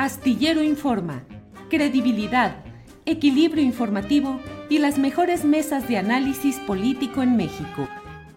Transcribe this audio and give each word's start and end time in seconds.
Astillero 0.00 0.62
Informa. 0.62 1.24
Credibilidad, 1.68 2.64
equilibrio 3.04 3.62
informativo 3.62 4.40
y 4.70 4.78
las 4.78 4.96
mejores 4.96 5.44
mesas 5.44 5.88
de 5.88 5.98
análisis 5.98 6.56
político 6.60 7.20
en 7.20 7.36
México. 7.36 7.86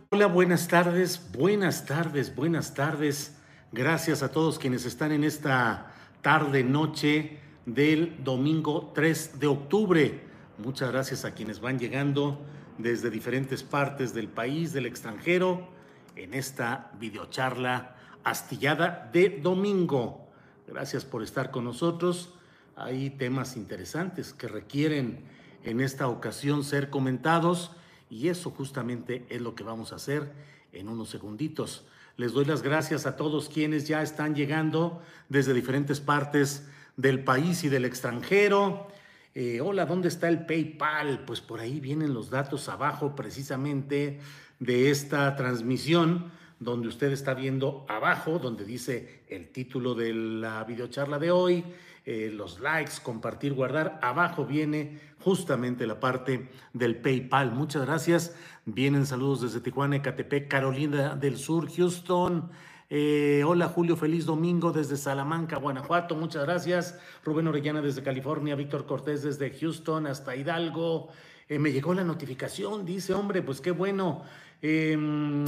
Hola, 0.09 0.27
buenas 0.27 0.67
tardes, 0.67 1.31
buenas 1.31 1.85
tardes, 1.85 2.35
buenas 2.35 2.73
tardes. 2.73 3.37
Gracias 3.71 4.23
a 4.23 4.29
todos 4.29 4.59
quienes 4.59 4.85
están 4.85 5.13
en 5.13 5.23
esta 5.23 5.93
tarde, 6.21 6.65
noche 6.65 7.39
del 7.65 8.21
domingo 8.25 8.91
3 8.93 9.39
de 9.39 9.47
octubre. 9.47 10.19
Muchas 10.57 10.91
gracias 10.91 11.23
a 11.23 11.33
quienes 11.33 11.61
van 11.61 11.79
llegando 11.79 12.41
desde 12.77 13.09
diferentes 13.09 13.63
partes 13.63 14.13
del 14.13 14.27
país, 14.27 14.73
del 14.73 14.85
extranjero, 14.85 15.69
en 16.17 16.33
esta 16.33 16.91
videocharla 16.99 17.95
astillada 18.25 19.09
de 19.13 19.39
domingo. 19.41 20.22
Gracias 20.67 21.03
por 21.03 21.23
estar 21.23 21.51
con 21.51 21.65
nosotros. 21.65 22.33
Hay 22.75 23.09
temas 23.11 23.57
interesantes 23.57 24.33
que 24.33 24.47
requieren 24.47 25.25
en 25.63 25.81
esta 25.81 26.07
ocasión 26.07 26.63
ser 26.63 26.89
comentados 26.89 27.71
y 28.09 28.29
eso 28.29 28.51
justamente 28.51 29.25
es 29.29 29.41
lo 29.41 29.55
que 29.55 29.63
vamos 29.63 29.91
a 29.91 29.97
hacer 29.97 30.31
en 30.71 30.89
unos 30.89 31.09
segunditos. 31.09 31.85
Les 32.15 32.31
doy 32.31 32.45
las 32.45 32.61
gracias 32.61 33.05
a 33.05 33.15
todos 33.15 33.49
quienes 33.49 33.87
ya 33.87 34.01
están 34.01 34.35
llegando 34.35 35.01
desde 35.29 35.53
diferentes 35.53 35.99
partes 35.99 36.67
del 36.95 37.23
país 37.23 37.63
y 37.63 37.69
del 37.69 37.85
extranjero. 37.85 38.87
Eh, 39.35 39.61
hola, 39.61 39.85
¿dónde 39.85 40.07
está 40.07 40.29
el 40.29 40.45
PayPal? 40.45 41.25
Pues 41.25 41.41
por 41.41 41.59
ahí 41.59 41.79
vienen 41.79 42.13
los 42.13 42.29
datos 42.29 42.69
abajo 42.69 43.15
precisamente 43.15 44.19
de 44.59 44.91
esta 44.91 45.35
transmisión 45.35 46.31
donde 46.59 46.87
usted 46.87 47.11
está 47.11 47.33
viendo 47.33 47.85
abajo, 47.89 48.39
donde 48.39 48.65
dice 48.65 49.23
el 49.29 49.49
título 49.49 49.95
de 49.95 50.13
la 50.13 50.63
videocharla 50.63 51.19
de 51.19 51.31
hoy, 51.31 51.63
eh, 52.05 52.31
los 52.33 52.59
likes, 52.59 52.93
compartir, 53.01 53.53
guardar. 53.53 53.99
Abajo 54.01 54.45
viene 54.45 54.99
justamente 55.19 55.87
la 55.87 55.99
parte 55.99 56.49
del 56.73 56.97
PayPal. 56.97 57.51
Muchas 57.51 57.85
gracias. 57.85 58.35
Vienen 58.65 59.05
saludos 59.05 59.41
desde 59.41 59.61
Tijuana, 59.61 59.97
Ecatepec, 59.97 60.47
Carolina 60.47 61.15
del 61.15 61.37
Sur, 61.37 61.71
Houston. 61.71 62.49
Eh, 62.89 63.43
hola 63.43 63.69
Julio, 63.69 63.95
feliz 63.95 64.25
domingo 64.25 64.71
desde 64.71 64.97
Salamanca, 64.97 65.57
Guanajuato. 65.57 66.15
Muchas 66.15 66.43
gracias. 66.43 66.99
Rubén 67.23 67.47
Orellana 67.47 67.81
desde 67.81 68.03
California, 68.03 68.55
Víctor 68.55 68.85
Cortés 68.85 69.23
desde 69.23 69.49
Houston 69.57 70.05
hasta 70.05 70.35
Hidalgo. 70.35 71.09
Eh, 71.47 71.57
me 71.57 71.71
llegó 71.71 71.93
la 71.93 72.03
notificación, 72.03 72.85
dice, 72.85 73.13
hombre, 73.13 73.41
pues 73.41 73.61
qué 73.61 73.71
bueno. 73.71 74.23
Em, 74.61 75.45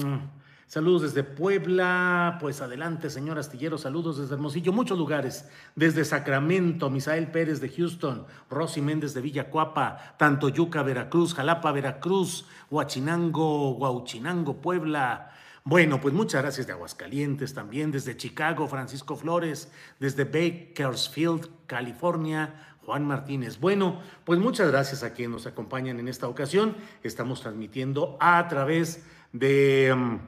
Saludos 0.67 1.03
desde 1.03 1.23
Puebla, 1.23 2.39
pues 2.41 2.59
adelante, 2.59 3.11
señor 3.11 3.37
Astillero, 3.37 3.77
saludos 3.77 4.17
desde 4.17 4.33
Hermosillo, 4.33 4.73
muchos 4.73 4.97
lugares, 4.97 5.47
desde 5.75 6.03
Sacramento, 6.03 6.89
Misael 6.89 7.29
Pérez 7.29 7.61
de 7.61 7.69
Houston, 7.69 8.25
Rosy 8.49 8.81
Méndez 8.81 9.13
de 9.13 9.21
Villacuapa, 9.21 10.15
Tantoyuca, 10.17 10.81
Veracruz, 10.81 11.35
Jalapa, 11.35 11.71
Veracruz, 11.71 12.47
Huachinango, 12.71 13.77
Huauchinango, 13.77 14.59
Puebla. 14.59 15.31
Bueno, 15.63 16.01
pues 16.01 16.15
muchas 16.15 16.41
gracias 16.41 16.65
de 16.65 16.73
Aguascalientes 16.73 17.53
también, 17.53 17.91
desde 17.91 18.17
Chicago, 18.17 18.67
Francisco 18.67 19.15
Flores, 19.15 19.71
desde 19.99 20.23
Bakersfield, 20.23 21.47
California, 21.67 22.75
Juan 22.83 23.05
Martínez. 23.05 23.59
Bueno, 23.59 24.01
pues 24.23 24.39
muchas 24.39 24.71
gracias 24.71 25.03
a 25.03 25.13
quienes 25.13 25.31
nos 25.31 25.47
acompañan 25.47 25.99
en 25.99 26.07
esta 26.07 26.27
ocasión. 26.27 26.75
Estamos 27.03 27.41
transmitiendo 27.41 28.17
a 28.19 28.47
través 28.47 29.05
de... 29.31 30.19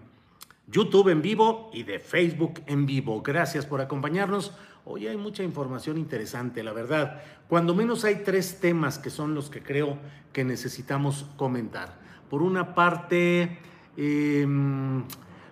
YouTube 0.67 1.09
en 1.09 1.21
vivo 1.21 1.69
y 1.73 1.83
de 1.83 1.99
Facebook 1.99 2.61
en 2.65 2.85
vivo. 2.85 3.21
Gracias 3.21 3.65
por 3.65 3.79
acompañarnos. 3.79 4.53
Hoy 4.83 5.07
hay 5.07 5.17
mucha 5.17 5.43
información 5.43 5.97
interesante, 5.97 6.63
la 6.63 6.73
verdad. 6.73 7.21
Cuando 7.47 7.73
menos 7.73 8.03
hay 8.03 8.23
tres 8.23 8.59
temas 8.59 8.99
que 8.99 9.09
son 9.09 9.33
los 9.33 9.49
que 9.49 9.63
creo 9.63 9.97
que 10.33 10.43
necesitamos 10.43 11.25
comentar. 11.37 11.97
Por 12.29 12.41
una 12.41 12.75
parte, 12.75 13.59
em, 13.95 15.03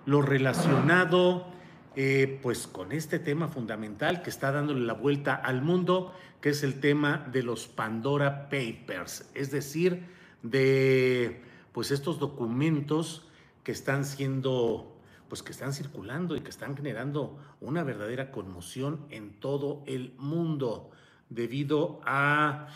lo 0.05 0.21
relacionado 0.21 1.47
eh, 1.95 2.39
pues 2.43 2.67
con 2.67 2.91
este 2.91 3.19
tema 3.19 3.47
fundamental 3.47 4.21
que 4.21 4.29
está 4.29 4.51
dándole 4.51 4.85
la 4.85 4.93
vuelta 4.93 5.33
al 5.33 5.61
mundo, 5.61 6.13
que 6.41 6.49
es 6.49 6.61
el 6.63 6.81
tema 6.81 7.25
de 7.31 7.41
los 7.41 7.67
Pandora 7.67 8.49
Papers, 8.49 9.29
es 9.33 9.49
decir, 9.49 10.03
de 10.43 11.41
pues 11.71 11.91
estos 11.91 12.19
documentos 12.19 13.29
que 13.63 13.71
están 13.71 14.03
siendo 14.03 14.94
pues 15.29 15.43
que 15.43 15.51
están 15.51 15.73
circulando 15.73 16.35
y 16.35 16.41
que 16.41 16.49
están 16.49 16.75
generando 16.75 17.37
una 17.61 17.83
verdadera 17.83 18.31
conmoción 18.31 19.05
en 19.09 19.39
todo 19.39 19.83
el 19.85 20.13
mundo 20.17 20.91
debido 21.29 22.01
a 22.05 22.67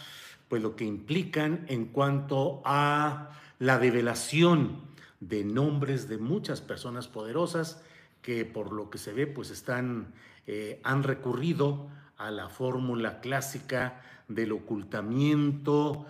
pues 0.48 0.62
lo 0.62 0.76
que 0.76 0.86
implican 0.86 1.66
en 1.68 1.86
cuanto 1.86 2.62
a 2.66 3.30
la 3.60 3.78
develación 3.78 4.82
de 5.20 5.44
nombres 5.44 6.08
de 6.08 6.18
muchas 6.18 6.62
personas 6.62 7.08
poderosas 7.08 7.82
que 8.22 8.46
por 8.46 8.72
lo 8.74 8.90
que 8.90 8.98
se 8.98 9.14
ve 9.14 9.28
pues 9.28 9.52
están 9.52 10.14
eh, 10.48 10.80
han 10.84 11.04
recurrido 11.04 11.90
a 12.18 12.32
la 12.32 12.50
fórmula 12.50 13.22
clásica 13.22 14.02
del 14.28 14.52
ocultamiento 14.52 16.06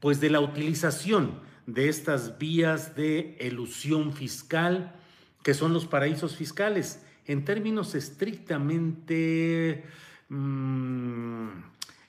pues 0.00 0.20
de 0.20 0.30
la 0.30 0.40
utilización 0.40 1.40
de 1.66 1.88
estas 1.88 2.38
vías 2.38 2.94
de 2.94 3.36
elusión 3.40 4.12
fiscal 4.12 4.94
que 5.44 5.54
son 5.54 5.72
los 5.72 5.86
paraísos 5.86 6.34
fiscales. 6.34 7.04
En 7.26 7.44
términos 7.44 7.94
estrictamente 7.94 9.84
mm, 10.30 11.48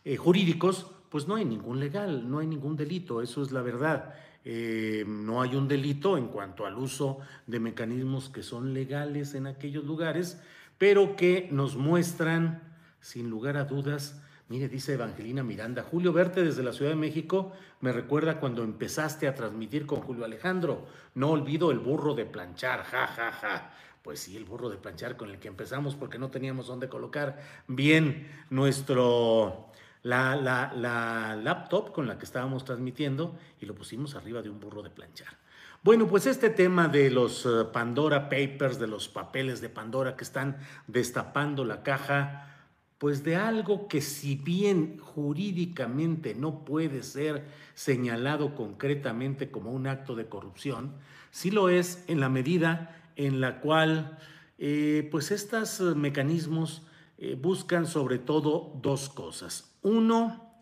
eh, 0.06 0.18
jurídicos, 0.18 0.89
pues 1.09 1.27
no 1.27 1.36
hay 1.36 1.45
ningún 1.45 1.80
legal, 1.80 2.27
no 2.30 2.39
hay 2.39 2.48
ningún 2.48 2.75
delito, 2.75 3.21
eso 3.21 3.44
es 3.44 3.51
la 3.51 3.62
verdad. 3.62 4.15
Eh, 4.45 5.04
no 5.07 5.42
hay 5.42 5.56
un 5.56 5.68
delito 5.68 6.18
en 6.18 6.27
cuanto 6.27 6.65
al 6.65 6.77
uso 6.77 7.19
de 7.45 7.59
mecanismos 7.59 8.30
que 8.30 8.42
son 8.42 8.74
legales 8.74 9.36
en 9.36 9.48
aquellos 9.48 9.83
lugares, 9.83 10.39
pero 10.77 11.15
que 11.18 11.50
nos 11.51 11.75
muestran, 11.75 12.63
sin 13.01 13.30
lugar 13.30 13.57
a 13.57 13.65
dudas, 13.65 14.21
Mire, 14.47 14.69
dice 14.69 14.94
Evangelina 14.94 15.44
Miranda, 15.44 15.81
Julio, 15.81 16.13
verte 16.13 16.44
desde 16.44 16.62
la 16.62 16.71
Ciudad 16.71 16.92
de 16.92 16.97
México 16.97 17.51
me 17.81 17.92
recuerda 17.92 18.39
cuando 18.39 18.63
empezaste 18.63 19.27
a 19.27 19.33
transmitir 19.33 19.88
con 19.88 20.01
Julio 20.01 20.24
Alejandro. 20.24 20.86
No 21.15 21.31
olvido 21.31 21.71
el 21.71 21.80
burro 21.80 22.13
de 22.13 22.25
planchar, 22.25 22.83
ja, 22.83 23.07
ja, 23.07 23.31
ja. 23.31 23.71
Pues 24.03 24.19
sí, 24.19 24.38
el 24.38 24.45
burro 24.45 24.69
de 24.69 24.77
planchar 24.77 25.18
con 25.18 25.31
el 25.31 25.39
que 25.39 25.47
empezamos 25.47 25.95
porque 25.95 26.19
no 26.19 26.30
teníamos 26.30 26.68
dónde 26.68 26.89
colocar 26.89 27.39
bien 27.68 28.27
nuestro, 28.51 29.71
la, 30.03 30.36
la 30.36 31.36
laptop 31.36 31.92
con 31.92 32.07
la 32.07 32.19
que 32.19 32.25
estábamos 32.25 32.65
transmitiendo 32.65 33.36
y 33.59 33.65
lo 33.65 33.74
pusimos 33.74 34.15
arriba 34.15 34.44
de 34.44 34.51
un 34.51 34.59
burro 34.59 34.83
de 34.83 34.92
planchar. 34.92 35.38
Bueno, 35.86 36.07
pues 36.07 36.25
este 36.25 36.50
tema 36.50 36.88
de 36.88 37.12
los 37.12 37.45
eh, 37.45 37.65
Pandora 37.71 38.27
Papers, 38.27 38.80
de 38.80 38.88
los 38.88 39.07
papeles 39.07 39.62
de 39.62 39.69
Pandora 39.69 40.15
que 40.15 40.24
están 40.24 40.57
destapando 40.88 41.63
la 41.63 41.83
caja, 41.83 42.55
pues 42.97 43.24
de 43.24 43.36
algo 43.36 43.88
que 43.88 44.01
si 44.01 44.36
bien 44.36 44.97
jurídicamente 45.00 46.33
no 46.33 46.63
puede 46.63 47.03
ser 47.03 47.45
señalado 47.74 48.56
concretamente 48.56 49.51
como 49.51 49.71
un 49.71 49.88
acto 49.88 50.15
de 50.15 50.27
corrupción, 50.27 50.94
sí 51.31 51.51
lo 51.51 51.69
es 51.69 52.03
en 52.07 52.19
la 52.19 52.30
medida 52.30 53.12
en 53.15 53.42
la 53.42 53.59
cual 53.59 54.18
eh, 54.57 55.07
pues 55.12 55.31
estos 55.31 55.81
mecanismos 55.95 56.83
eh, 57.18 57.38
buscan 57.39 57.86
sobre 57.88 58.19
todo 58.19 58.80
dos 58.81 59.09
cosas. 59.09 59.74
Uno, 59.81 60.57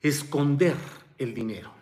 esconder 0.00 0.76
el 1.18 1.34
dinero. 1.34 1.72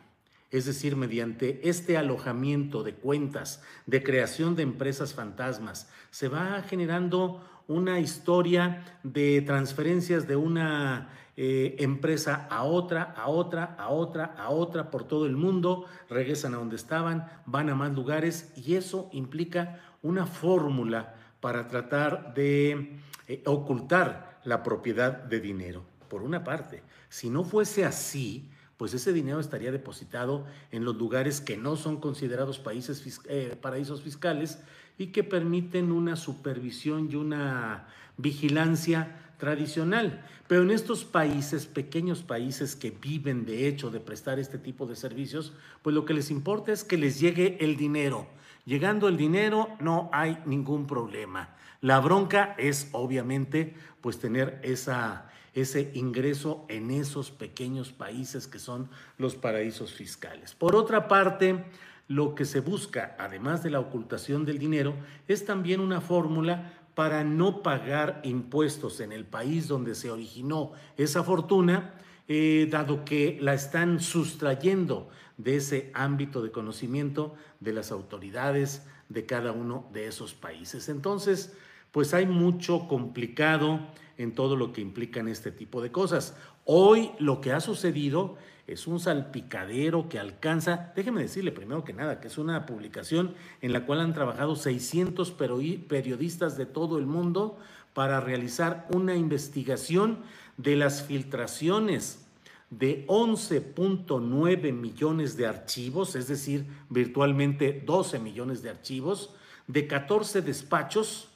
Es 0.50 0.64
decir, 0.64 0.96
mediante 0.96 1.68
este 1.68 1.96
alojamiento 1.96 2.82
de 2.82 2.94
cuentas, 2.94 3.62
de 3.86 4.02
creación 4.02 4.54
de 4.56 4.62
empresas 4.62 5.12
fantasmas, 5.12 5.90
se 6.10 6.28
va 6.28 6.62
generando 6.62 7.44
una 7.68 8.00
historia 8.00 8.84
de 9.02 9.42
transferencias 9.42 10.26
de 10.26 10.36
una 10.36 11.10
eh, 11.36 11.76
empresa 11.80 12.46
a 12.50 12.62
otra, 12.62 13.02
a 13.16 13.28
otra, 13.28 13.76
a 13.78 13.90
otra, 13.90 14.34
a 14.38 14.50
otra 14.50 14.90
por 14.90 15.04
todo 15.04 15.26
el 15.26 15.36
mundo, 15.36 15.84
regresan 16.08 16.54
a 16.54 16.58
donde 16.58 16.76
estaban, 16.76 17.30
van 17.44 17.68
a 17.68 17.74
más 17.74 17.92
lugares 17.94 18.52
y 18.56 18.74
eso 18.74 19.10
implica 19.12 19.80
una 20.02 20.26
fórmula 20.26 21.14
para 21.40 21.68
tratar 21.68 22.34
de 22.34 22.98
eh, 23.28 23.42
ocultar 23.44 24.40
la 24.44 24.62
propiedad 24.62 25.12
de 25.12 25.40
dinero, 25.40 25.84
por 26.08 26.22
una 26.22 26.44
parte. 26.44 26.82
Si 27.08 27.28
no 27.28 27.44
fuese 27.44 27.84
así, 27.84 28.48
pues 28.76 28.94
ese 28.94 29.12
dinero 29.12 29.40
estaría 29.40 29.72
depositado 29.72 30.44
en 30.70 30.84
los 30.84 30.96
lugares 30.96 31.40
que 31.40 31.56
no 31.56 31.76
son 31.76 32.00
considerados 32.00 32.58
países, 32.58 33.20
eh, 33.28 33.58
paraísos 33.60 34.02
fiscales 34.02 34.58
y 34.98 35.08
que 35.08 35.24
permiten 35.24 35.92
una 35.92 36.16
supervisión 36.16 37.08
y 37.10 37.16
una 37.16 37.86
vigilancia 38.16 39.16
tradicional. 39.38 40.24
Pero 40.48 40.62
en 40.62 40.70
estos 40.70 41.04
países, 41.04 41.66
pequeños 41.66 42.22
países 42.22 42.76
que 42.76 42.90
viven 42.90 43.44
de 43.44 43.68
hecho 43.68 43.90
de 43.90 44.00
prestar 44.00 44.38
este 44.38 44.58
tipo 44.58 44.86
de 44.86 44.96
servicios, 44.96 45.52
pues 45.82 45.94
lo 45.94 46.04
que 46.04 46.14
les 46.14 46.30
importa 46.30 46.72
es 46.72 46.84
que 46.84 46.96
les 46.96 47.20
llegue 47.20 47.58
el 47.60 47.76
dinero. 47.76 48.26
Llegando 48.64 49.08
el 49.08 49.16
dinero 49.16 49.68
no 49.80 50.08
hay 50.12 50.38
ningún 50.46 50.86
problema. 50.86 51.50
La 51.80 52.00
bronca 52.00 52.54
es 52.58 52.88
obviamente 52.92 53.74
pues 54.00 54.18
tener 54.18 54.60
esa, 54.62 55.30
ese 55.56 55.90
ingreso 55.94 56.66
en 56.68 56.90
esos 56.90 57.30
pequeños 57.30 57.90
países 57.90 58.46
que 58.46 58.58
son 58.58 58.90
los 59.16 59.36
paraísos 59.36 59.92
fiscales. 59.92 60.54
Por 60.54 60.76
otra 60.76 61.08
parte, 61.08 61.64
lo 62.08 62.34
que 62.34 62.44
se 62.44 62.60
busca, 62.60 63.16
además 63.18 63.62
de 63.62 63.70
la 63.70 63.80
ocultación 63.80 64.44
del 64.44 64.58
dinero, 64.58 64.94
es 65.26 65.46
también 65.46 65.80
una 65.80 66.02
fórmula 66.02 66.74
para 66.94 67.24
no 67.24 67.62
pagar 67.62 68.20
impuestos 68.22 69.00
en 69.00 69.12
el 69.12 69.24
país 69.24 69.66
donde 69.66 69.94
se 69.94 70.10
originó 70.10 70.72
esa 70.98 71.24
fortuna, 71.24 71.94
eh, 72.28 72.68
dado 72.70 73.06
que 73.06 73.38
la 73.40 73.54
están 73.54 74.00
sustrayendo 74.00 75.08
de 75.38 75.56
ese 75.56 75.90
ámbito 75.94 76.42
de 76.42 76.50
conocimiento 76.50 77.34
de 77.60 77.72
las 77.72 77.92
autoridades 77.92 78.86
de 79.08 79.24
cada 79.24 79.52
uno 79.52 79.88
de 79.92 80.06
esos 80.06 80.34
países. 80.34 80.90
Entonces, 80.90 81.56
pues 81.96 82.12
hay 82.12 82.26
mucho 82.26 82.88
complicado 82.88 83.80
en 84.18 84.34
todo 84.34 84.54
lo 84.54 84.70
que 84.70 84.82
implican 84.82 85.28
este 85.28 85.50
tipo 85.50 85.80
de 85.80 85.90
cosas. 85.90 86.36
Hoy 86.66 87.12
lo 87.18 87.40
que 87.40 87.52
ha 87.52 87.60
sucedido 87.60 88.36
es 88.66 88.86
un 88.86 89.00
salpicadero 89.00 90.06
que 90.10 90.18
alcanza, 90.18 90.92
déjeme 90.94 91.22
decirle 91.22 91.52
primero 91.52 91.84
que 91.84 91.94
nada, 91.94 92.20
que 92.20 92.28
es 92.28 92.36
una 92.36 92.66
publicación 92.66 93.34
en 93.62 93.72
la 93.72 93.86
cual 93.86 94.00
han 94.00 94.12
trabajado 94.12 94.56
600 94.56 95.30
periodistas 95.30 96.58
de 96.58 96.66
todo 96.66 96.98
el 96.98 97.06
mundo 97.06 97.58
para 97.94 98.20
realizar 98.20 98.86
una 98.92 99.16
investigación 99.16 100.18
de 100.58 100.76
las 100.76 101.02
filtraciones 101.02 102.26
de 102.68 103.06
11.9 103.06 104.70
millones 104.74 105.38
de 105.38 105.46
archivos, 105.46 106.14
es 106.14 106.28
decir, 106.28 106.66
virtualmente 106.90 107.82
12 107.86 108.18
millones 108.18 108.60
de 108.60 108.68
archivos, 108.68 109.34
de 109.66 109.86
14 109.86 110.42
despachos 110.42 111.30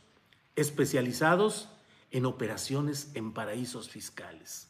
especializados 0.57 1.69
en 2.11 2.27
operaciones 2.27 3.11
en 3.15 3.33
paraísos 3.33 3.89
fiscales. 3.89 4.69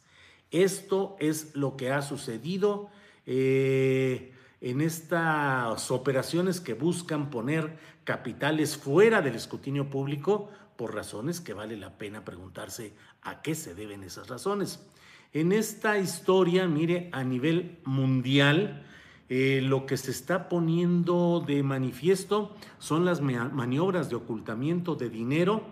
Esto 0.51 1.15
es 1.19 1.55
lo 1.55 1.77
que 1.77 1.91
ha 1.91 2.01
sucedido 2.01 2.89
eh, 3.25 4.33
en 4.59 4.81
estas 4.81 5.89
operaciones 5.91 6.59
que 6.59 6.73
buscan 6.73 7.29
poner 7.29 7.77
capitales 8.03 8.77
fuera 8.77 9.21
del 9.21 9.35
escrutinio 9.35 9.89
público 9.89 10.49
por 10.75 10.93
razones 10.93 11.41
que 11.41 11.53
vale 11.53 11.77
la 11.77 11.97
pena 11.97 12.25
preguntarse 12.25 12.93
a 13.21 13.41
qué 13.41 13.55
se 13.55 13.75
deben 13.75 14.03
esas 14.03 14.27
razones. 14.27 14.79
En 15.33 15.51
esta 15.51 15.97
historia, 15.97 16.67
mire, 16.67 17.09
a 17.13 17.23
nivel 17.23 17.79
mundial, 17.85 18.85
eh, 19.33 19.61
lo 19.61 19.85
que 19.85 19.95
se 19.95 20.11
está 20.11 20.49
poniendo 20.49 21.41
de 21.47 21.63
manifiesto 21.63 22.53
son 22.79 23.05
las 23.05 23.21
maniobras 23.21 24.09
de 24.09 24.17
ocultamiento 24.17 24.95
de 24.95 25.09
dinero 25.09 25.63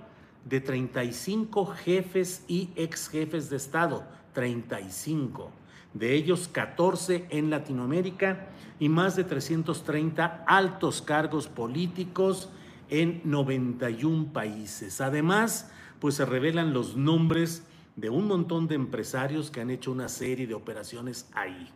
de 0.45 0.61
35 0.61 1.65
jefes 1.65 2.45
y 2.47 2.69
ex 2.77 3.09
jefes 3.09 3.49
de 3.49 3.57
Estado 3.57 4.05
35, 4.31 5.51
de 5.93 6.13
ellos 6.13 6.47
14 6.47 7.27
en 7.31 7.49
Latinoamérica 7.49 8.47
y 8.79 8.87
más 8.87 9.17
de 9.17 9.25
330 9.25 10.45
altos 10.47 11.01
cargos 11.01 11.49
políticos 11.49 12.47
en 12.89 13.19
91 13.25 14.31
países. 14.31 15.01
Además, 15.01 15.69
pues 15.99 16.15
se 16.15 16.25
revelan 16.25 16.71
los 16.71 16.95
nombres 16.95 17.67
de 17.97 18.09
un 18.09 18.25
montón 18.25 18.69
de 18.69 18.75
empresarios 18.75 19.51
que 19.51 19.59
han 19.59 19.69
hecho 19.69 19.91
una 19.91 20.07
serie 20.07 20.47
de 20.47 20.53
operaciones 20.53 21.29
ahí. 21.33 21.73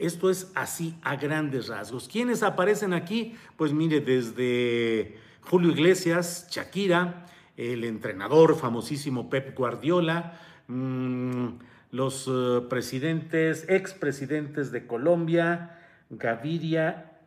Esto 0.00 0.30
es 0.30 0.50
así 0.54 0.96
a 1.02 1.16
grandes 1.16 1.68
rasgos. 1.68 2.08
¿Quiénes 2.08 2.42
aparecen 2.42 2.94
aquí? 2.94 3.34
Pues 3.58 3.74
mire, 3.74 4.00
desde 4.00 5.18
Julio 5.42 5.72
Iglesias, 5.72 6.48
Shakira, 6.50 7.26
el 7.58 7.84
entrenador 7.84 8.56
famosísimo 8.56 9.28
Pep 9.28 9.54
Guardiola, 9.54 10.40
mmm, 10.68 11.48
los 11.90 12.26
eh, 12.32 12.62
presidentes, 12.70 13.66
expresidentes 13.68 14.72
de 14.72 14.86
Colombia, 14.86 15.78
Gaviria, 16.08 17.18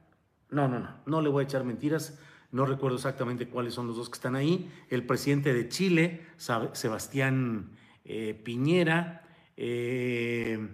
no, 0.49 0.67
no, 0.67 0.79
no, 0.79 0.95
no 1.05 1.21
le 1.21 1.29
voy 1.29 1.43
a 1.43 1.45
echar 1.45 1.63
mentiras, 1.63 2.19
no 2.51 2.65
recuerdo 2.65 2.97
exactamente 2.97 3.47
cuáles 3.49 3.75
son 3.75 3.85
los 3.85 3.97
dos 3.97 4.09
que 4.09 4.15
están 4.15 4.35
ahí, 4.35 4.71
el 4.89 5.05
presidente 5.05 5.53
de 5.53 5.69
Chile, 5.69 6.25
Sebastián 6.37 7.69
eh, 8.03 8.33
Piñera, 8.43 9.27
eh, 9.57 10.69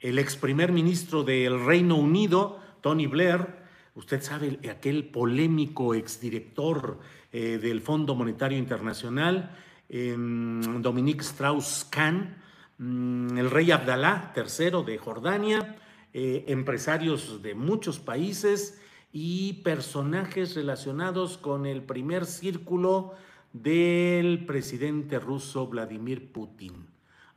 el 0.00 0.18
ex 0.18 0.36
primer 0.36 0.72
ministro 0.72 1.22
del 1.22 1.64
Reino 1.64 1.96
Unido, 1.96 2.58
Tony 2.80 3.06
Blair, 3.06 3.46
usted 3.94 4.22
sabe, 4.22 4.58
aquel 4.68 5.04
polémico 5.04 5.94
exdirector 5.94 6.98
del 7.32 7.80
Fondo 7.80 8.14
Monetario 8.14 8.58
Internacional, 8.58 9.56
em, 9.88 10.80
Dominique 10.82 11.22
Strauss-Kahn, 11.22 12.40
Mm, 12.80 13.36
el 13.36 13.50
rey 13.50 13.70
Abdalá 13.72 14.32
III 14.34 14.82
de 14.86 14.96
Jordania, 14.96 15.76
eh, 16.14 16.46
empresarios 16.48 17.42
de 17.42 17.54
muchos 17.54 17.98
países 17.98 18.80
y 19.12 19.60
personajes 19.62 20.54
relacionados 20.54 21.36
con 21.36 21.66
el 21.66 21.82
primer 21.82 22.24
círculo 22.24 23.12
del 23.52 24.46
presidente 24.46 25.18
ruso 25.18 25.66
Vladimir 25.66 26.32
Putin. 26.32 26.89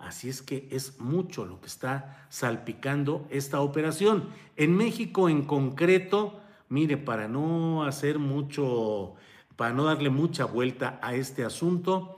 Así 0.04 0.28
es 0.28 0.42
que 0.42 0.68
es 0.70 1.00
mucho 1.00 1.46
lo 1.46 1.62
que 1.62 1.68
está 1.68 2.26
salpicando 2.30 3.26
esta 3.30 3.62
operación. 3.62 4.28
En 4.58 4.76
México 4.76 5.30
en 5.30 5.44
concreto, 5.44 6.42
mire, 6.68 6.98
para 6.98 7.28
no 7.28 7.84
hacer 7.84 8.20
mucho, 8.20 9.16
para 9.56 9.74
no 9.74 9.86
darle 9.86 10.10
mucha 10.10 10.44
vuelta 10.44 11.00
a 11.02 11.16
este 11.16 11.46
asunto, 11.46 12.18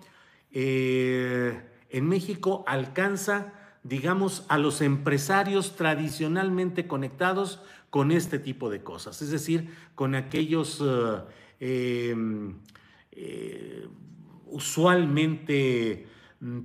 eh, 0.52 1.62
en 1.92 2.08
México 2.08 2.64
alcanza, 2.68 3.54
digamos, 3.84 4.46
a 4.50 4.58
los 4.58 4.82
empresarios 4.82 5.76
tradicionalmente 5.76 6.88
conectados 6.88 7.62
con 7.92 8.12
este 8.12 8.40
tipo 8.40 8.70
de 8.70 8.82
cosas, 8.82 9.22
es 9.22 9.30
decir, 9.30 9.70
con 9.94 10.16
aquellos 10.16 10.82
eh, 11.60 12.12
em, 12.12 12.56
eh, 13.12 13.88
usualmente 14.48 16.08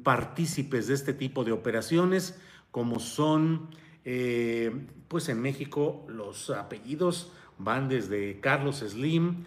partícipes 0.03 0.87
de 0.89 0.95
este 0.95 1.13
tipo 1.15 1.45
de 1.45 1.53
operaciones, 1.53 2.41
como 2.71 3.01
son, 3.01 3.69
eh, 4.05 4.87
pues 5.09 5.29
en 5.29 5.41
México 5.41 6.07
los 6.09 6.51
apellidos 6.51 7.33
van 7.59 7.89
desde 7.89 8.41
Carlos 8.41 8.79
Slim, 8.79 9.45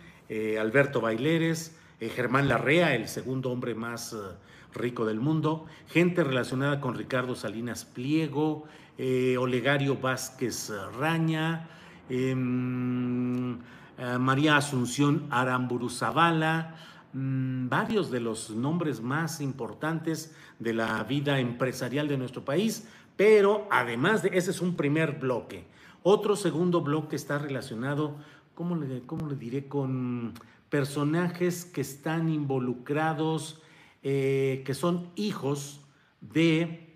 Alberto 0.60 1.00
Baileres, 1.00 1.78
Germán 2.00 2.48
Larrea, 2.48 2.96
el 2.96 3.08
segundo 3.08 3.52
hombre 3.52 3.75
más 3.75 4.16
rico 4.74 5.06
del 5.06 5.20
mundo, 5.20 5.66
gente 5.88 6.24
relacionada 6.24 6.80
con 6.82 6.96
Ricardo 6.96 7.36
Salinas 7.36 7.86
Pliego, 7.86 8.66
eh, 8.98 9.38
Olegario 9.38 9.98
Vázquez 9.98 10.72
Raña, 10.98 11.68
em, 12.10 13.54
eh, 13.98 14.18
María 14.20 14.58
Asunción 14.58 15.28
Aramburu 15.30 15.90
Zavala, 15.90 16.75
mm, 17.13 17.70
varios 17.70 18.12
de 18.12 18.20
los 18.20 18.50
nombres 18.50 19.01
más 19.01 19.41
importantes 19.41 20.36
de 20.60 20.74
la 20.74 21.03
vida 21.03 21.39
empresarial 21.39 22.08
de 22.08 22.17
nuestro 22.17 22.43
país, 22.43 22.88
pero 23.15 23.67
además 23.72 24.24
de 24.24 24.32
ese 24.34 24.51
es 24.51 24.62
un 24.62 24.75
primer 24.75 25.20
bloque. 25.20 25.65
Otro 26.03 26.36
segundo 26.36 26.82
bloque 26.82 27.15
está 27.15 27.38
relacionado, 27.38 28.17
¿cómo 28.55 28.75
le, 28.75 29.36
diré? 29.36 29.67
Con 29.67 30.34
personajes 30.70 31.65
que 31.65 31.82
están 31.82 32.29
involucrados, 32.29 33.62
eh, 34.03 34.63
que 34.65 34.74
son 34.74 35.10
hijos 35.15 35.79
de 36.20 36.89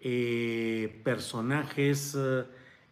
eh, 0.00 1.00
personajes, 1.04 2.16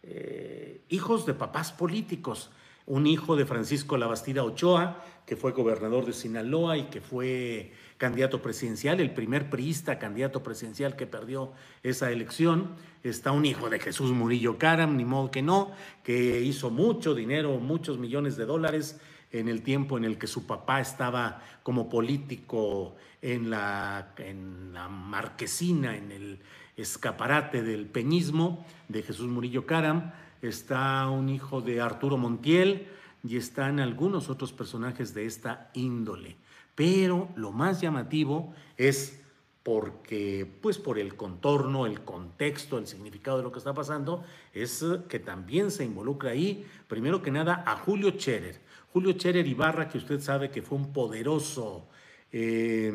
eh, 0.03 0.81
hijos 0.89 1.25
de 1.25 1.33
papás 1.33 1.71
políticos. 1.71 2.51
Un 2.87 3.05
hijo 3.05 3.35
de 3.35 3.45
Francisco 3.45 3.97
Labastida 3.97 4.45
Ochoa, 4.45 5.03
que 5.25 5.35
fue 5.35 5.51
gobernador 5.51 6.05
de 6.05 6.13
Sinaloa 6.13 6.77
y 6.77 6.83
que 6.85 7.01
fue 7.01 7.73
candidato 7.97 8.41
presidencial, 8.41 9.01
el 9.01 9.13
primer 9.13 9.49
priista 9.49 9.99
candidato 9.99 10.41
presidencial 10.41 10.95
que 10.95 11.05
perdió 11.05 11.51
esa 11.83 12.11
elección. 12.11 12.75
Está 13.03 13.33
un 13.33 13.45
hijo 13.45 13.69
de 13.69 13.79
Jesús 13.79 14.11
Murillo 14.11 14.57
Caram, 14.57 14.95
ni 14.95 15.03
modo 15.03 15.31
que 15.31 15.41
no, 15.41 15.73
que 16.01 16.39
hizo 16.39 16.69
mucho 16.69 17.13
dinero, 17.13 17.59
muchos 17.59 17.97
millones 17.97 18.37
de 18.37 18.45
dólares 18.45 19.01
en 19.33 19.49
el 19.49 19.63
tiempo 19.63 19.97
en 19.97 20.05
el 20.05 20.17
que 20.17 20.27
su 20.27 20.47
papá 20.47 20.79
estaba 20.79 21.43
como 21.63 21.89
político 21.89 22.95
en 23.21 23.49
la, 23.49 24.13
en 24.17 24.73
la 24.73 24.87
marquesina, 24.87 25.97
en 25.97 26.13
el 26.13 26.39
escaparate 26.77 27.63
del 27.63 27.87
peñismo 27.87 28.65
de 28.87 29.03
Jesús 29.03 29.27
Murillo 29.27 29.65
Caram, 29.65 30.13
está 30.41 31.09
un 31.09 31.29
hijo 31.29 31.61
de 31.61 31.81
Arturo 31.81 32.17
Montiel 32.17 32.87
y 33.23 33.37
están 33.37 33.79
algunos 33.79 34.29
otros 34.29 34.53
personajes 34.53 35.13
de 35.13 35.25
esta 35.25 35.69
índole. 35.73 36.37
Pero 36.75 37.29
lo 37.35 37.51
más 37.51 37.81
llamativo 37.81 38.53
es 38.77 39.21
porque, 39.63 40.49
pues 40.61 40.77
por 40.77 40.97
el 40.97 41.15
contorno, 41.15 41.85
el 41.85 42.01
contexto, 42.01 42.77
el 42.77 42.87
significado 42.87 43.37
de 43.37 43.43
lo 43.43 43.51
que 43.51 43.57
está 43.59 43.73
pasando, 43.73 44.23
es 44.53 44.85
que 45.09 45.19
también 45.19 45.71
se 45.71 45.83
involucra 45.83 46.31
ahí, 46.31 46.65
primero 46.87 47.21
que 47.21 47.31
nada, 47.31 47.63
a 47.65 47.75
Julio 47.75 48.11
Scherer. 48.11 48.61
Julio 48.93 49.11
Cherer 49.13 49.45
Ibarra, 49.45 49.89
que 49.89 49.97
usted 49.97 50.21
sabe 50.21 50.49
que 50.49 50.61
fue 50.61 50.77
un 50.77 50.93
poderoso 50.93 51.87
eh, 52.31 52.93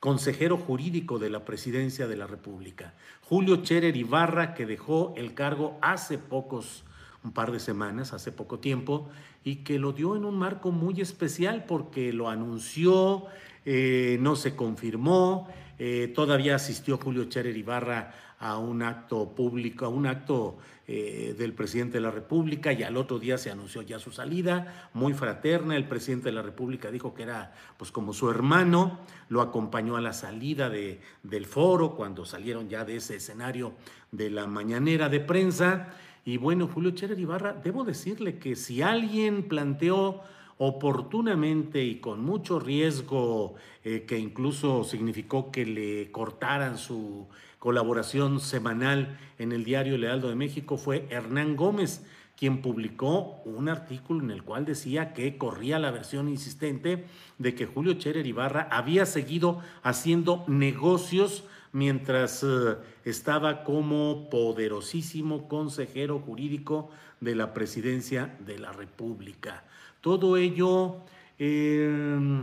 consejero 0.00 0.56
jurídico 0.56 1.18
de 1.18 1.30
la 1.30 1.44
presidencia 1.44 2.06
de 2.06 2.16
la 2.16 2.26
República. 2.26 2.94
Julio 3.22 3.62
Cherer 3.62 3.96
Ibarra, 3.96 4.54
que 4.54 4.66
dejó 4.66 5.14
el 5.16 5.34
cargo 5.34 5.76
hace 5.80 6.18
pocos, 6.18 6.84
un 7.24 7.32
par 7.32 7.50
de 7.50 7.58
semanas, 7.58 8.12
hace 8.12 8.30
poco 8.30 8.60
tiempo, 8.60 9.08
y 9.42 9.56
que 9.56 9.78
lo 9.78 9.92
dio 9.92 10.16
en 10.16 10.24
un 10.24 10.38
marco 10.38 10.70
muy 10.70 11.00
especial 11.00 11.64
porque 11.64 12.12
lo 12.12 12.28
anunció, 12.28 13.24
eh, 13.64 14.18
no 14.20 14.36
se 14.36 14.54
confirmó, 14.54 15.48
eh, 15.78 16.12
todavía 16.14 16.54
asistió 16.54 16.98
Julio 16.98 17.24
Cherer 17.24 17.56
Ibarra 17.56 18.14
a 18.40 18.58
un 18.58 18.82
acto 18.82 19.34
público, 19.34 19.84
a 19.84 19.88
un 19.88 20.06
acto 20.06 20.58
eh, 20.86 21.34
del 21.36 21.52
presidente 21.52 21.94
de 21.94 22.00
la 22.00 22.10
República 22.10 22.72
y 22.72 22.82
al 22.82 22.96
otro 22.96 23.18
día 23.18 23.36
se 23.36 23.50
anunció 23.50 23.82
ya 23.82 23.98
su 23.98 24.10
salida, 24.10 24.88
muy 24.94 25.12
fraterna, 25.12 25.76
el 25.76 25.86
presidente 25.86 26.26
de 26.26 26.32
la 26.32 26.42
República 26.42 26.90
dijo 26.90 27.14
que 27.14 27.24
era 27.24 27.52
pues 27.76 27.90
como 27.90 28.12
su 28.12 28.30
hermano, 28.30 29.00
lo 29.28 29.42
acompañó 29.42 29.96
a 29.96 30.00
la 30.00 30.12
salida 30.12 30.70
de, 30.70 31.00
del 31.22 31.46
foro 31.46 31.94
cuando 31.94 32.24
salieron 32.24 32.68
ya 32.68 32.84
de 32.84 32.96
ese 32.96 33.16
escenario 33.16 33.72
de 34.12 34.30
la 34.30 34.46
mañanera 34.46 35.08
de 35.08 35.20
prensa. 35.20 35.88
Y 36.24 36.36
bueno, 36.36 36.68
Julio 36.68 36.92
Cherer 36.92 37.18
Ibarra, 37.18 37.52
debo 37.52 37.84
decirle 37.84 38.38
que 38.38 38.56
si 38.56 38.82
alguien 38.82 39.48
planteó 39.48 40.22
oportunamente 40.58 41.82
y 41.84 42.00
con 42.00 42.20
mucho 42.20 42.58
riesgo, 42.58 43.54
eh, 43.84 44.04
que 44.06 44.18
incluso 44.18 44.84
significó 44.84 45.50
que 45.50 45.64
le 45.64 46.10
cortaran 46.10 46.78
su 46.78 47.28
colaboración 47.58 48.40
semanal 48.40 49.18
en 49.38 49.52
el 49.52 49.64
diario 49.64 49.94
El 49.94 50.04
Heraldo 50.04 50.28
de 50.28 50.34
México 50.34 50.76
fue 50.76 51.06
Hernán 51.10 51.56
Gómez, 51.56 52.04
quien 52.38 52.62
publicó 52.62 53.42
un 53.44 53.68
artículo 53.68 54.22
en 54.22 54.30
el 54.30 54.44
cual 54.44 54.64
decía 54.64 55.12
que 55.12 55.36
corría 55.36 55.80
la 55.80 55.90
versión 55.90 56.28
insistente 56.28 57.04
de 57.38 57.54
que 57.54 57.66
Julio 57.66 57.94
Cherer 57.94 58.26
Ibarra 58.26 58.68
había 58.70 59.06
seguido 59.06 59.60
haciendo 59.82 60.44
negocios 60.46 61.44
mientras 61.72 62.44
eh, 62.44 62.76
estaba 63.04 63.64
como 63.64 64.30
poderosísimo 64.30 65.48
consejero 65.48 66.20
jurídico 66.20 66.90
de 67.20 67.34
la 67.34 67.52
presidencia 67.52 68.36
de 68.46 68.58
la 68.58 68.72
República. 68.72 69.64
Todo 70.00 70.36
ello, 70.36 70.98
eh, 71.38 72.40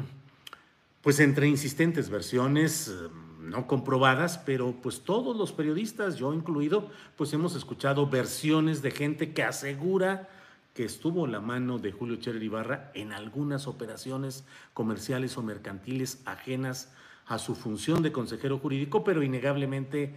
pues 1.01 1.21
entre 1.21 1.47
insistentes 1.47 2.09
versiones, 2.09 2.89
eh, 2.89 3.07
no 3.45 3.67
comprobadas, 3.67 4.37
pero 4.39 4.73
pues 4.81 5.01
todos 5.01 5.35
los 5.37 5.51
periodistas, 5.51 6.17
yo 6.17 6.33
incluido, 6.33 6.89
pues 7.15 7.31
hemos 7.33 7.55
escuchado 7.55 8.07
versiones 8.07 8.81
de 8.81 8.91
gente 8.91 9.33
que 9.33 9.43
asegura 9.43 10.29
que 10.73 10.83
estuvo 10.83 11.25
la 11.25 11.39
mano 11.39 11.79
de 11.79 11.91
Julio 11.93 12.17
Cherer 12.17 12.43
Ibarra 12.43 12.91
en 12.93 13.13
algunas 13.13 13.65
operaciones 13.65 14.43
comerciales 14.73 15.37
o 15.37 15.41
mercantiles 15.41 16.21
ajenas 16.25 16.91
a 17.27 17.39
su 17.39 17.55
función 17.55 18.03
de 18.03 18.11
consejero 18.11 18.59
jurídico, 18.59 19.03
pero 19.03 19.23
innegablemente 19.23 20.15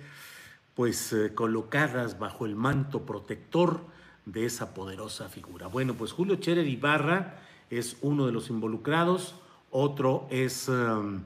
pues 0.75 1.13
eh, 1.13 1.35
colocadas 1.35 2.19
bajo 2.19 2.45
el 2.45 2.55
manto 2.55 3.07
protector 3.07 3.81
de 4.27 4.47
esa 4.47 4.75
poderosa 4.75 5.29
figura. 5.29 5.69
Bueno, 5.69 5.95
pues 5.95 6.13
Julio 6.13 6.37
Cherer 6.37 6.67
Ibarra 6.67 7.41
es 7.71 7.97
uno 8.01 8.27
de 8.27 8.33
los 8.33 8.51
involucrados, 8.51 9.35
otro 9.71 10.27
es 10.31 10.69
um, 10.69 11.23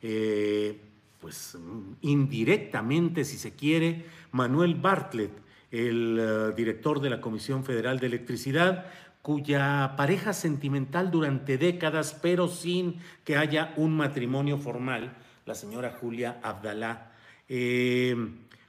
eh, 0.00 0.85
pues 1.26 1.58
indirectamente, 2.02 3.24
si 3.24 3.36
se 3.36 3.56
quiere, 3.56 4.06
Manuel 4.30 4.76
Bartlett, 4.76 5.32
el 5.72 6.16
eh, 6.20 6.54
director 6.56 7.00
de 7.00 7.10
la 7.10 7.20
Comisión 7.20 7.64
Federal 7.64 7.98
de 7.98 8.06
Electricidad, 8.06 8.86
cuya 9.22 9.94
pareja 9.96 10.32
sentimental 10.32 11.10
durante 11.10 11.58
décadas, 11.58 12.16
pero 12.22 12.46
sin 12.46 13.00
que 13.24 13.36
haya 13.36 13.74
un 13.76 13.96
matrimonio 13.96 14.56
formal, 14.56 15.16
la 15.46 15.56
señora 15.56 15.96
Julia 16.00 16.38
Abdalá, 16.44 17.10
eh, 17.48 18.14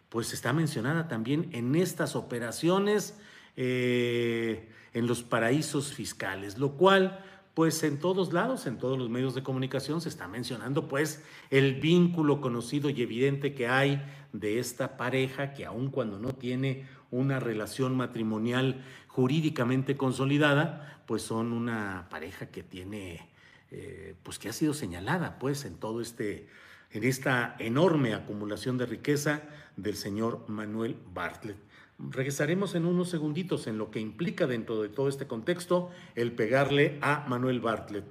pues 0.10 0.34
está 0.34 0.52
mencionada 0.52 1.08
también 1.08 1.50
en 1.52 1.76
estas 1.76 2.16
operaciones 2.16 3.20
eh, 3.56 4.68
en 4.94 5.06
los 5.06 5.22
paraísos 5.22 5.94
fiscales, 5.94 6.58
lo 6.58 6.72
cual 6.72 7.24
pues 7.58 7.82
en 7.82 7.98
todos 7.98 8.34
lados, 8.34 8.68
en 8.68 8.78
todos 8.78 9.00
los 9.00 9.10
medios 9.10 9.34
de 9.34 9.42
comunicación 9.42 10.00
se 10.00 10.10
está 10.10 10.28
mencionando 10.28 10.88
pues 10.88 11.24
el 11.50 11.80
vínculo 11.80 12.40
conocido 12.40 12.92
y 12.92 13.02
evidente 13.02 13.56
que 13.56 13.68
hay 13.68 14.00
de 14.32 14.60
esta 14.60 14.96
pareja 14.96 15.54
que 15.54 15.66
aun 15.66 15.90
cuando 15.90 16.20
no 16.20 16.34
tiene 16.34 16.86
una 17.10 17.40
relación 17.40 17.98
matrimonial 17.98 18.86
jurídicamente 19.08 19.98
consolidada, 19.98 21.02
pues 21.08 21.24
son 21.24 21.52
una 21.52 22.06
pareja 22.12 22.46
que 22.46 22.62
tiene, 22.62 23.28
eh, 23.72 24.14
pues 24.22 24.38
que 24.38 24.50
ha 24.50 24.54
sido 24.54 24.76
señalada 24.76 25.40
pues 25.40 25.66
en 25.66 25.78
todo 25.78 26.00
este, 26.00 26.50
en 26.92 27.04
esta 27.06 27.56
enorme 27.58 28.14
acumulación 28.14 28.78
de 28.78 28.86
riqueza 28.86 29.42
del 29.78 29.96
señor 29.96 30.48
Manuel 30.48 30.96
Bartlett. 31.12 31.58
Regresaremos 32.00 32.76
en 32.76 32.86
unos 32.86 33.10
segunditos 33.10 33.66
en 33.66 33.78
lo 33.78 33.90
que 33.90 34.00
implica 34.00 34.46
dentro 34.46 34.82
de 34.82 34.90
todo 34.90 35.10
este 35.10 35.26
contexto 35.26 35.90
el 36.14 36.32
pegarle 36.32 37.00
a 37.02 37.26
Manuel 37.28 37.60
Bartlett. 37.60 38.06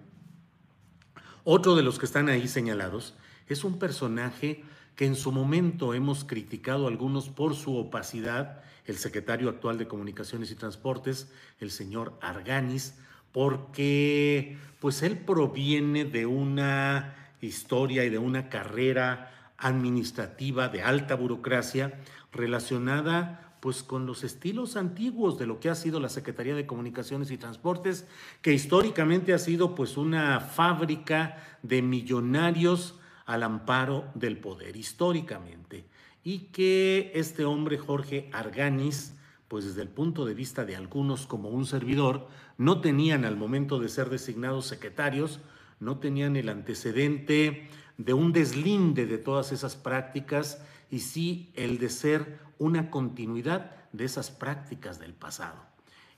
Otro 1.45 1.77
de 1.77 1.85
los 1.85 2.01
que 2.01 2.07
están 2.07 2.29
ahí 2.29 2.49
señalados 2.49 3.15
es 3.47 3.63
un 3.63 3.79
personaje 3.79 4.65
que 4.97 5.07
en 5.07 5.15
su 5.15 5.31
momento 5.31 5.95
hemos 5.95 6.25
criticado 6.25 6.89
algunos 6.89 7.29
por 7.29 7.55
su 7.55 7.77
opacidad, 7.77 8.63
el 8.87 8.97
secretario 8.97 9.49
actual 9.49 9.79
de 9.79 9.87
Comunicaciones 9.87 10.51
y 10.51 10.57
Transportes, 10.57 11.31
el 11.61 11.71
señor 11.71 12.19
Arganis, 12.21 12.95
porque 13.31 14.59
pues 14.81 15.03
él 15.03 15.19
proviene 15.19 16.05
de 16.05 16.27
una 16.27 17.15
historia 17.41 18.05
y 18.05 18.11
de 18.11 18.19
una 18.19 18.49
carrera 18.49 19.53
administrativa 19.59 20.69
de 20.69 20.83
alta 20.83 21.15
burocracia 21.15 22.01
relacionada 22.33 23.56
pues 23.67 23.83
con 23.83 24.07
los 24.07 24.23
estilos 24.23 24.77
antiguos 24.77 25.39
de 25.39 25.47
lo 25.49 25.59
que 25.59 25.69
ha 25.69 25.75
sido 25.75 25.99
la 25.99 26.09
Secretaría 26.09 26.55
de 26.55 26.67
Comunicaciones 26.67 27.33
y 27.33 27.37
Transportes, 27.37 28.07
que 28.41 28.53
históricamente 28.53 29.35
ha 29.35 29.41
sido 29.41 29.75
pues 29.75 29.97
una 29.97 30.39
fábrica 30.39 31.59
de 31.65 31.83
millonarios 31.83 32.95
al 33.25 33.43
amparo 33.43 34.05
del 34.15 34.39
poder, 34.39 34.77
históricamente. 34.77 35.85
Y 36.23 36.51
que 36.53 37.11
este 37.17 37.45
hombre, 37.45 37.77
Jorge 37.77 38.31
Arganis, 38.33 39.15
pues 39.49 39.65
desde 39.65 39.83
el 39.83 39.89
punto 39.89 40.25
de 40.27 40.35
vista 40.35 40.65
de 40.65 40.77
algunos 40.77 41.27
como 41.27 41.49
un 41.49 41.67
servidor, 41.67 42.29
no 42.59 42.81
tenían 42.81 43.25
al 43.25 43.37
momento 43.37 43.81
de 43.81 43.89
ser 43.89 44.11
designados 44.11 44.67
secretarios, 44.67 45.41
no 45.81 45.99
tenían 45.99 46.37
el 46.37 46.51
antecedente 46.51 47.69
de 47.99 48.15
un 48.15 48.33
deslinde 48.33 49.07
de 49.07 49.19
todas 49.19 49.51
esas 49.51 49.75
prácticas 49.75 50.63
y 50.89 51.01
sí 51.01 51.51
el 51.57 51.79
de 51.79 51.89
ser 51.89 52.46
una 52.59 52.91
continuidad 52.91 53.73
de 53.93 54.05
esas 54.05 54.31
prácticas 54.31 54.99
del 54.99 55.15
pasado. 55.15 55.57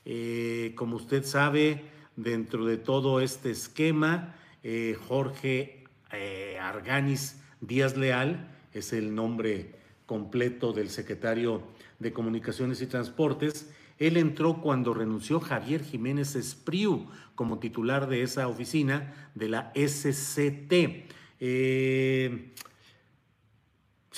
Eh, 0.04 0.72
como 0.76 0.96
usted 0.96 1.24
sabe, 1.24 1.84
dentro 2.18 2.66
de 2.66 2.76
todo 2.76 3.20
este 3.20 3.50
esquema. 3.50 4.34
Eh, 4.62 4.96
Jorge 5.08 5.84
eh, 6.12 6.58
Arganis 6.60 7.40
Díaz 7.60 7.96
Leal 7.96 8.50
es 8.74 8.92
el 8.92 9.14
nombre 9.14 9.76
completo 10.04 10.72
del 10.72 10.90
secretario 10.90 11.62
de 11.98 12.12
Comunicaciones 12.12 12.82
y 12.82 12.86
Transportes. 12.86 13.70
Él 13.98 14.16
entró 14.16 14.60
cuando 14.60 14.94
renunció 14.94 15.40
Javier 15.40 15.82
Jiménez 15.82 16.34
Espriu 16.34 17.06
como 17.34 17.58
titular 17.58 18.08
de 18.08 18.22
esa 18.22 18.48
oficina 18.48 19.30
de 19.34 19.48
la 19.48 19.72
SCT. 19.74 20.72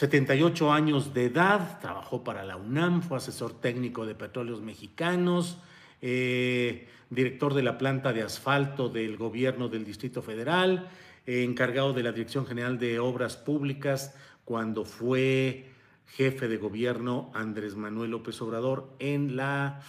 78 0.01 0.67
eh, 0.67 0.71
años 0.71 1.13
de 1.13 1.27
edad, 1.27 1.79
trabajó 1.79 2.25
para 2.25 2.43
la 2.43 2.57
UNAM, 2.57 3.03
fue 3.03 3.19
asesor 3.19 3.61
técnico 3.61 4.07
de 4.07 4.15
petróleos 4.15 4.63
mexicanos, 4.63 5.59
eh, 6.01 6.89
director 7.11 7.53
de 7.53 7.63
la 7.63 7.77
planta 7.77 8.15
de 8.15 8.23
asfalto 8.23 8.89
del 8.89 9.19
gobierno 9.19 9.69
del 9.69 9.85
Distrito 9.85 10.23
Federal, 10.23 10.89
eh, 11.27 11.43
encargado 11.43 11.93
de 11.93 12.03
la 12.03 12.13
Dirección 12.13 12.47
General 12.47 12.79
de 12.79 12.99
Obras 12.99 13.37
Públicas 13.37 14.15
cuando 14.47 14.87
fue 14.87 15.69
jefe 16.07 16.49
de 16.49 16.57
gobierno 16.57 17.31
Andrés 17.35 17.77
Manuel 17.77 18.13
López 18.13 18.41
Obrador 18.41 18.95
en 19.01 19.37
la 19.37 19.83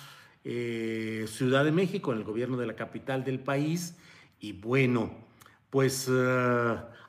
Ciudad 0.43 1.63
de 1.63 1.71
México, 1.71 2.11
en 2.11 2.17
el 2.17 2.23
gobierno 2.25 2.57
de 2.57 2.65
la 2.65 2.75
capital 2.75 3.23
del 3.23 3.39
país. 3.39 3.95
Y 4.41 4.51
bueno, 4.53 5.15
pues 5.69 6.09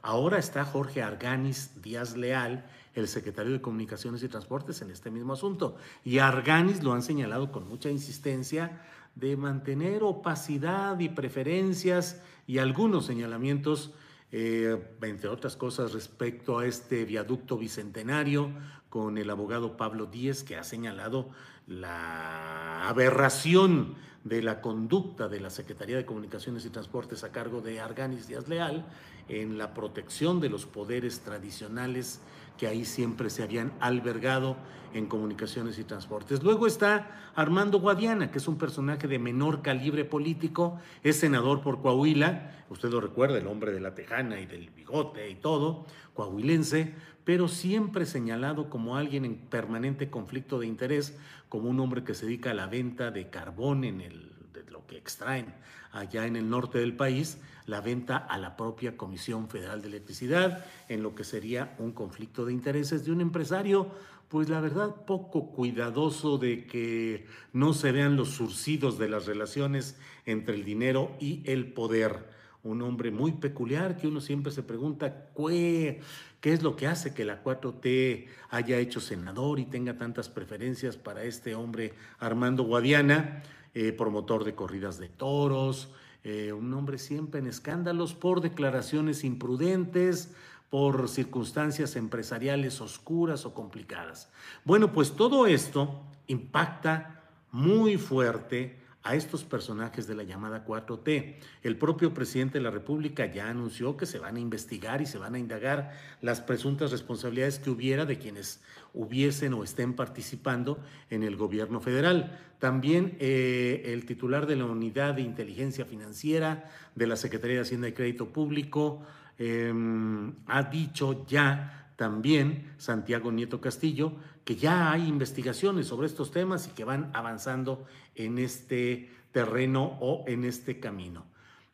ahora 0.02 0.38
está 0.38 0.64
Jorge 0.64 1.02
Arganis 1.02 1.82
Díaz 1.82 2.16
Leal, 2.16 2.64
el 2.94 3.08
secretario 3.08 3.52
de 3.52 3.60
Comunicaciones 3.60 4.22
y 4.22 4.28
Transportes 4.28 4.82
en 4.82 4.90
este 4.90 5.10
mismo 5.10 5.32
asunto. 5.32 5.76
Y 6.04 6.18
Arganis 6.18 6.82
lo 6.82 6.92
han 6.92 7.02
señalado 7.02 7.52
con 7.52 7.68
mucha 7.68 7.90
insistencia 7.90 8.82
de 9.14 9.36
mantener 9.36 10.02
opacidad 10.02 10.98
y 10.98 11.08
preferencias 11.08 12.20
y 12.46 12.58
algunos 12.58 13.06
señalamientos, 13.06 13.92
eh, 14.30 14.78
entre 15.02 15.28
otras 15.28 15.56
cosas, 15.56 15.92
respecto 15.92 16.58
a 16.58 16.66
este 16.66 17.04
viaducto 17.04 17.58
bicentenario 17.58 18.50
con 18.88 19.18
el 19.18 19.30
abogado 19.30 19.76
Pablo 19.76 20.06
Díez, 20.06 20.44
que 20.44 20.56
ha 20.56 20.64
señalado 20.64 21.30
la 21.66 22.88
aberración 22.88 23.94
de 24.24 24.42
la 24.42 24.60
conducta 24.60 25.28
de 25.28 25.40
la 25.40 25.50
Secretaría 25.50 25.96
de 25.96 26.06
Comunicaciones 26.06 26.64
y 26.64 26.70
Transportes 26.70 27.24
a 27.24 27.32
cargo 27.32 27.60
de 27.60 27.80
Arganis 27.80 28.28
Díaz 28.28 28.48
Leal 28.48 28.84
en 29.28 29.58
la 29.58 29.74
protección 29.74 30.40
de 30.40 30.48
los 30.48 30.66
poderes 30.66 31.20
tradicionales 31.20 32.20
que 32.58 32.66
ahí 32.66 32.84
siempre 32.84 33.30
se 33.30 33.42
habían 33.42 33.72
albergado 33.80 34.56
en 34.94 35.06
comunicaciones 35.06 35.78
y 35.78 35.84
transportes. 35.84 36.42
Luego 36.42 36.66
está 36.66 37.30
Armando 37.34 37.80
Guadiana, 37.80 38.30
que 38.30 38.38
es 38.38 38.48
un 38.48 38.58
personaje 38.58 39.08
de 39.08 39.18
menor 39.18 39.62
calibre 39.62 40.04
político, 40.04 40.78
es 41.02 41.16
senador 41.16 41.62
por 41.62 41.80
Coahuila, 41.80 42.64
usted 42.68 42.90
lo 42.90 43.00
recuerda, 43.00 43.38
el 43.38 43.46
hombre 43.46 43.72
de 43.72 43.80
la 43.80 43.94
tejana 43.94 44.40
y 44.40 44.46
del 44.46 44.70
bigote 44.70 45.30
y 45.30 45.36
todo, 45.36 45.86
coahuilense, 46.14 46.94
pero 47.24 47.48
siempre 47.48 48.04
señalado 48.04 48.68
como 48.68 48.96
alguien 48.96 49.24
en 49.24 49.36
permanente 49.36 50.10
conflicto 50.10 50.58
de 50.58 50.66
interés, 50.66 51.16
como 51.48 51.70
un 51.70 51.80
hombre 51.80 52.04
que 52.04 52.14
se 52.14 52.26
dedica 52.26 52.50
a 52.50 52.54
la 52.54 52.66
venta 52.66 53.10
de 53.10 53.30
carbón 53.30 53.84
en 53.84 54.00
el 54.00 54.32
de 54.52 54.70
lo 54.70 54.86
que 54.86 54.98
extraen 54.98 55.54
allá 55.92 56.26
en 56.26 56.36
el 56.36 56.48
norte 56.48 56.78
del 56.78 56.96
país, 56.96 57.38
la 57.66 57.80
venta 57.80 58.16
a 58.16 58.38
la 58.38 58.56
propia 58.56 58.96
Comisión 58.96 59.48
Federal 59.48 59.82
de 59.82 59.88
Electricidad, 59.88 60.64
en 60.88 61.02
lo 61.02 61.14
que 61.14 61.24
sería 61.24 61.74
un 61.78 61.92
conflicto 61.92 62.44
de 62.44 62.52
intereses 62.52 63.04
de 63.04 63.12
un 63.12 63.20
empresario, 63.20 63.90
pues 64.28 64.48
la 64.48 64.60
verdad 64.60 65.04
poco 65.06 65.52
cuidadoso 65.52 66.38
de 66.38 66.66
que 66.66 67.26
no 67.52 67.74
se 67.74 67.92
vean 67.92 68.16
los 68.16 68.30
surcidos 68.30 68.98
de 68.98 69.08
las 69.08 69.26
relaciones 69.26 69.98
entre 70.24 70.54
el 70.54 70.64
dinero 70.64 71.14
y 71.20 71.42
el 71.44 71.72
poder. 71.72 72.30
Un 72.62 72.80
hombre 72.82 73.10
muy 73.10 73.32
peculiar 73.32 73.96
que 73.96 74.06
uno 74.06 74.20
siempre 74.20 74.52
se 74.52 74.62
pregunta 74.62 75.28
qué, 75.36 76.00
qué 76.40 76.52
es 76.52 76.62
lo 76.62 76.76
que 76.76 76.86
hace 76.86 77.12
que 77.12 77.24
la 77.24 77.42
4T 77.42 78.26
haya 78.50 78.78
hecho 78.78 79.00
senador 79.00 79.58
y 79.58 79.66
tenga 79.66 79.98
tantas 79.98 80.28
preferencias 80.28 80.96
para 80.96 81.24
este 81.24 81.54
hombre 81.54 81.92
Armando 82.18 82.62
Guadiana 82.62 83.42
eh, 83.74 83.92
promotor 83.92 84.44
de 84.44 84.54
corridas 84.54 84.98
de 84.98 85.08
toros, 85.08 85.88
eh, 86.24 86.52
un 86.52 86.72
hombre 86.74 86.98
siempre 86.98 87.40
en 87.40 87.46
escándalos 87.46 88.14
por 88.14 88.40
declaraciones 88.40 89.24
imprudentes, 89.24 90.32
por 90.70 91.08
circunstancias 91.08 91.96
empresariales 91.96 92.80
oscuras 92.80 93.44
o 93.44 93.52
complicadas. 93.52 94.30
Bueno, 94.64 94.92
pues 94.92 95.12
todo 95.12 95.46
esto 95.46 96.00
impacta 96.28 97.24
muy 97.50 97.98
fuerte 97.98 98.81
a 99.02 99.16
estos 99.16 99.44
personajes 99.44 100.06
de 100.06 100.14
la 100.14 100.22
llamada 100.22 100.64
4T. 100.64 101.34
El 101.62 101.76
propio 101.76 102.14
presidente 102.14 102.58
de 102.58 102.64
la 102.64 102.70
República 102.70 103.26
ya 103.26 103.48
anunció 103.48 103.96
que 103.96 104.06
se 104.06 104.18
van 104.18 104.36
a 104.36 104.40
investigar 104.40 105.02
y 105.02 105.06
se 105.06 105.18
van 105.18 105.34
a 105.34 105.38
indagar 105.38 105.92
las 106.20 106.40
presuntas 106.40 106.92
responsabilidades 106.92 107.58
que 107.58 107.70
hubiera 107.70 108.06
de 108.06 108.18
quienes 108.18 108.60
hubiesen 108.94 109.54
o 109.54 109.64
estén 109.64 109.94
participando 109.94 110.78
en 111.10 111.22
el 111.24 111.36
gobierno 111.36 111.80
federal. 111.80 112.38
También 112.58 113.16
eh, 113.18 113.82
el 113.86 114.06
titular 114.06 114.46
de 114.46 114.56
la 114.56 114.66
Unidad 114.66 115.14
de 115.14 115.22
Inteligencia 115.22 115.84
Financiera 115.84 116.70
de 116.94 117.06
la 117.08 117.16
Secretaría 117.16 117.56
de 117.56 117.62
Hacienda 117.62 117.88
y 117.88 117.92
Crédito 117.92 118.32
Público 118.32 119.02
em, 119.36 120.34
ha 120.46 120.62
dicho 120.62 121.26
ya 121.26 121.81
también 122.02 122.74
Santiago 122.78 123.30
Nieto 123.30 123.60
Castillo, 123.60 124.14
que 124.44 124.56
ya 124.56 124.90
hay 124.90 125.06
investigaciones 125.06 125.86
sobre 125.86 126.08
estos 126.08 126.32
temas 126.32 126.66
y 126.66 126.72
que 126.72 126.82
van 126.82 127.12
avanzando 127.14 127.86
en 128.16 128.38
este 128.38 129.08
terreno 129.30 129.98
o 130.00 130.24
en 130.26 130.42
este 130.42 130.80
camino. 130.80 131.24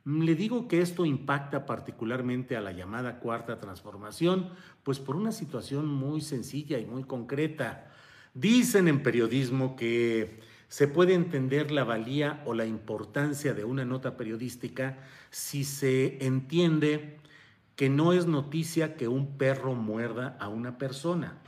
Le 0.04 0.34
digo 0.34 0.68
que 0.68 0.82
esto 0.82 1.06
impacta 1.06 1.64
particularmente 1.64 2.58
a 2.58 2.60
la 2.60 2.72
llamada 2.72 3.20
cuarta 3.20 3.58
transformación, 3.58 4.50
pues 4.82 4.98
por 4.98 5.16
una 5.16 5.32
situación 5.32 5.86
muy 5.86 6.20
sencilla 6.20 6.78
y 6.78 6.84
muy 6.84 7.04
concreta. 7.04 7.90
Dicen 8.34 8.86
en 8.86 9.02
periodismo 9.02 9.76
que 9.76 10.40
se 10.68 10.88
puede 10.88 11.14
entender 11.14 11.70
la 11.70 11.84
valía 11.84 12.42
o 12.44 12.52
la 12.52 12.66
importancia 12.66 13.54
de 13.54 13.64
una 13.64 13.86
nota 13.86 14.18
periodística 14.18 14.98
si 15.30 15.64
se 15.64 16.22
entiende 16.22 17.18
que 17.78 17.88
no 17.88 18.12
es 18.12 18.26
noticia 18.26 18.96
que 18.96 19.06
un 19.06 19.38
perro 19.38 19.72
muerda 19.72 20.36
a 20.40 20.48
una 20.48 20.78
persona. 20.78 21.38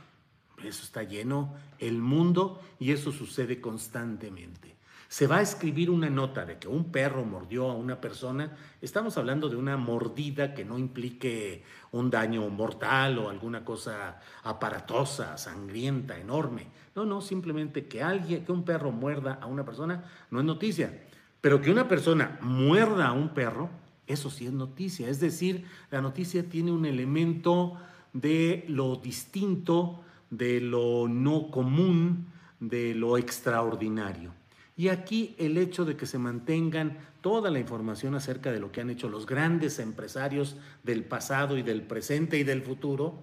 Eso 0.63 0.83
está 0.83 1.03
lleno 1.03 1.53
el 1.77 1.97
mundo 1.97 2.61
y 2.79 2.93
eso 2.93 3.11
sucede 3.11 3.59
constantemente. 3.59 4.77
Se 5.09 5.27
va 5.27 5.39
a 5.39 5.41
escribir 5.41 5.89
una 5.89 6.09
nota 6.09 6.45
de 6.45 6.57
que 6.57 6.69
un 6.69 6.89
perro 6.89 7.25
mordió 7.25 7.69
a 7.69 7.75
una 7.75 7.99
persona. 7.99 8.55
Estamos 8.81 9.17
hablando 9.17 9.49
de 9.49 9.57
una 9.57 9.75
mordida 9.75 10.53
que 10.53 10.63
no 10.63 10.79
implique 10.79 11.65
un 11.91 12.09
daño 12.09 12.47
mortal 12.47 13.17
o 13.17 13.29
alguna 13.29 13.65
cosa 13.65 14.21
aparatosa, 14.43 15.37
sangrienta, 15.37 16.17
enorme. 16.17 16.67
No, 16.95 17.03
no, 17.03 17.19
simplemente 17.19 17.87
que 17.87 18.01
alguien, 18.01 18.45
que 18.45 18.53
un 18.53 18.63
perro 18.63 18.93
muerda 18.93 19.37
a 19.41 19.47
una 19.47 19.65
persona 19.65 20.05
no 20.29 20.39
es 20.39 20.45
noticia. 20.45 20.97
Pero 21.41 21.59
que 21.59 21.71
una 21.71 21.89
persona 21.89 22.39
muerda 22.41 23.07
a 23.07 23.11
un 23.11 23.33
perro 23.33 23.69
eso 24.07 24.29
sí 24.29 24.45
es 24.45 24.53
noticia. 24.53 25.07
Es 25.09 25.19
decir, 25.19 25.65
la 25.89 26.01
noticia 26.01 26.47
tiene 26.47 26.71
un 26.71 26.85
elemento 26.85 27.77
de 28.13 28.65
lo 28.67 28.95
distinto, 28.97 30.03
de 30.29 30.61
lo 30.61 31.07
no 31.07 31.49
común, 31.49 32.27
de 32.59 32.93
lo 32.93 33.17
extraordinario. 33.17 34.33
Y 34.77 34.87
aquí 34.87 35.35
el 35.37 35.57
hecho 35.57 35.85
de 35.85 35.95
que 35.95 36.05
se 36.05 36.17
mantengan 36.17 36.97
toda 37.21 37.51
la 37.51 37.59
información 37.59 38.15
acerca 38.15 38.51
de 38.51 38.59
lo 38.59 38.71
que 38.71 38.81
han 38.81 38.89
hecho 38.89 39.09
los 39.09 39.25
grandes 39.25 39.79
empresarios 39.79 40.57
del 40.83 41.03
pasado 41.03 41.57
y 41.57 41.61
del 41.61 41.83
presente 41.83 42.37
y 42.37 42.43
del 42.43 42.63
futuro, 42.63 43.21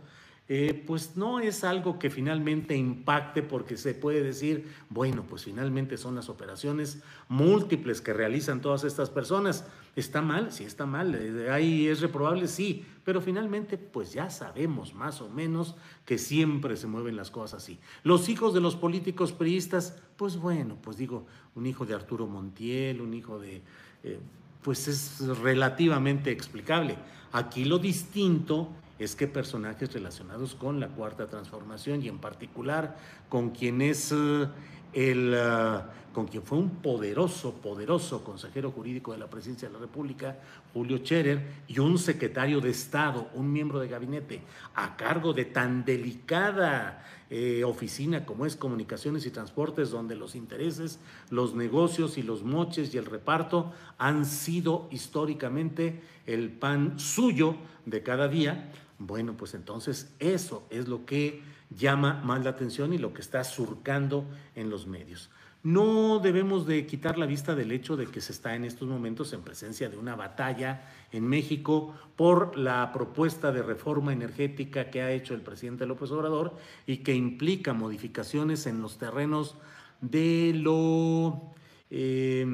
eh, 0.51 0.83
pues 0.87 1.15
no 1.15 1.41
es 1.41 1.63
algo 1.63 1.99
que 1.99 2.09
finalmente 2.09 2.75
impacte 2.75 3.43
porque 3.43 3.77
se 3.77 3.93
puede 3.93 4.23
decir, 4.23 4.67
bueno, 4.89 5.25
pues 5.29 5.45
finalmente 5.45 5.99
son 5.99 6.15
las 6.15 6.31
operaciones 6.31 7.03
múltiples 7.29 8.01
que 8.01 8.15
realizan 8.15 8.63
todas 8.63 8.85
estas 8.85 9.11
personas. 9.11 9.67
¿Está 9.95 10.23
mal? 10.23 10.51
Sí, 10.51 10.65
está 10.65 10.87
mal. 10.87 11.15
Eh, 11.15 11.51
¿Ahí 11.51 11.87
es 11.87 12.01
reprobable? 12.01 12.49
Sí. 12.49 12.87
Pero 13.05 13.21
finalmente, 13.21 13.77
pues 13.77 14.15
ya 14.15 14.31
sabemos 14.31 14.95
más 14.95 15.21
o 15.21 15.29
menos 15.29 15.77
que 16.07 16.17
siempre 16.17 16.79
se 16.79 16.87
mueven 16.87 17.17
las 17.17 17.31
cosas 17.31 17.63
así. 17.63 17.79
Los 18.03 18.31
hijos 18.31 18.55
de 18.55 18.61
los 18.61 18.75
políticos 18.75 19.33
priistas, 19.33 19.99
pues 20.17 20.39
bueno, 20.39 20.79
pues 20.81 20.97
digo, 20.97 21.27
un 21.57 21.67
hijo 21.67 21.85
de 21.85 21.95
Arturo 21.95 22.27
Montiel, 22.27 23.03
un 23.03 23.13
hijo 23.13 23.39
de... 23.39 23.61
Eh, 24.03 24.19
pues 24.63 24.89
es 24.89 25.21
relativamente 25.41 26.31
explicable. 26.31 26.97
Aquí 27.33 27.65
lo 27.65 27.79
distinto 27.79 28.71
es 28.99 29.15
que 29.15 29.27
personajes 29.27 29.93
relacionados 29.93 30.55
con 30.55 30.81
la 30.81 30.89
cuarta 30.89 31.27
transformación 31.27 32.03
y 32.03 32.09
en 32.09 32.19
particular 32.19 32.97
con 33.29 33.51
quien 33.51 33.81
es 33.81 34.13
eh, 34.13 34.49
el, 34.93 35.35
eh, 35.37 35.81
con 36.13 36.27
quien 36.27 36.43
fue 36.43 36.59
un 36.59 36.71
poderoso, 36.83 37.55
poderoso 37.55 38.25
consejero 38.25 38.73
jurídico 38.73 39.13
de 39.13 39.19
la 39.19 39.29
presidencia 39.29 39.69
de 39.69 39.75
la 39.75 39.81
República, 39.81 40.39
Julio 40.73 40.99
Scherer, 40.99 41.47
y 41.69 41.79
un 41.79 41.99
secretario 41.99 42.61
de 42.61 42.71
Estado, 42.71 43.31
un 43.35 43.53
miembro 43.53 43.79
de 43.79 43.89
gabinete, 43.89 44.41
a 44.75 44.97
cargo 44.97 45.33
de 45.33 45.45
tan 45.45 45.85
delicada 45.85 47.05
eh, 47.31 47.63
oficina 47.63 48.25
como 48.25 48.47
es 48.47 48.57
Comunicaciones 48.57 49.27
y 49.27 49.31
Transportes, 49.31 49.91
donde 49.91 50.17
los 50.17 50.35
intereses, 50.35 50.99
los 51.31 51.55
negocios 51.55 52.17
y 52.17 52.23
los 52.23 52.43
moches 52.43 52.95
y 52.95 52.99
el 52.99 53.05
reparto 53.05 53.73
han 53.99 54.25
sido 54.25 54.89
históricamente 54.91 56.01
el 56.27 56.51
pan 56.51 56.99
suyo 56.99 57.57
de 57.85 58.03
cada 58.03 58.29
día, 58.29 58.73
bueno, 58.99 59.37
pues 59.37 59.55
entonces 59.55 60.13
eso 60.19 60.67
es 60.71 60.89
lo 60.89 61.07
que 61.07 61.43
llama 61.71 62.21
más 62.25 62.43
la 62.43 62.51
atención 62.51 62.93
y 62.93 62.99
lo 62.99 63.13
que 63.15 63.21
está 63.21 63.45
surcando 63.45 64.25
en 64.55 64.71
los 64.71 64.87
medios. 64.87 65.31
No 65.63 66.21
debemos 66.21 66.67
de 66.67 66.87
quitar 66.87 67.19
la 67.19 67.27
vista 67.27 67.55
del 67.55 67.73
hecho 67.73 67.97
de 67.97 68.07
que 68.07 68.21
se 68.21 68.33
está 68.33 68.55
en 68.55 68.65
estos 68.65 68.89
momentos 68.89 69.33
en 69.33 69.43
presencia 69.43 69.89
de 69.89 69.97
una 69.97 70.15
batalla 70.15 70.89
en 71.11 71.27
México 71.27 71.95
por 72.17 72.57
la 72.57 72.93
propuesta 72.93 73.51
de 73.51 73.63
reforma 73.63 74.13
energética 74.13 74.89
que 74.89 75.03
ha 75.03 75.11
hecho 75.11 75.35
el 75.35 75.43
presidente 75.43 75.85
López 75.85 76.13
Obrador 76.13 76.57
y 76.87 76.99
que 76.99 77.15
implica 77.15 77.73
modificaciones 77.73 78.67
en 78.67 78.81
los 78.81 78.99
terrenos 78.99 79.57
de 80.01 80.53
lo, 80.55 81.53
eh, 81.91 82.47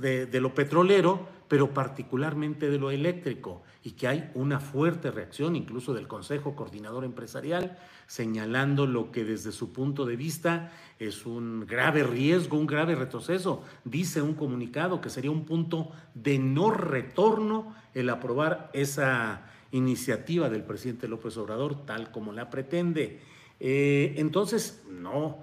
de 0.00 0.40
lo 0.40 0.54
petrolero, 0.54 1.28
pero 1.46 1.74
particularmente 1.74 2.70
de 2.70 2.78
lo 2.78 2.90
eléctrico, 2.90 3.62
y 3.84 3.92
que 3.92 4.08
hay 4.08 4.30
una 4.34 4.60
fuerte 4.60 5.10
reacción 5.10 5.56
incluso 5.56 5.94
del 5.94 6.08
Consejo 6.08 6.56
Coordinador 6.56 7.04
Empresarial 7.04 7.78
señalando 8.08 8.86
lo 8.86 9.12
que 9.12 9.22
desde 9.22 9.52
su 9.52 9.72
punto 9.72 10.06
de 10.06 10.16
vista 10.16 10.72
es 10.98 11.26
un 11.26 11.66
grave 11.66 12.02
riesgo, 12.02 12.58
un 12.58 12.66
grave 12.66 12.94
retroceso. 12.94 13.62
Dice 13.84 14.22
un 14.22 14.34
comunicado 14.34 15.00
que 15.00 15.10
sería 15.10 15.30
un 15.30 15.44
punto 15.44 15.92
de 16.14 16.38
no 16.38 16.70
retorno 16.70 17.76
el 17.94 18.08
aprobar 18.08 18.70
esa 18.72 19.42
iniciativa 19.72 20.48
del 20.48 20.64
presidente 20.64 21.06
López 21.06 21.36
Obrador 21.36 21.84
tal 21.84 22.10
como 22.10 22.32
la 22.32 22.48
pretende. 22.48 23.20
Eh, 23.60 24.14
entonces, 24.16 24.82
no, 24.88 25.40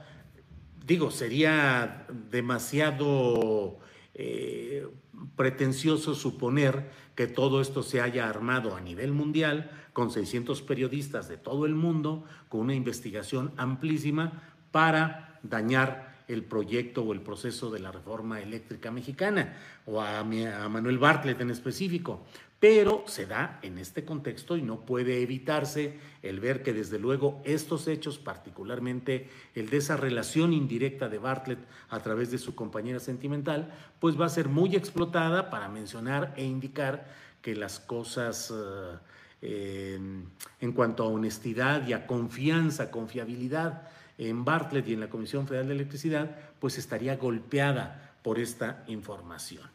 digo, 0.86 1.12
sería 1.12 2.08
demasiado 2.32 3.78
eh, 4.16 4.88
pretencioso 5.36 6.16
suponer 6.16 6.90
que 7.16 7.28
todo 7.28 7.62
esto 7.62 7.82
se 7.82 8.02
haya 8.02 8.30
armado 8.30 8.76
a 8.76 8.82
nivel 8.82 9.12
mundial 9.12 9.72
con 9.94 10.12
600 10.12 10.62
periodistas 10.62 11.30
de 11.30 11.38
todo 11.38 11.66
el 11.66 11.74
mundo, 11.74 12.26
con 12.50 12.62
una 12.62 12.76
investigación 12.76 13.54
amplísima 13.58 14.44
para 14.72 15.40
dañar 15.42 16.16
el 16.28 16.44
proyecto 16.44 17.04
o 17.04 17.14
el 17.14 17.22
proceso 17.22 17.70
de 17.70 17.80
la 17.80 17.92
reforma 17.92 18.42
eléctrica 18.42 18.92
mexicana, 18.92 19.56
o 19.86 20.02
a, 20.02 20.20
a, 20.20 20.24
Manuel 20.24 20.98
Bartlett 20.98 21.40
en 21.40 21.52
específico. 21.52 22.26
Pero 22.60 23.04
se 23.06 23.26
da 23.26 23.60
en 23.62 23.78
este 23.78 24.06
contexto 24.06 24.58
y 24.58 24.62
no 24.62 24.86
puede 24.86 25.22
evitarse 25.22 26.00
el 26.24 26.40
ver 26.40 26.64
que 26.64 26.74
desde 26.74 26.98
luego 26.98 27.42
estos 27.44 27.88
hechos, 27.88 28.18
particularmente 28.18 29.30
el 29.54 29.70
de 29.70 29.78
esa 29.78 29.98
relación 29.98 30.54
indirecta 30.54 31.10
de 31.10 31.18
Bartlett 31.18 31.60
a 31.90 32.00
través 32.00 32.32
de 32.32 32.38
su 32.38 32.56
compañera 32.56 33.00
sentimental, 33.00 33.74
pues 34.00 34.20
va 34.20 34.26
a 34.26 34.30
ser 34.30 34.48
muy 34.48 34.76
explotada 34.76 35.50
para 35.50 35.70
mencionar 35.70 36.34
e 36.38 36.44
indicar 36.44 37.08
que 37.42 37.56
las 37.56 37.80
cosas... 37.80 38.52
Uh, 38.52 38.98
en 39.42 40.72
cuanto 40.74 41.04
a 41.04 41.08
honestidad 41.08 41.88
y 41.88 41.94
a 41.94 42.08
confianza, 42.08 42.90
confiabilidad 42.90 43.88
en 44.18 44.46
Bartlett 44.46 44.88
y 44.88 44.94
en 44.94 45.02
la 45.02 45.10
Comisión 45.10 45.48
Federal 45.48 45.68
de 45.68 45.76
Electricidad, 45.76 46.36
pues 46.60 46.78
estaría 46.78 47.18
golpeada 47.18 48.16
por 48.24 48.40
esta 48.40 48.84
información. 48.88 49.70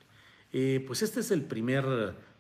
Eh, 0.53 0.83
pues 0.87 1.03
este 1.03 1.21
es 1.21 1.31
el 1.31 1.43
primer 1.43 1.85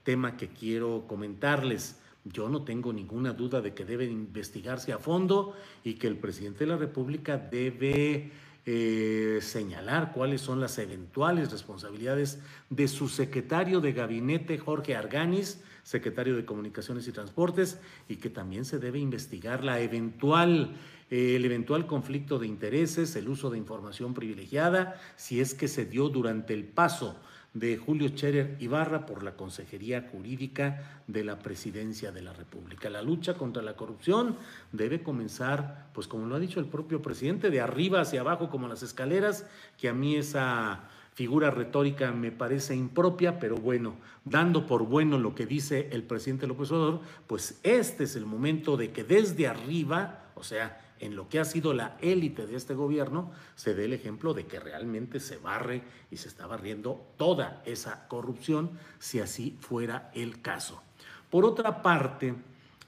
tema 0.02 0.36
que 0.36 0.48
quiero 0.48 1.04
comentarles. 1.06 2.00
Yo 2.24 2.48
no 2.48 2.64
tengo 2.64 2.92
ninguna 2.92 3.32
duda 3.32 3.60
de 3.60 3.74
que 3.74 3.84
debe 3.84 4.04
investigarse 4.04 4.92
a 4.92 4.98
fondo 4.98 5.54
y 5.84 5.94
que 5.94 6.06
el 6.06 6.18
presidente 6.18 6.60
de 6.60 6.70
la 6.70 6.76
República 6.76 7.38
debe 7.38 8.30
eh, 8.66 9.38
señalar 9.40 10.12
cuáles 10.12 10.42
son 10.42 10.60
las 10.60 10.78
eventuales 10.78 11.50
responsabilidades 11.50 12.40
de 12.68 12.88
su 12.88 13.08
secretario 13.08 13.80
de 13.80 13.94
gabinete, 13.94 14.58
Jorge 14.58 14.94
Arganis, 14.94 15.62
secretario 15.82 16.36
de 16.36 16.44
Comunicaciones 16.44 17.08
y 17.08 17.12
Transportes, 17.12 17.78
y 18.06 18.16
que 18.16 18.28
también 18.28 18.66
se 18.66 18.78
debe 18.78 18.98
investigar 18.98 19.64
la 19.64 19.80
eventual, 19.80 20.76
eh, 21.10 21.36
el 21.36 21.46
eventual 21.46 21.86
conflicto 21.86 22.38
de 22.38 22.48
intereses, 22.48 23.16
el 23.16 23.30
uso 23.30 23.48
de 23.48 23.56
información 23.56 24.12
privilegiada, 24.12 25.00
si 25.16 25.40
es 25.40 25.54
que 25.54 25.66
se 25.66 25.86
dio 25.86 26.10
durante 26.10 26.52
el 26.52 26.64
paso 26.64 27.18
de 27.54 27.76
Julio 27.76 28.08
Scherer 28.08 28.56
Ibarra 28.60 29.06
por 29.06 29.22
la 29.22 29.36
Consejería 29.36 30.08
Jurídica 30.12 31.02
de 31.06 31.24
la 31.24 31.38
Presidencia 31.40 32.12
de 32.12 32.22
la 32.22 32.32
República. 32.32 32.90
La 32.90 33.02
lucha 33.02 33.34
contra 33.34 33.62
la 33.62 33.76
corrupción 33.76 34.36
debe 34.72 35.02
comenzar, 35.02 35.88
pues 35.92 36.06
como 36.06 36.26
lo 36.26 36.36
ha 36.36 36.40
dicho 36.40 36.60
el 36.60 36.66
propio 36.66 37.02
presidente, 37.02 37.50
de 37.50 37.60
arriba 37.60 38.00
hacia 38.00 38.20
abajo 38.20 38.50
como 38.50 38.68
las 38.68 38.82
escaleras, 38.82 39.46
que 39.78 39.88
a 39.88 39.92
mí 39.92 40.16
esa 40.16 40.88
figura 41.14 41.50
retórica 41.50 42.12
me 42.12 42.30
parece 42.30 42.76
impropia, 42.76 43.40
pero 43.40 43.56
bueno, 43.56 43.96
dando 44.24 44.66
por 44.66 44.86
bueno 44.86 45.18
lo 45.18 45.34
que 45.34 45.44
dice 45.44 45.88
el 45.92 46.04
presidente 46.04 46.46
López 46.46 46.70
Obrador, 46.70 47.00
pues 47.26 47.58
este 47.64 48.04
es 48.04 48.14
el 48.14 48.26
momento 48.26 48.76
de 48.76 48.92
que 48.92 49.02
desde 49.02 49.48
arriba, 49.48 50.30
o 50.36 50.44
sea, 50.44 50.80
en 51.00 51.16
lo 51.16 51.28
que 51.28 51.40
ha 51.40 51.44
sido 51.44 51.74
la 51.74 51.96
élite 52.00 52.46
de 52.46 52.56
este 52.56 52.74
gobierno, 52.74 53.32
se 53.56 53.74
dé 53.74 53.86
el 53.86 53.94
ejemplo 53.94 54.34
de 54.34 54.46
que 54.46 54.60
realmente 54.60 55.18
se 55.18 55.38
barre 55.38 55.82
y 56.10 56.18
se 56.18 56.28
está 56.28 56.46
barriendo 56.46 57.06
toda 57.16 57.62
esa 57.64 58.06
corrupción, 58.06 58.70
si 58.98 59.18
así 59.18 59.56
fuera 59.60 60.10
el 60.14 60.40
caso. 60.42 60.82
Por 61.30 61.44
otra 61.44 61.82
parte, 61.82 62.34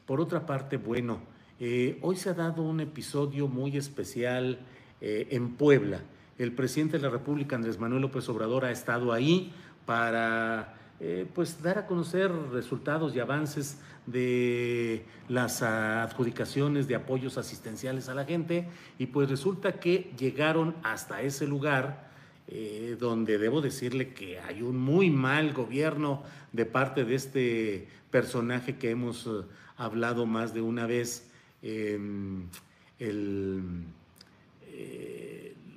por 0.06 0.20
otra 0.20 0.46
parte, 0.46 0.76
bueno, 0.76 1.20
eh, 1.58 1.98
hoy 2.02 2.16
se 2.16 2.30
ha 2.30 2.34
dado 2.34 2.62
un 2.62 2.80
episodio 2.80 3.48
muy 3.48 3.76
especial 3.76 4.60
eh, 5.00 5.28
en 5.30 5.54
Puebla. 5.54 6.02
El 6.38 6.52
presidente 6.52 6.98
de 6.98 7.04
la 7.04 7.10
República, 7.10 7.56
Andrés 7.56 7.78
Manuel 7.78 8.02
López 8.02 8.28
Obrador, 8.28 8.64
ha 8.64 8.72
estado 8.72 9.12
ahí 9.12 9.52
para 9.86 10.81
eh, 11.04 11.26
pues 11.34 11.60
dar 11.60 11.78
a 11.78 11.86
conocer 11.88 12.30
resultados 12.52 13.16
y 13.16 13.18
avances 13.18 13.78
de 14.06 15.04
las 15.28 15.60
adjudicaciones 15.60 16.86
de 16.86 16.94
apoyos 16.94 17.38
asistenciales 17.38 18.08
a 18.08 18.14
la 18.14 18.24
gente. 18.24 18.68
Y 19.00 19.06
pues 19.06 19.28
resulta 19.28 19.80
que 19.80 20.12
llegaron 20.16 20.76
hasta 20.84 21.20
ese 21.22 21.48
lugar 21.48 22.08
eh, 22.46 22.96
donde 23.00 23.38
debo 23.38 23.60
decirle 23.60 24.14
que 24.14 24.38
hay 24.38 24.62
un 24.62 24.78
muy 24.78 25.10
mal 25.10 25.52
gobierno 25.52 26.22
de 26.52 26.66
parte 26.66 27.04
de 27.04 27.16
este 27.16 27.88
personaje 28.12 28.76
que 28.76 28.90
hemos 28.90 29.26
eh, 29.26 29.30
hablado 29.78 30.24
más 30.24 30.54
de 30.54 30.60
una 30.60 30.86
vez, 30.86 31.28
em, 31.62 32.46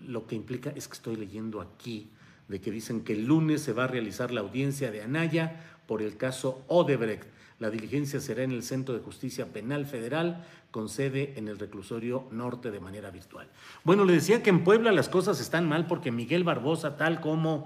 lo 0.08 0.28
que 0.28 0.36
implica 0.36 0.70
es 0.70 0.88
que 0.88 0.94
estoy 0.94 1.16
leyendo 1.16 1.62
aquí 1.62 2.10
de 2.47 2.62
que 2.62 2.71
dicen 2.71 3.03
que 3.03 3.13
el 3.13 3.25
lunes 3.25 3.62
se 3.62 3.73
va 3.73 3.86
a 3.86 3.88
realizar 3.88 4.31
la 4.31 4.41
audiencia 4.41 4.91
de 4.91 5.01
Anaya 5.01 5.63
por 5.88 6.01
el 6.01 6.17
caso 6.17 6.63
Odebrecht. 6.67 7.25
La 7.60 7.69
diligencia 7.69 8.19
será 8.19 8.43
en 8.43 8.51
el 8.51 8.63
Centro 8.63 8.93
de 8.93 8.99
Justicia 8.99 9.45
Penal 9.45 9.86
Federal, 9.86 10.45
con 10.71 10.89
sede 10.89 11.34
en 11.38 11.47
el 11.47 11.58
reclusorio 11.58 12.27
norte 12.31 12.69
de 12.69 12.81
manera 12.81 13.10
virtual. 13.10 13.47
Bueno, 13.86 14.03
le 14.03 14.12
decía 14.12 14.43
que 14.43 14.49
en 14.49 14.65
Puebla 14.65 14.91
las 14.91 15.08
cosas 15.08 15.39
están 15.39 15.69
mal 15.69 15.88
porque 15.88 16.12
Miguel 16.12 16.43
Barbosa, 16.43 16.97
tal 16.97 17.21
como 17.21 17.65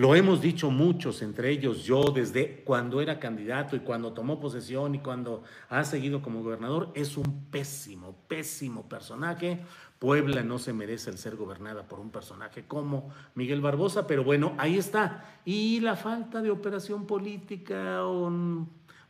lo 0.00 0.14
hemos 0.14 0.40
dicho 0.40 0.70
muchos, 0.70 1.20
entre 1.20 1.50
ellos 1.50 1.84
yo, 1.84 2.04
desde 2.04 2.62
cuando 2.64 3.02
era 3.02 3.20
candidato 3.20 3.76
y 3.76 3.80
cuando 3.80 4.14
tomó 4.14 4.40
posesión 4.40 4.94
y 4.94 5.00
cuando 5.00 5.42
ha 5.68 5.84
seguido 5.84 6.22
como 6.22 6.42
gobernador, 6.42 6.90
es 6.94 7.18
un 7.18 7.44
pésimo, 7.50 8.16
pésimo 8.26 8.88
personaje, 8.88 9.60
Puebla 9.98 10.42
no 10.42 10.58
se 10.58 10.72
merece 10.72 11.10
el 11.10 11.18
ser 11.18 11.36
gobernada 11.36 11.86
por 11.86 12.00
un 12.00 12.08
personaje 12.08 12.64
como 12.66 13.10
Miguel 13.34 13.60
Barbosa, 13.60 14.06
pero 14.06 14.24
bueno, 14.24 14.54
ahí 14.56 14.78
está. 14.78 15.38
Y 15.44 15.80
la 15.80 15.96
falta 15.96 16.40
de 16.40 16.50
operación 16.50 17.06
política, 17.06 18.00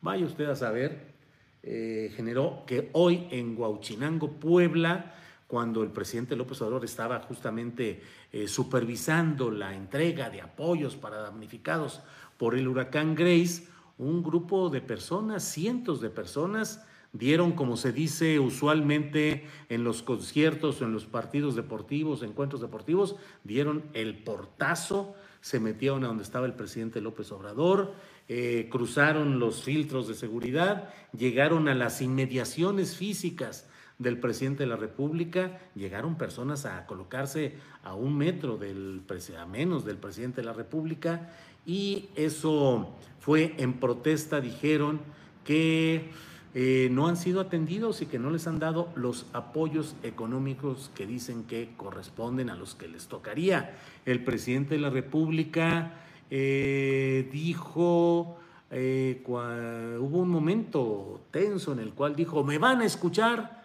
vaya 0.01 0.27
usted 0.27 0.47
a 0.47 0.57
saber, 0.57 1.15
eh, 1.63 2.11
generó 2.17 2.65
que 2.67 2.91
hoy 2.95 3.29
en 3.31 3.57
Huauchinango, 3.57 4.41
Puebla, 4.41 5.15
cuando 5.51 5.83
el 5.83 5.91
presidente 5.91 6.37
López 6.37 6.63
Obrador 6.63 6.85
estaba 6.85 7.19
justamente 7.23 8.01
eh, 8.31 8.47
supervisando 8.47 9.51
la 9.51 9.75
entrega 9.75 10.31
de 10.31 10.41
apoyos 10.41 10.95
para 10.95 11.17
damnificados 11.17 12.03
por 12.39 12.55
el 12.55 12.69
huracán 12.69 13.17
Grace, 13.17 13.67
un 13.99 14.23
grupo 14.23 14.71
de 14.71 14.81
personas, 14.81 15.43
cientos 15.43 16.01
de 16.01 16.09
personas, 16.09 16.87
dieron, 17.13 17.51
como 17.51 17.77
se 17.77 17.91
dice 17.91 18.39
usualmente 18.39 19.49
en 19.69 19.83
los 19.83 20.05
conciertos 20.05 20.83
en 20.83 20.93
los 20.93 21.07
partidos 21.07 21.57
deportivos, 21.57 22.23
encuentros 22.23 22.61
deportivos, 22.61 23.17
dieron 23.43 23.83
el 23.93 24.23
portazo, 24.23 25.17
se 25.41 25.59
metieron 25.59 26.05
a 26.05 26.07
donde 26.07 26.23
estaba 26.23 26.47
el 26.47 26.55
presidente 26.55 27.01
López 27.01 27.33
Obrador, 27.33 27.95
eh, 28.29 28.69
cruzaron 28.71 29.41
los 29.41 29.65
filtros 29.65 30.07
de 30.07 30.15
seguridad, 30.15 30.95
llegaron 31.13 31.67
a 31.67 31.75
las 31.75 32.01
inmediaciones 32.03 32.95
físicas 32.95 33.67
del 34.01 34.19
presidente 34.19 34.65
de 34.65 34.67
la 34.67 34.77
República, 34.77 35.61
llegaron 35.75 36.17
personas 36.17 36.65
a 36.65 36.87
colocarse 36.87 37.55
a 37.85 37.95
un 37.95 38.17
metro 38.17 38.57
del 38.57 39.03
a 39.39 39.47
menos 39.47 39.85
del 39.85 39.99
presidente 39.99 40.41
de 40.41 40.47
la 40.47 40.55
República 40.55 41.31
y 41.67 42.09
eso 42.17 42.95
fue 43.21 43.55
en 43.59 43.75
protesta, 43.75 44.41
dijeron 44.41 45.01
que 45.45 46.11
eh, 46.55 46.89
no 46.91 47.09
han 47.09 47.19
sido 47.19 47.43
atendidos 47.43 48.01
y 48.01 48.07
que 48.07 48.19
no 48.19 48.31
les 48.31 48.47
han 48.47 48.59
dado 48.59 48.89
los 48.97 49.27
apoyos 49.35 49.95
económicos 50.03 50.91
que 50.95 51.07
dicen 51.07 51.45
que 51.45 51.75
corresponden 51.77 52.49
a 52.49 52.57
los 52.57 52.75
que 52.75 52.89
les 52.89 53.07
tocaría. 53.07 53.77
El 54.07 54.25
presidente 54.25 54.77
de 54.77 54.81
la 54.81 54.91
República 54.91 55.93
eh, 56.31 57.29
dijo, 57.31 58.39
eh, 58.71 59.23
hubo 59.27 60.19
un 60.19 60.31
momento 60.31 61.21
tenso 61.31 61.73
en 61.73 61.81
el 61.81 61.93
cual 61.93 62.17
dijo, 62.17 62.43
me 62.45 62.57
van 62.57 62.81
a 62.81 62.87
escuchar, 62.87 63.60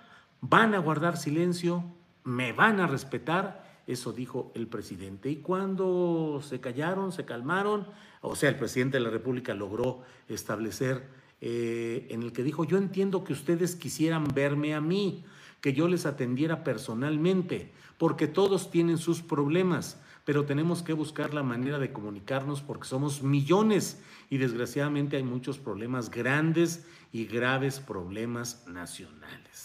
van 0.47 0.75
a 0.75 0.79
guardar 0.79 1.17
silencio, 1.17 1.83
me 2.23 2.53
van 2.53 2.79
a 2.79 2.87
respetar. 2.87 3.65
Eso 3.87 4.13
dijo 4.13 4.51
el 4.55 4.67
presidente. 4.67 5.29
Y 5.29 5.37
cuando 5.37 6.41
se 6.43 6.59
callaron, 6.59 7.11
se 7.11 7.25
calmaron, 7.25 7.87
o 8.21 8.35
sea, 8.35 8.49
el 8.49 8.57
presidente 8.57 8.97
de 8.97 9.03
la 9.03 9.09
República 9.09 9.53
logró 9.53 10.01
establecer 10.27 11.07
eh, 11.41 12.07
en 12.09 12.23
el 12.23 12.31
que 12.31 12.43
dijo, 12.43 12.63
yo 12.63 12.77
entiendo 12.77 13.23
que 13.23 13.33
ustedes 13.33 13.75
quisieran 13.75 14.25
verme 14.33 14.73
a 14.73 14.81
mí, 14.81 15.25
que 15.61 15.73
yo 15.73 15.87
les 15.87 16.05
atendiera 16.05 16.63
personalmente, 16.63 17.71
porque 17.97 18.27
todos 18.27 18.71
tienen 18.71 18.97
sus 18.97 19.21
problemas, 19.21 19.99
pero 20.25 20.45
tenemos 20.45 20.81
que 20.81 20.93
buscar 20.93 21.33
la 21.33 21.43
manera 21.43 21.77
de 21.77 21.91
comunicarnos 21.91 22.61
porque 22.61 22.87
somos 22.87 23.21
millones 23.21 24.01
y 24.29 24.37
desgraciadamente 24.37 25.17
hay 25.17 25.23
muchos 25.23 25.59
problemas 25.59 26.09
grandes 26.09 26.87
y 27.11 27.25
graves 27.25 27.79
problemas 27.79 28.65
nacionales. 28.67 29.64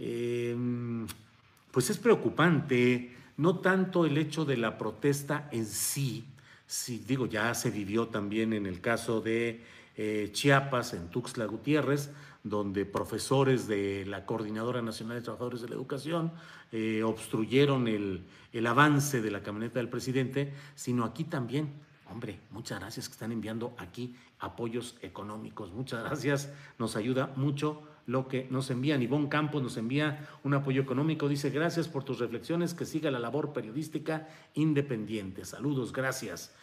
Eh, 0.00 0.56
pues 1.70 1.90
es 1.90 1.98
preocupante 1.98 3.14
no 3.36 3.58
tanto 3.58 4.04
el 4.04 4.18
hecho 4.18 4.44
de 4.44 4.56
la 4.56 4.76
protesta 4.76 5.48
en 5.52 5.66
sí, 5.66 6.24
si 6.66 6.98
digo 6.98 7.26
ya 7.26 7.54
se 7.54 7.70
vivió 7.70 8.08
también 8.08 8.52
en 8.52 8.66
el 8.66 8.80
caso 8.80 9.20
de 9.20 9.62
eh, 9.96 10.30
Chiapas, 10.32 10.94
en 10.94 11.08
Tuxtla 11.08 11.44
Gutiérrez, 11.44 12.10
donde 12.44 12.86
profesores 12.86 13.66
de 13.66 14.04
la 14.06 14.24
Coordinadora 14.24 14.82
Nacional 14.82 15.18
de 15.18 15.22
Trabajadores 15.22 15.60
de 15.60 15.68
la 15.68 15.74
Educación 15.74 16.32
eh, 16.72 17.02
obstruyeron 17.02 17.88
el, 17.88 18.24
el 18.52 18.66
avance 18.66 19.20
de 19.20 19.30
la 19.30 19.42
camioneta 19.42 19.78
del 19.78 19.88
presidente, 19.88 20.52
sino 20.74 21.04
aquí 21.04 21.24
también. 21.24 21.72
Hombre, 22.10 22.40
muchas 22.50 22.80
gracias 22.80 23.08
que 23.08 23.12
están 23.12 23.32
enviando 23.32 23.74
aquí 23.78 24.16
apoyos 24.38 24.96
económicos. 25.02 25.72
Muchas 25.72 26.02
gracias, 26.04 26.52
nos 26.78 26.96
ayuda 26.96 27.32
mucho 27.36 27.82
lo 28.06 28.28
que 28.28 28.46
nos 28.50 28.70
envían. 28.70 29.02
Ivonne 29.02 29.28
Campos 29.28 29.62
nos 29.62 29.76
envía 29.76 30.28
un 30.44 30.54
apoyo 30.54 30.82
económico. 30.82 31.28
Dice, 31.28 31.50
gracias 31.50 31.88
por 31.88 32.04
tus 32.04 32.18
reflexiones, 32.18 32.74
que 32.74 32.84
siga 32.84 33.10
la 33.10 33.18
labor 33.18 33.52
periodística 33.52 34.28
independiente. 34.54 35.44
Saludos, 35.44 35.92
gracias. 35.92 36.54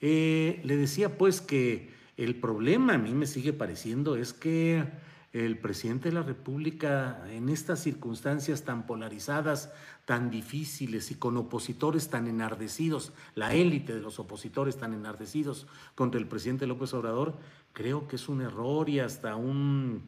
Eh, 0.00 0.60
le 0.64 0.76
decía 0.76 1.16
pues 1.16 1.40
que 1.40 1.90
el 2.16 2.34
problema 2.36 2.94
a 2.94 2.98
mí 2.98 3.12
me 3.12 3.26
sigue 3.26 3.52
pareciendo 3.52 4.16
es 4.16 4.32
que 4.32 4.84
el 5.32 5.58
presidente 5.58 6.08
de 6.08 6.14
la 6.14 6.22
República 6.22 7.22
en 7.30 7.50
estas 7.50 7.80
circunstancias 7.82 8.64
tan 8.64 8.86
polarizadas, 8.86 9.70
tan 10.06 10.30
difíciles 10.30 11.10
y 11.10 11.16
con 11.16 11.36
opositores 11.36 12.08
tan 12.08 12.26
enardecidos, 12.26 13.12
la 13.34 13.52
élite 13.52 13.94
de 13.94 14.00
los 14.00 14.18
opositores 14.18 14.78
tan 14.78 14.94
enardecidos 14.94 15.66
contra 15.94 16.18
el 16.20 16.26
presidente 16.26 16.66
López 16.66 16.94
Obrador, 16.94 17.36
creo 17.74 18.08
que 18.08 18.16
es 18.16 18.28
un 18.30 18.40
error 18.40 18.88
y 18.88 19.00
hasta 19.00 19.36
un 19.36 20.04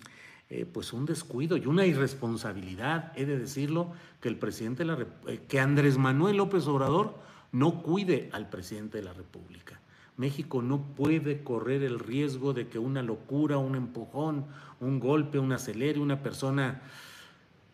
eh, 0.51 0.65
pues 0.65 0.95
un 0.95 1.05
descuido 1.05 1.57
y 1.57 1.67
una 1.67 1.85
irresponsabilidad, 1.85 3.13
he 3.17 3.27
de 3.27 3.39
decirlo, 3.39 3.93
que 4.21 4.29
el 4.29 4.37
presidente 4.37 4.83
de 4.83 4.87
la 4.87 5.07
eh, 5.27 5.41
que 5.47 5.61
Andrés 5.61 5.99
Manuel 5.99 6.39
López 6.39 6.67
Obrador 6.67 7.15
no 7.53 7.83
cuide 7.83 8.31
al 8.33 8.49
presidente 8.49 8.99
de 8.99 9.05
la 9.05 9.13
República. 9.13 9.81
México 10.17 10.63
no 10.63 10.81
puede 10.81 11.43
correr 11.45 11.83
el 11.83 11.99
riesgo 11.99 12.53
de 12.55 12.67
que 12.67 12.79
una 12.79 13.03
locura, 13.03 13.59
un 13.59 13.77
empujón, 13.77 14.47
un 14.81 14.99
golpe, 14.99 15.39
un 15.39 15.53
acelere, 15.53 16.01
una 16.01 16.23
persona 16.23 16.83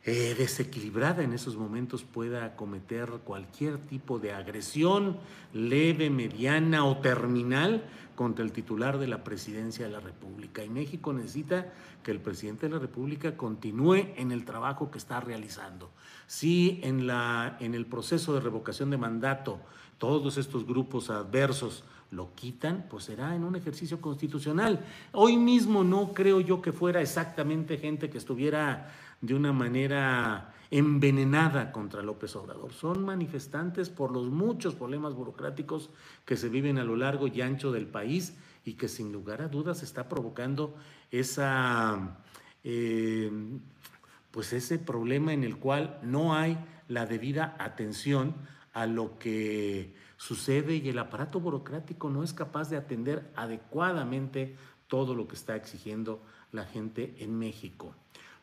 eh, 0.04 0.34
desequilibrada 0.36 1.22
en 1.22 1.32
esos 1.32 1.56
momentos 1.56 2.04
pueda 2.04 2.56
cometer 2.56 3.08
cualquier 3.24 3.78
tipo 3.78 4.18
de 4.18 4.32
agresión 4.32 5.16
leve, 5.54 6.10
mediana 6.10 6.84
o 6.84 6.98
terminal 6.98 7.84
contra 8.14 8.44
el 8.44 8.52
titular 8.52 8.98
de 8.98 9.08
la 9.08 9.24
presidencia 9.24 9.86
de 9.86 9.92
la 9.92 10.00
República. 10.00 10.64
Y 10.64 10.68
México 10.68 11.12
necesita 11.12 11.72
que 12.02 12.10
el 12.10 12.20
presidente 12.20 12.66
de 12.66 12.74
la 12.74 12.78
República 12.78 13.36
continúe 13.36 14.14
en 14.16 14.32
el 14.32 14.44
trabajo 14.44 14.90
que 14.90 14.98
está 14.98 15.20
realizando. 15.20 15.90
Si 16.26 16.80
en, 16.82 17.06
la, 17.06 17.56
en 17.60 17.74
el 17.74 17.86
proceso 17.86 18.34
de 18.34 18.40
revocación 18.40 18.90
de 18.90 18.98
mandato 18.98 19.60
todos 19.98 20.36
estos 20.38 20.66
grupos 20.66 21.10
adversos 21.10 21.84
lo 22.10 22.34
quitan, 22.34 22.86
pues 22.88 23.04
será 23.04 23.34
en 23.34 23.44
un 23.44 23.56
ejercicio 23.56 24.00
constitucional. 24.00 24.84
Hoy 25.12 25.36
mismo 25.36 25.82
no 25.82 26.12
creo 26.14 26.40
yo 26.40 26.62
que 26.62 26.72
fuera 26.72 27.00
exactamente 27.00 27.78
gente 27.78 28.10
que 28.10 28.18
estuviera 28.18 28.92
de 29.20 29.34
una 29.34 29.52
manera 29.52 30.53
envenenada 30.70 31.72
contra 31.72 32.02
López 32.02 32.34
Obrador. 32.36 32.72
Son 32.72 33.04
manifestantes 33.04 33.90
por 33.90 34.12
los 34.12 34.28
muchos 34.28 34.74
problemas 34.74 35.14
burocráticos 35.14 35.90
que 36.24 36.36
se 36.36 36.48
viven 36.48 36.78
a 36.78 36.84
lo 36.84 36.96
largo 36.96 37.26
y 37.26 37.40
ancho 37.40 37.72
del 37.72 37.86
país 37.86 38.36
y 38.64 38.74
que 38.74 38.88
sin 38.88 39.12
lugar 39.12 39.42
a 39.42 39.48
dudas 39.48 39.82
está 39.82 40.08
provocando 40.08 40.74
esa, 41.10 42.16
eh, 42.62 43.30
pues 44.30 44.52
ese 44.52 44.78
problema 44.78 45.32
en 45.32 45.44
el 45.44 45.56
cual 45.58 45.98
no 46.02 46.34
hay 46.34 46.58
la 46.88 47.06
debida 47.06 47.56
atención 47.58 48.34
a 48.72 48.86
lo 48.86 49.18
que 49.18 49.94
sucede 50.16 50.76
y 50.76 50.88
el 50.88 50.98
aparato 50.98 51.40
burocrático 51.40 52.10
no 52.10 52.22
es 52.22 52.32
capaz 52.32 52.70
de 52.70 52.76
atender 52.76 53.30
adecuadamente 53.36 54.56
todo 54.88 55.14
lo 55.14 55.28
que 55.28 55.36
está 55.36 55.56
exigiendo 55.56 56.22
la 56.52 56.64
gente 56.64 57.14
en 57.18 57.38
México. 57.38 57.94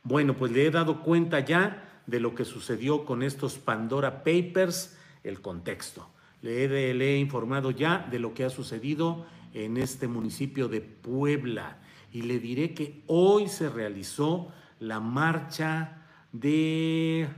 Bueno, 0.04 0.36
pues 0.36 0.52
le 0.52 0.66
he 0.66 0.72
dado 0.72 1.02
cuenta 1.02 1.40
ya 1.40 1.91
de 2.08 2.20
lo 2.20 2.36
que 2.36 2.46
sucedió 2.46 3.06
con 3.06 3.24
estos 3.24 3.58
Pandora 3.58 4.24
Papers, 4.24 4.98
el 5.24 5.42
contexto. 5.42 6.10
Le 6.42 6.66
he, 6.66 6.94
le 6.94 7.14
he 7.14 7.18
informado 7.18 7.72
ya 7.72 8.08
de 8.10 8.20
lo 8.20 8.34
que 8.34 8.44
ha 8.44 8.50
sucedido 8.50 9.26
en 9.54 9.78
este 9.78 10.08
municipio 10.08 10.68
de 10.68 10.82
Puebla 10.82 11.78
y 12.12 12.24
le 12.24 12.40
diré 12.40 12.74
que 12.74 13.04
hoy 13.08 13.48
se 13.48 13.70
realizó 13.70 14.52
la 14.80 15.00
marcha 15.00 16.06
de 16.32 17.30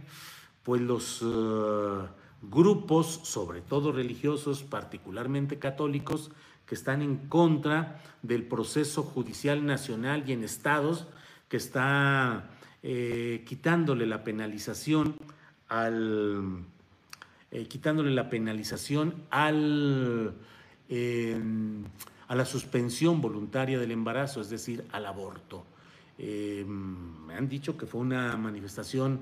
pues 0.64 0.82
los 0.82 1.22
eh, 1.22 2.08
grupos, 2.42 3.20
sobre 3.24 3.62
todo 3.62 3.92
religiosos, 3.92 4.64
particularmente 4.64 5.60
católicos, 5.60 6.32
que 6.66 6.76
están 6.76 7.02
en 7.02 7.18
contra 7.28 8.02
del 8.22 8.44
proceso 8.44 9.04
judicial 9.04 9.66
nacional 9.66 10.24
y 10.28 10.32
en 10.32 10.44
estados 10.44 11.08
que 11.50 11.58
está 11.58 12.50
eh, 12.84 13.44
quitándole 13.46 14.06
la 14.06 14.24
penalización 14.24 15.16
al 15.70 16.66
eh, 17.50 17.66
quitándole 17.68 18.12
la 18.12 18.30
penalización 18.30 19.16
al, 19.30 20.34
a 22.28 22.36
la 22.36 22.46
suspensión 22.46 23.22
voluntaria 23.22 23.80
del 23.80 23.92
embarazo, 23.92 24.42
es 24.42 24.50
decir, 24.50 24.84
al 24.92 25.06
aborto. 25.06 25.66
me 26.18 27.36
han 27.36 27.48
dicho 27.48 27.78
que 27.78 27.86
fue 27.86 28.02
una 28.02 28.36
manifestación 28.38 29.22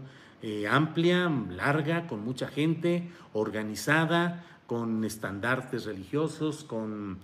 amplia, 0.70 1.30
larga, 1.30 2.08
con 2.08 2.24
mucha 2.26 2.48
gente, 2.48 3.10
organizada, 3.34 4.44
con 4.66 5.04
estandartes 5.06 5.86
religiosos, 5.86 6.64
con 6.64 7.20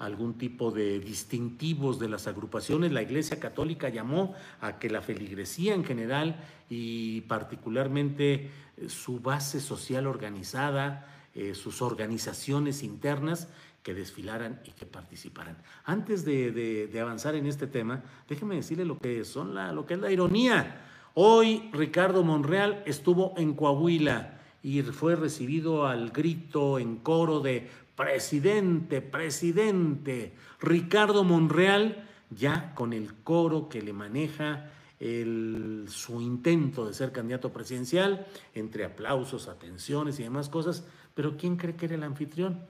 algún 0.00 0.34
tipo 0.38 0.70
de 0.70 0.98
distintivos 0.98 1.98
de 1.98 2.08
las 2.08 2.26
agrupaciones. 2.26 2.90
La 2.90 3.02
Iglesia 3.02 3.38
Católica 3.38 3.90
llamó 3.90 4.34
a 4.60 4.78
que 4.78 4.90
la 4.90 5.02
feligresía 5.02 5.74
en 5.74 5.84
general 5.84 6.42
y 6.68 7.20
particularmente 7.22 8.50
eh, 8.76 8.88
su 8.88 9.20
base 9.20 9.60
social 9.60 10.06
organizada, 10.06 11.06
eh, 11.34 11.54
sus 11.54 11.82
organizaciones 11.82 12.82
internas, 12.82 13.48
que 13.82 13.94
desfilaran 13.94 14.60
y 14.64 14.72
que 14.72 14.84
participaran. 14.84 15.56
Antes 15.84 16.24
de, 16.24 16.90
avanzar 17.00 17.34
en 17.34 17.46
este 17.46 17.66
tema, 17.66 18.02
déjeme 18.28 18.56
decirle 18.56 18.84
lo 18.84 18.98
que, 18.98 19.24
son 19.24 19.54
la, 19.54 19.72
lo 19.72 19.86
que 19.86 19.94
es 19.94 20.00
la 20.00 20.10
ironía. 20.10 20.82
Hoy 21.14 21.70
Ricardo 21.72 22.22
Monreal 22.22 22.82
estuvo 22.86 23.34
en 23.36 23.54
Coahuila 23.54 24.38
y 24.62 24.82
fue 24.82 25.16
recibido 25.16 25.86
al 25.86 26.10
grito 26.10 26.78
en 26.78 26.96
coro 26.96 27.40
de 27.40 27.70
presidente, 28.00 29.02
presidente. 29.02 30.32
Ricardo 30.58 31.22
Monreal, 31.22 32.08
ya 32.30 32.74
con 32.74 32.94
el 32.94 33.12
coro 33.22 33.68
que 33.68 33.82
le 33.82 33.92
maneja 33.92 34.70
su 34.98 36.22
intento 36.22 36.86
de 36.86 36.94
ser 36.94 37.12
candidato 37.12 37.52
presidencial, 37.52 38.26
entre 38.54 38.86
aplausos, 38.86 39.48
atenciones 39.48 40.18
y 40.18 40.22
demás 40.22 40.48
cosas, 40.48 40.82
pero 41.14 41.36
¿quién 41.36 41.58
cree 41.58 41.76
que 41.76 41.84
era 41.86 41.94
el 41.94 42.02
anfitrión? 42.02 42.60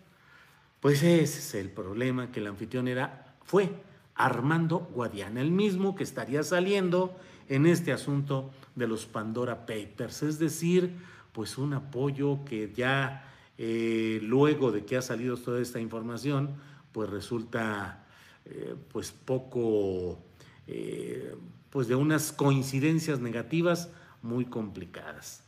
Pues 0.80 1.00
ese 1.04 1.38
es 1.38 1.54
el 1.54 1.70
problema, 1.70 2.32
que 2.32 2.40
el 2.40 2.48
anfitrión 2.48 2.88
era, 2.88 3.36
fue 3.44 3.70
Armando 4.16 4.90
Guadiana, 4.92 5.40
el 5.40 5.52
mismo 5.52 5.94
que 5.94 6.02
estaría 6.02 6.42
saliendo 6.42 7.16
en 7.48 7.66
este 7.66 7.92
asunto 7.92 8.50
de 8.74 8.88
los 8.88 9.06
Pandora 9.06 9.64
Papers, 9.64 10.24
es 10.24 10.40
decir, 10.40 10.96
pues 11.32 11.56
un 11.56 11.74
apoyo 11.74 12.44
que 12.44 12.72
ya 12.74 13.29
eh, 13.62 14.20
luego 14.22 14.72
de 14.72 14.86
que 14.86 14.96
ha 14.96 15.02
salido 15.02 15.36
toda 15.36 15.60
esta 15.60 15.78
información, 15.78 16.54
pues 16.92 17.10
resulta 17.10 18.06
eh, 18.46 18.74
pues 18.90 19.12
poco, 19.12 20.18
eh, 20.66 21.36
pues 21.68 21.86
de 21.86 21.94
unas 21.94 22.32
coincidencias 22.32 23.20
negativas 23.20 23.90
muy 24.22 24.46
complicadas. 24.46 25.44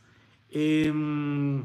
Em, 0.51 1.63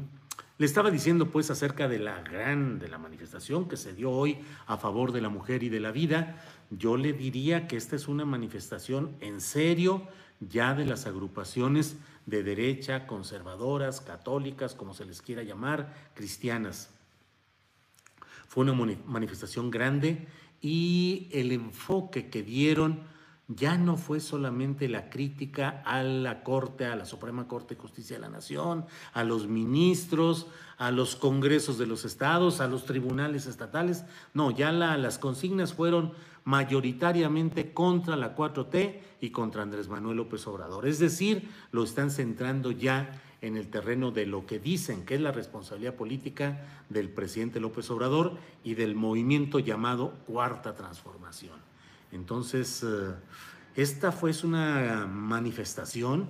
le 0.57 0.65
estaba 0.65 0.89
diciendo 0.89 1.29
pues 1.29 1.51
acerca 1.51 1.87
de 1.87 1.99
la 1.99 2.19
gran, 2.23 2.79
de 2.79 2.87
la 2.87 2.97
manifestación 2.97 3.69
que 3.69 3.77
se 3.77 3.93
dio 3.93 4.09
hoy 4.09 4.39
a 4.65 4.77
favor 4.77 5.11
de 5.11 5.21
la 5.21 5.29
mujer 5.29 5.61
y 5.61 5.69
de 5.69 5.79
la 5.79 5.91
vida. 5.91 6.41
Yo 6.71 6.97
le 6.97 7.13
diría 7.13 7.67
que 7.67 7.77
esta 7.77 7.95
es 7.95 8.07
una 8.07 8.25
manifestación 8.25 9.15
en 9.19 9.39
serio 9.39 10.07
ya 10.39 10.73
de 10.73 10.85
las 10.85 11.05
agrupaciones 11.05 11.97
de 12.29 12.43
derecha, 12.43 13.07
conservadoras, 13.07 14.01
católicas, 14.01 14.75
como 14.75 14.93
se 14.93 15.05
les 15.05 15.21
quiera 15.21 15.43
llamar, 15.43 16.11
cristianas. 16.13 16.89
Fue 18.47 18.63
una 18.63 18.73
manifestación 19.05 19.69
grande 19.69 20.27
y 20.61 21.29
el 21.31 21.51
enfoque 21.51 22.29
que 22.29 22.43
dieron 22.43 23.03
ya 23.51 23.79
no 23.79 23.97
fue 23.97 24.19
solamente 24.19 24.87
la 24.87 25.09
crítica 25.09 25.81
a 25.83 26.03
la 26.03 26.43
Corte, 26.43 26.85
a 26.85 26.95
la 26.95 27.05
Suprema 27.05 27.47
Corte 27.47 27.73
de 27.73 27.81
Justicia 27.81 28.15
de 28.15 28.21
la 28.21 28.29
Nación, 28.29 28.85
a 29.11 29.23
los 29.23 29.47
ministros, 29.47 30.45
a 30.77 30.91
los 30.91 31.15
congresos 31.15 31.79
de 31.79 31.87
los 31.87 32.05
estados, 32.05 32.61
a 32.61 32.67
los 32.67 32.85
tribunales 32.85 33.47
estatales. 33.47 34.05
No, 34.35 34.51
ya 34.51 34.71
las 34.71 35.17
consignas 35.17 35.73
fueron 35.73 36.13
mayoritariamente 36.49 37.73
contra 37.73 38.15
la 38.15 38.35
4T 38.35 38.99
y 39.21 39.29
contra 39.29 39.61
Andrés 39.61 39.87
Manuel 39.87 40.17
López 40.17 40.47
Obrador. 40.47 40.87
Es 40.87 40.97
decir, 40.97 41.47
lo 41.71 41.83
están 41.83 42.09
centrando 42.09 42.71
ya 42.71 43.21
en 43.41 43.55
el 43.55 43.69
terreno 43.69 44.09
de 44.09 44.25
lo 44.25 44.47
que 44.47 44.57
dicen 44.57 45.05
que 45.05 45.13
es 45.13 45.21
la 45.21 45.31
responsabilidad 45.31 45.93
política 45.93 46.65
del 46.89 47.09
presidente 47.09 47.59
López 47.59 47.91
Obrador 47.91 48.35
y 48.63 48.73
del 48.73 48.95
movimiento 48.95 49.59
llamado 49.59 50.15
Cuarta 50.25 50.73
Transformación. 50.73 51.59
Entonces, 52.11 52.83
eh, 52.83 53.13
esta 53.75 54.11
fue 54.11 54.31
una 54.43 55.05
manifestación 55.05 56.29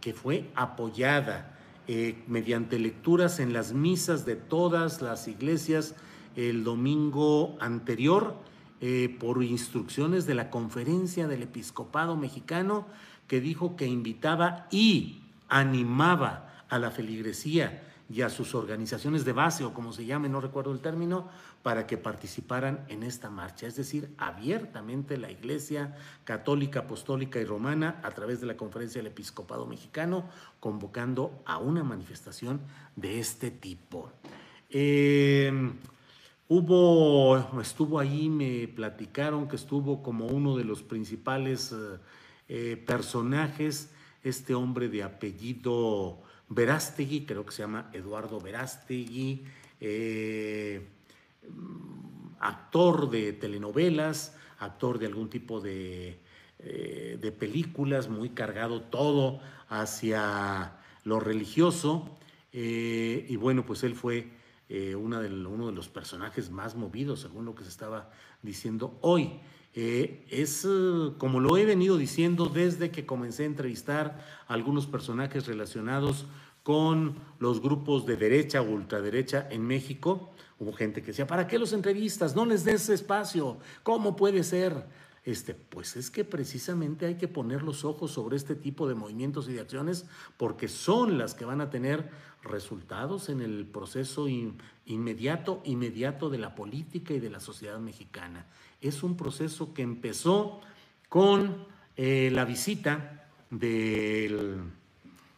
que 0.00 0.14
fue 0.14 0.48
apoyada 0.54 1.58
eh, 1.88 2.24
mediante 2.26 2.78
lecturas 2.78 3.38
en 3.38 3.52
las 3.52 3.74
misas 3.74 4.24
de 4.24 4.36
todas 4.36 5.02
las 5.02 5.28
iglesias 5.28 5.94
el 6.36 6.64
domingo 6.64 7.58
anterior 7.60 8.47
eh, 8.80 9.16
por 9.18 9.42
instrucciones 9.42 10.26
de 10.26 10.34
la 10.34 10.50
conferencia 10.50 11.26
del 11.26 11.42
episcopado 11.42 12.16
mexicano 12.16 12.86
que 13.26 13.40
dijo 13.40 13.76
que 13.76 13.86
invitaba 13.86 14.66
y 14.70 15.22
animaba 15.48 16.64
a 16.68 16.78
la 16.78 16.90
feligresía 16.90 17.82
y 18.10 18.22
a 18.22 18.30
sus 18.30 18.54
organizaciones 18.54 19.24
de 19.24 19.32
base 19.32 19.64
o 19.64 19.74
como 19.74 19.92
se 19.92 20.06
llame, 20.06 20.28
no 20.28 20.40
recuerdo 20.40 20.72
el 20.72 20.80
término, 20.80 21.28
para 21.62 21.86
que 21.86 21.98
participaran 21.98 22.84
en 22.88 23.02
esta 23.02 23.28
marcha. 23.30 23.66
Es 23.66 23.76
decir, 23.76 24.14
abiertamente 24.16 25.18
la 25.18 25.30
Iglesia 25.30 25.96
Católica, 26.24 26.80
Apostólica 26.80 27.38
y 27.38 27.44
Romana, 27.44 28.00
a 28.02 28.10
través 28.12 28.40
de 28.40 28.46
la 28.46 28.56
Conferencia 28.56 29.00
del 29.00 29.12
Episcopado 29.12 29.66
Mexicano, 29.66 30.24
convocando 30.60 31.42
a 31.44 31.58
una 31.58 31.84
manifestación 31.84 32.60
de 32.96 33.18
este 33.18 33.50
tipo. 33.50 34.10
Eh, 34.70 35.72
hubo, 36.48 37.60
estuvo 37.60 37.98
ahí, 37.98 38.28
me 38.28 38.68
platicaron 38.68 39.48
que 39.48 39.56
estuvo 39.56 40.02
como 40.02 40.26
uno 40.26 40.56
de 40.56 40.64
los 40.64 40.82
principales 40.82 41.72
eh, 41.72 41.98
eh, 42.48 42.84
personajes, 42.86 43.90
este 44.22 44.54
hombre 44.54 44.88
de 44.88 45.02
apellido 45.02 46.22
Verástegui, 46.48 47.26
creo 47.26 47.44
que 47.44 47.52
se 47.52 47.62
llama 47.62 47.90
Eduardo 47.92 48.40
Verástegui, 48.40 49.44
eh, 49.80 50.88
actor 52.40 53.10
de 53.10 53.34
telenovelas, 53.34 54.34
actor 54.58 54.98
de 54.98 55.06
algún 55.06 55.28
tipo 55.28 55.60
de, 55.60 56.18
de 56.58 57.32
películas, 57.38 58.08
muy 58.08 58.30
cargado 58.30 58.82
todo 58.82 59.40
hacia 59.68 60.78
lo 61.04 61.20
religioso. 61.20 62.18
Y 62.52 63.36
bueno, 63.36 63.64
pues 63.64 63.84
él 63.84 63.94
fue 63.94 64.37
uno 64.68 65.20
de 65.20 65.72
los 65.72 65.88
personajes 65.88 66.50
más 66.50 66.74
movidos, 66.74 67.20
según 67.20 67.44
lo 67.44 67.54
que 67.54 67.64
se 67.64 67.70
estaba 67.70 68.10
diciendo 68.42 68.98
hoy. 69.00 69.40
es 69.74 70.66
como 71.18 71.40
lo 71.40 71.56
he 71.56 71.64
venido 71.64 71.96
diciendo 71.96 72.46
desde 72.46 72.90
que 72.90 73.06
comencé 73.06 73.44
a 73.44 73.46
entrevistar 73.46 74.24
a 74.46 74.54
algunos 74.54 74.86
personajes 74.86 75.46
relacionados 75.46 76.26
con 76.62 77.14
los 77.38 77.62
grupos 77.62 78.04
de 78.04 78.16
derecha 78.16 78.60
o 78.60 78.70
ultraderecha 78.70 79.48
en 79.50 79.66
México. 79.66 80.30
Hubo 80.58 80.74
gente 80.74 81.00
que 81.00 81.08
decía, 81.08 81.26
¿para 81.26 81.46
qué 81.46 81.58
los 81.58 81.72
entrevistas? 81.72 82.36
No 82.36 82.44
les 82.44 82.62
des 82.62 82.90
espacio. 82.90 83.56
¿Cómo 83.82 84.16
puede 84.16 84.44
ser? 84.44 84.84
Este, 85.28 85.52
pues 85.52 85.96
es 85.96 86.10
que 86.10 86.24
precisamente 86.24 87.04
hay 87.04 87.16
que 87.16 87.28
poner 87.28 87.62
los 87.62 87.84
ojos 87.84 88.12
sobre 88.12 88.34
este 88.34 88.54
tipo 88.54 88.88
de 88.88 88.94
movimientos 88.94 89.46
y 89.46 89.52
de 89.52 89.60
acciones 89.60 90.06
porque 90.38 90.68
son 90.68 91.18
las 91.18 91.34
que 91.34 91.44
van 91.44 91.60
a 91.60 91.68
tener 91.68 92.08
resultados 92.42 93.28
en 93.28 93.42
el 93.42 93.66
proceso 93.66 94.26
inmediato, 94.86 95.60
inmediato 95.66 96.30
de 96.30 96.38
la 96.38 96.54
política 96.54 97.12
y 97.12 97.20
de 97.20 97.28
la 97.28 97.40
sociedad 97.40 97.78
mexicana. 97.78 98.46
Es 98.80 99.02
un 99.02 99.18
proceso 99.18 99.74
que 99.74 99.82
empezó 99.82 100.62
con 101.10 101.66
eh, 101.98 102.30
la 102.32 102.46
visita 102.46 103.28
del 103.50 104.62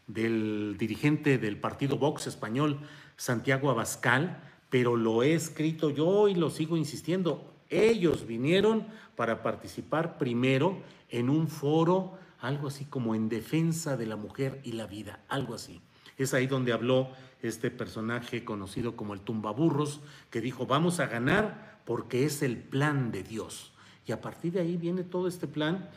del 0.06 0.76
dirigente 0.78 1.38
del 1.38 1.56
partido 1.56 1.98
Vox 1.98 2.28
español, 2.28 2.78
Santiago 3.16 3.70
Abascal, 3.70 4.40
pero 4.68 4.94
lo 4.94 5.24
he 5.24 5.34
escrito 5.34 5.90
yo 5.90 6.28
y 6.28 6.36
lo 6.36 6.48
sigo 6.50 6.76
insistiendo. 6.76 7.49
Ellos 7.70 8.26
vinieron 8.26 8.86
para 9.16 9.42
participar 9.42 10.18
primero 10.18 10.82
en 11.08 11.30
un 11.30 11.48
foro, 11.48 12.18
algo 12.40 12.68
así 12.68 12.84
como 12.84 13.14
en 13.14 13.28
defensa 13.28 13.96
de 13.96 14.06
la 14.06 14.16
mujer 14.16 14.60
y 14.64 14.72
la 14.72 14.86
vida, 14.86 15.20
algo 15.28 15.54
así. 15.54 15.80
Es 16.18 16.34
ahí 16.34 16.46
donde 16.46 16.72
habló 16.72 17.10
este 17.42 17.70
personaje 17.70 18.44
conocido 18.44 18.96
como 18.96 19.14
el 19.14 19.20
tumbaburros, 19.20 20.00
que 20.30 20.40
dijo, 20.40 20.66
vamos 20.66 21.00
a 21.00 21.06
ganar 21.06 21.80
porque 21.84 22.24
es 22.24 22.42
el 22.42 22.58
plan 22.58 23.10
de 23.12 23.22
Dios. 23.22 23.72
Y 24.06 24.12
a 24.12 24.20
partir 24.20 24.52
de 24.52 24.60
ahí 24.60 24.76
viene 24.76 25.04
todo 25.04 25.28
este 25.28 25.46
plan 25.46 25.88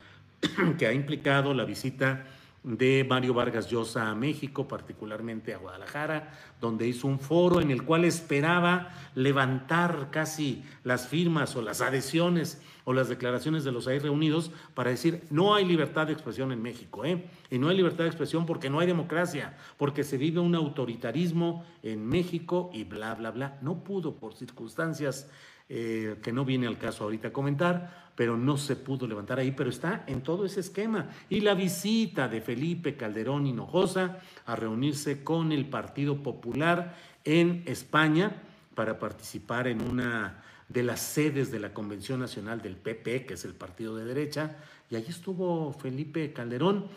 que 0.77 0.87
ha 0.87 0.93
implicado 0.93 1.53
la 1.53 1.65
visita 1.65 2.25
de 2.63 3.05
Mario 3.07 3.33
Vargas 3.33 3.69
Llosa 3.69 4.09
a 4.09 4.15
México, 4.15 4.67
particularmente 4.67 5.53
a 5.53 5.57
Guadalajara, 5.57 6.33
donde 6.61 6.87
hizo 6.87 7.07
un 7.07 7.19
foro 7.19 7.59
en 7.59 7.71
el 7.71 7.83
cual 7.83 8.05
esperaba 8.05 8.89
levantar 9.15 10.09
casi 10.11 10.63
las 10.83 11.07
firmas 11.07 11.55
o 11.55 11.61
las 11.61 11.81
adhesiones 11.81 12.61
o 12.85 12.93
las 12.93 13.09
declaraciones 13.09 13.63
de 13.63 13.71
los 13.71 13.87
ahí 13.87 13.99
reunidos 13.99 14.51
para 14.73 14.89
decir 14.89 15.23
no 15.29 15.55
hay 15.55 15.65
libertad 15.65 16.07
de 16.07 16.13
expresión 16.13 16.51
en 16.51 16.61
México, 16.61 17.05
¿eh? 17.05 17.25
y 17.49 17.57
no 17.57 17.69
hay 17.69 17.77
libertad 17.77 18.05
de 18.05 18.09
expresión 18.09 18.45
porque 18.45 18.69
no 18.69 18.79
hay 18.79 18.87
democracia, 18.87 19.57
porque 19.77 20.03
se 20.03 20.17
vive 20.17 20.39
un 20.39 20.55
autoritarismo 20.55 21.65
en 21.81 22.07
México 22.07 22.69
y 22.73 22.83
bla, 22.85 23.15
bla, 23.15 23.31
bla. 23.31 23.57
No 23.61 23.83
pudo 23.83 24.15
por 24.15 24.35
circunstancias 24.35 25.29
eh, 25.69 26.17
que 26.21 26.33
no 26.33 26.45
viene 26.45 26.67
al 26.67 26.77
caso 26.77 27.05
ahorita 27.05 27.31
comentar, 27.31 28.02
pero 28.15 28.37
no 28.37 28.57
se 28.57 28.75
pudo 28.75 29.07
levantar 29.07 29.39
ahí, 29.39 29.51
pero 29.51 29.69
está 29.69 30.03
en 30.07 30.21
todo 30.21 30.45
ese 30.45 30.59
esquema. 30.59 31.09
Y 31.29 31.41
la 31.41 31.55
visita 31.55 32.27
de 32.27 32.41
Felipe 32.41 32.95
Calderón 32.95 33.47
Hinojosa 33.47 34.19
a 34.45 34.55
reunirse 34.55 35.23
con 35.23 35.51
el 35.51 35.65
Partido 35.65 36.21
Popular 36.21 36.95
en 37.23 37.63
España 37.65 38.41
para 38.75 38.99
participar 38.99 39.67
en 39.67 39.81
una 39.81 40.43
de 40.69 40.83
las 40.83 41.01
sedes 41.01 41.51
de 41.51 41.59
la 41.59 41.73
Convención 41.73 42.19
Nacional 42.19 42.61
del 42.61 42.75
PP, 42.75 43.25
que 43.25 43.33
es 43.35 43.45
el 43.45 43.53
partido 43.53 43.95
de 43.95 44.05
derecha, 44.05 44.57
y 44.89 44.95
allí 44.95 45.09
estuvo 45.09 45.73
Felipe 45.73 46.33
Calderón 46.33 46.87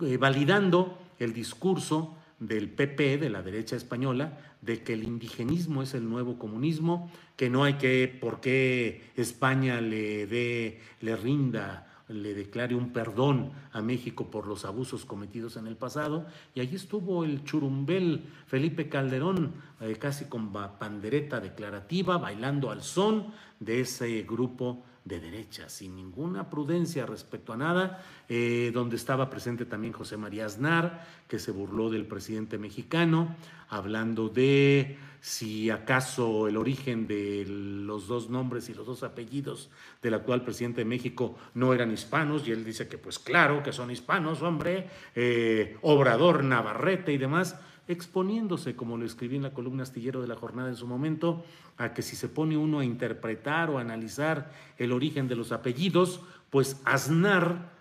eh, 0.00 0.16
validando 0.16 0.98
el 1.18 1.32
discurso 1.32 2.16
del 2.46 2.70
PP, 2.70 3.18
de 3.18 3.30
la 3.30 3.42
derecha 3.42 3.76
española, 3.76 4.38
de 4.60 4.82
que 4.82 4.94
el 4.94 5.04
indigenismo 5.04 5.82
es 5.82 5.94
el 5.94 6.08
nuevo 6.08 6.38
comunismo, 6.38 7.10
que 7.36 7.50
no 7.50 7.64
hay 7.64 7.74
que, 7.74 8.16
por 8.20 8.40
qué 8.40 9.10
España 9.16 9.80
le 9.80 10.26
dé, 10.26 10.80
le 11.00 11.16
rinda, 11.16 11.86
le 12.08 12.34
declare 12.34 12.74
un 12.74 12.92
perdón 12.92 13.52
a 13.72 13.80
México 13.80 14.30
por 14.30 14.46
los 14.46 14.64
abusos 14.64 15.04
cometidos 15.04 15.56
en 15.56 15.66
el 15.66 15.76
pasado. 15.76 16.26
Y 16.54 16.60
allí 16.60 16.76
estuvo 16.76 17.24
el 17.24 17.44
churumbel 17.44 18.26
Felipe 18.46 18.88
Calderón, 18.88 19.54
eh, 19.80 19.96
casi 19.98 20.26
con 20.26 20.52
pandereta 20.52 21.40
declarativa, 21.40 22.18
bailando 22.18 22.70
al 22.70 22.82
son 22.82 23.28
de 23.58 23.80
ese 23.80 24.22
grupo 24.22 24.84
de 25.04 25.20
derecha, 25.20 25.68
sin 25.68 25.96
ninguna 25.96 26.48
prudencia 26.48 27.04
respecto 27.04 27.52
a 27.52 27.58
nada, 27.58 28.02
eh, 28.28 28.70
donde 28.72 28.96
estaba 28.96 29.28
presente 29.28 29.66
también 29.66 29.92
José 29.92 30.16
María 30.16 30.46
Aznar, 30.46 31.06
que 31.28 31.38
se 31.38 31.50
burló 31.50 31.90
del 31.90 32.06
presidente 32.06 32.56
mexicano, 32.56 33.36
hablando 33.68 34.30
de 34.30 34.96
si 35.20 35.68
acaso 35.70 36.48
el 36.48 36.56
origen 36.56 37.06
de 37.06 37.44
los 37.46 38.06
dos 38.08 38.30
nombres 38.30 38.68
y 38.68 38.74
los 38.74 38.86
dos 38.86 39.02
apellidos 39.02 39.70
del 40.02 40.14
actual 40.14 40.42
presidente 40.42 40.82
de 40.82 40.84
México 40.86 41.36
no 41.52 41.74
eran 41.74 41.92
hispanos, 41.92 42.48
y 42.48 42.52
él 42.52 42.64
dice 42.64 42.88
que 42.88 42.96
pues 42.96 43.18
claro 43.18 43.62
que 43.62 43.72
son 43.72 43.90
hispanos, 43.90 44.40
hombre, 44.40 44.88
eh, 45.14 45.76
Obrador, 45.82 46.44
Navarrete 46.44 47.12
y 47.12 47.18
demás 47.18 47.56
exponiéndose, 47.88 48.76
como 48.76 48.96
lo 48.96 49.04
escribí 49.04 49.36
en 49.36 49.42
la 49.42 49.52
columna 49.52 49.82
astillero 49.82 50.22
de 50.22 50.28
la 50.28 50.36
jornada 50.36 50.68
en 50.68 50.76
su 50.76 50.86
momento, 50.86 51.44
a 51.76 51.92
que 51.92 52.02
si 52.02 52.16
se 52.16 52.28
pone 52.28 52.56
uno 52.56 52.80
a 52.80 52.84
interpretar 52.84 53.70
o 53.70 53.78
a 53.78 53.82
analizar 53.82 54.52
el 54.78 54.92
origen 54.92 55.28
de 55.28 55.36
los 55.36 55.52
apellidos, 55.52 56.20
pues 56.50 56.80
Aznar 56.84 57.72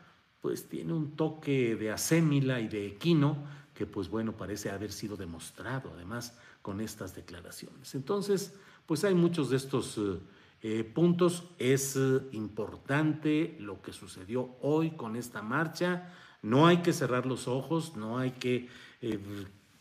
pues 0.42 0.68
tiene 0.68 0.92
un 0.92 1.16
toque 1.16 1.76
de 1.76 1.92
asémila 1.92 2.60
y 2.60 2.68
de 2.68 2.86
equino 2.86 3.38
que 3.74 3.86
pues 3.86 4.10
bueno 4.10 4.36
parece 4.36 4.70
haber 4.70 4.92
sido 4.92 5.16
demostrado 5.16 5.92
además 5.94 6.38
con 6.62 6.82
estas 6.82 7.16
declaraciones. 7.16 7.96
Entonces, 7.96 8.54
pues 8.86 9.04
hay 9.04 9.16
muchos 9.16 9.50
de 9.50 9.58
estos 9.58 9.98
eh, 9.98 10.20
eh, 10.62 10.84
puntos. 10.84 11.44
Es 11.60 11.96
eh, 11.96 12.22
importante 12.32 13.56
lo 13.60 13.82
que 13.82 13.94
sucedió 13.94 14.56
hoy 14.62 14.92
con 14.92 15.16
esta 15.16 15.42
marcha. 15.42 16.14
No 16.42 16.68
hay 16.68 16.78
que 16.78 16.94
cerrar 16.94 17.26
los 17.26 17.48
ojos, 17.48 17.96
no 17.96 18.18
hay 18.18 18.32
que 18.32 18.68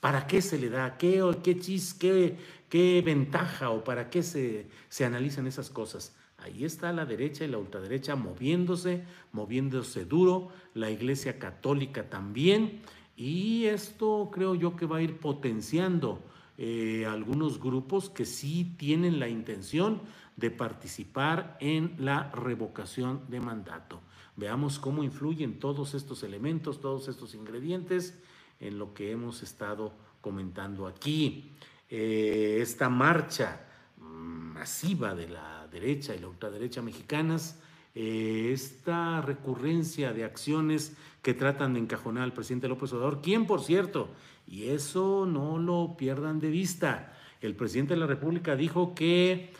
¿Para 0.03 0.26
qué 0.26 0.42
se 0.42 0.59
le 0.59 0.68
da? 0.68 0.98
¿Qué, 0.98 1.22
qué 1.44 1.61
chis, 1.61 1.94
qué, 1.94 2.36
qué 2.68 3.00
ventaja 3.07 3.70
o 3.70 3.84
para 3.84 4.11
qué 4.11 4.24
se, 4.24 4.66
se 4.88 5.05
analizan 5.05 5.46
esas 5.46 5.70
cosas? 5.70 6.16
Ahí 6.38 6.64
está 6.64 6.92
la 6.92 7.07
derecha 7.07 7.44
y 7.44 7.48
la 7.48 7.59
ultraderecha 7.59 8.16
moviéndose, 8.16 9.05
moviéndose 9.30 10.05
duro, 10.05 10.48
la 10.74 10.90
Iglesia 10.90 11.38
Católica 11.38 12.11
también, 12.11 12.82
y 13.16 13.66
esto 13.66 14.28
creo 14.32 14.57
yo 14.57 14.74
que 14.74 14.86
va 14.86 14.96
a 14.96 15.03
ir 15.03 15.20
potenciando 15.20 16.18
eh, 16.59 17.07
algunos 17.07 17.61
grupos 17.61 18.11
que 18.11 18.24
sí 18.24 18.74
tienen 18.76 19.20
la 19.20 19.28
intención 19.28 20.00
de 20.36 20.50
participar 20.50 21.57
en 21.61 21.94
la 21.96 22.28
revocación 22.32 23.20
de 23.28 23.38
mandato. 23.38 24.00
Veamos 24.34 24.80
cómo 24.80 25.05
influyen 25.05 25.61
todos 25.61 25.94
estos 25.94 26.24
elementos, 26.24 26.80
todos 26.80 27.07
estos 27.07 27.36
ingredientes 27.36 28.18
en 28.63 28.79
lo 28.79 28.95
que 28.95 29.11
hemos 29.11 29.43
estado 29.43 29.93
comentando 30.21 30.87
aquí. 30.87 31.51
Eh, 31.91 32.61
esta 32.63 32.89
marcha 32.89 33.61
masiva 33.99 35.15
de 35.15 35.29
la 35.29 35.67
derecha 35.71 36.15
y 36.15 36.21
la 36.21 36.29
ultraderecha 36.29 36.81
mexicanas, 36.81 37.61
eh, 37.95 38.51
esta 38.55 39.21
recurrencia 39.21 40.13
de 40.13 40.25
acciones 40.25 40.97
que 41.21 41.35
tratan 41.35 41.75
de 41.75 41.81
encajonar 41.81 42.23
al 42.23 42.33
presidente 42.33 42.69
López 42.69 42.93
Obrador, 42.93 43.21
quien 43.21 43.47
por 43.47 43.63
cierto, 43.63 44.09
y 44.47 44.69
eso 44.69 45.27
no 45.27 45.59
lo 45.59 45.97
pierdan 45.99 46.39
de 46.39 46.51
vista, 46.51 47.13
el 47.41 47.55
presidente 47.57 47.95
de 47.95 48.01
la 48.01 48.07
República 48.07 48.57
dijo 48.57 48.95
que 48.95 49.53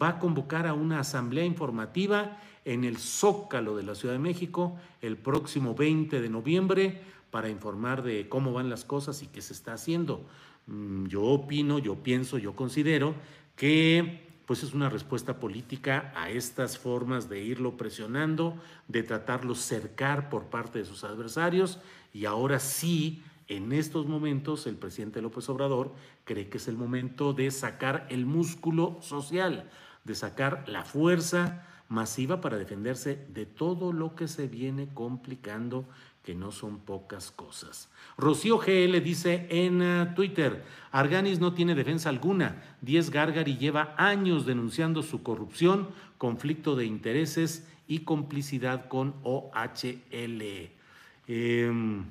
va 0.00 0.08
a 0.08 0.18
convocar 0.18 0.66
a 0.66 0.74
una 0.74 1.00
asamblea 1.00 1.46
informativa 1.46 2.38
en 2.66 2.84
el 2.84 2.98
Zócalo 2.98 3.76
de 3.76 3.82
la 3.82 3.94
Ciudad 3.94 4.14
de 4.14 4.18
México 4.18 4.78
el 5.00 5.16
próximo 5.16 5.74
20 5.74 6.20
de 6.20 6.28
noviembre 6.28 7.00
para 7.30 7.48
informar 7.48 8.02
de 8.02 8.28
cómo 8.28 8.52
van 8.52 8.70
las 8.70 8.84
cosas 8.84 9.22
y 9.22 9.26
qué 9.26 9.42
se 9.42 9.52
está 9.52 9.74
haciendo. 9.74 10.26
Mm, 10.66 11.06
yo 11.06 11.22
opino, 11.22 11.78
yo 11.78 12.02
pienso, 12.02 12.38
yo 12.38 12.54
considero 12.54 13.14
que 13.56 14.26
pues 14.46 14.62
es 14.62 14.72
una 14.72 14.88
respuesta 14.88 15.40
política 15.40 16.10
a 16.16 16.30
estas 16.30 16.78
formas 16.78 17.28
de 17.28 17.42
irlo 17.42 17.76
presionando, 17.76 18.56
de 18.86 19.02
tratarlo 19.02 19.54
cercar 19.54 20.30
por 20.30 20.46
parte 20.46 20.78
de 20.78 20.86
sus 20.86 21.04
adversarios 21.04 21.80
y 22.14 22.24
ahora 22.24 22.58
sí, 22.58 23.22
en 23.46 23.72
estos 23.72 24.06
momentos 24.06 24.66
el 24.66 24.76
presidente 24.76 25.20
López 25.20 25.48
Obrador 25.50 25.92
cree 26.24 26.48
que 26.48 26.56
es 26.56 26.66
el 26.66 26.78
momento 26.78 27.34
de 27.34 27.50
sacar 27.50 28.06
el 28.08 28.24
músculo 28.24 28.98
social, 29.02 29.68
de 30.04 30.14
sacar 30.14 30.64
la 30.66 30.82
fuerza 30.82 31.66
masiva 31.88 32.40
para 32.40 32.56
defenderse 32.56 33.26
de 33.28 33.46
todo 33.46 33.92
lo 33.92 34.14
que 34.14 34.28
se 34.28 34.46
viene 34.46 34.88
complicando 34.94 35.86
que 36.28 36.34
no 36.34 36.52
son 36.52 36.80
pocas 36.80 37.30
cosas. 37.30 37.88
Rocío 38.18 38.58
GL 38.58 39.00
dice 39.02 39.46
en 39.48 39.80
eh, 39.80 40.12
Twitter, 40.14 40.62
Arganis 40.92 41.40
no 41.40 41.54
tiene 41.54 41.74
defensa 41.74 42.10
alguna. 42.10 42.62
Diez 42.82 43.08
Gargari 43.08 43.56
lleva 43.56 43.94
años 43.96 44.44
denunciando 44.44 45.02
su 45.02 45.22
corrupción, 45.22 45.88
conflicto 46.18 46.76
de 46.76 46.84
intereses 46.84 47.66
y 47.86 48.00
complicidad 48.00 48.88
con 48.88 49.14
OHL. 49.22 50.70
Em, 51.26 52.04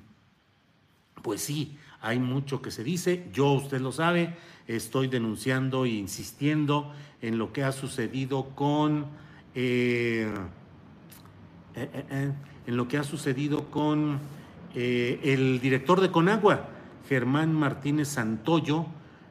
pues 1.22 1.42
sí, 1.42 1.78
hay 2.02 2.18
mucho 2.18 2.60
que 2.64 2.72
se 2.72 2.84
dice. 2.84 3.30
Yo, 3.32 3.52
usted 3.52 3.82
lo 3.82 3.92
sabe, 3.92 4.36
estoy 4.66 5.10
denunciando 5.10 5.86
e 5.86 5.90
insistiendo 5.90 6.92
en 7.22 7.38
lo 7.38 7.54
que 7.54 7.64
ha 7.64 7.72
sucedido 7.72 8.50
con... 8.56 9.06
Eh, 9.54 10.34
eh, 11.76 12.34
en 12.68 12.78
lo 12.78 12.88
que 12.88 12.98
ha 12.98 13.04
sucedido 13.04 13.72
con 13.72 14.20
eh, 14.76 15.20
el 15.24 15.60
director 15.60 16.02
de 16.02 16.12
Conagua, 16.12 16.68
Germán 17.08 17.54
Martínez 17.54 18.10
Santoyo, 18.10 18.86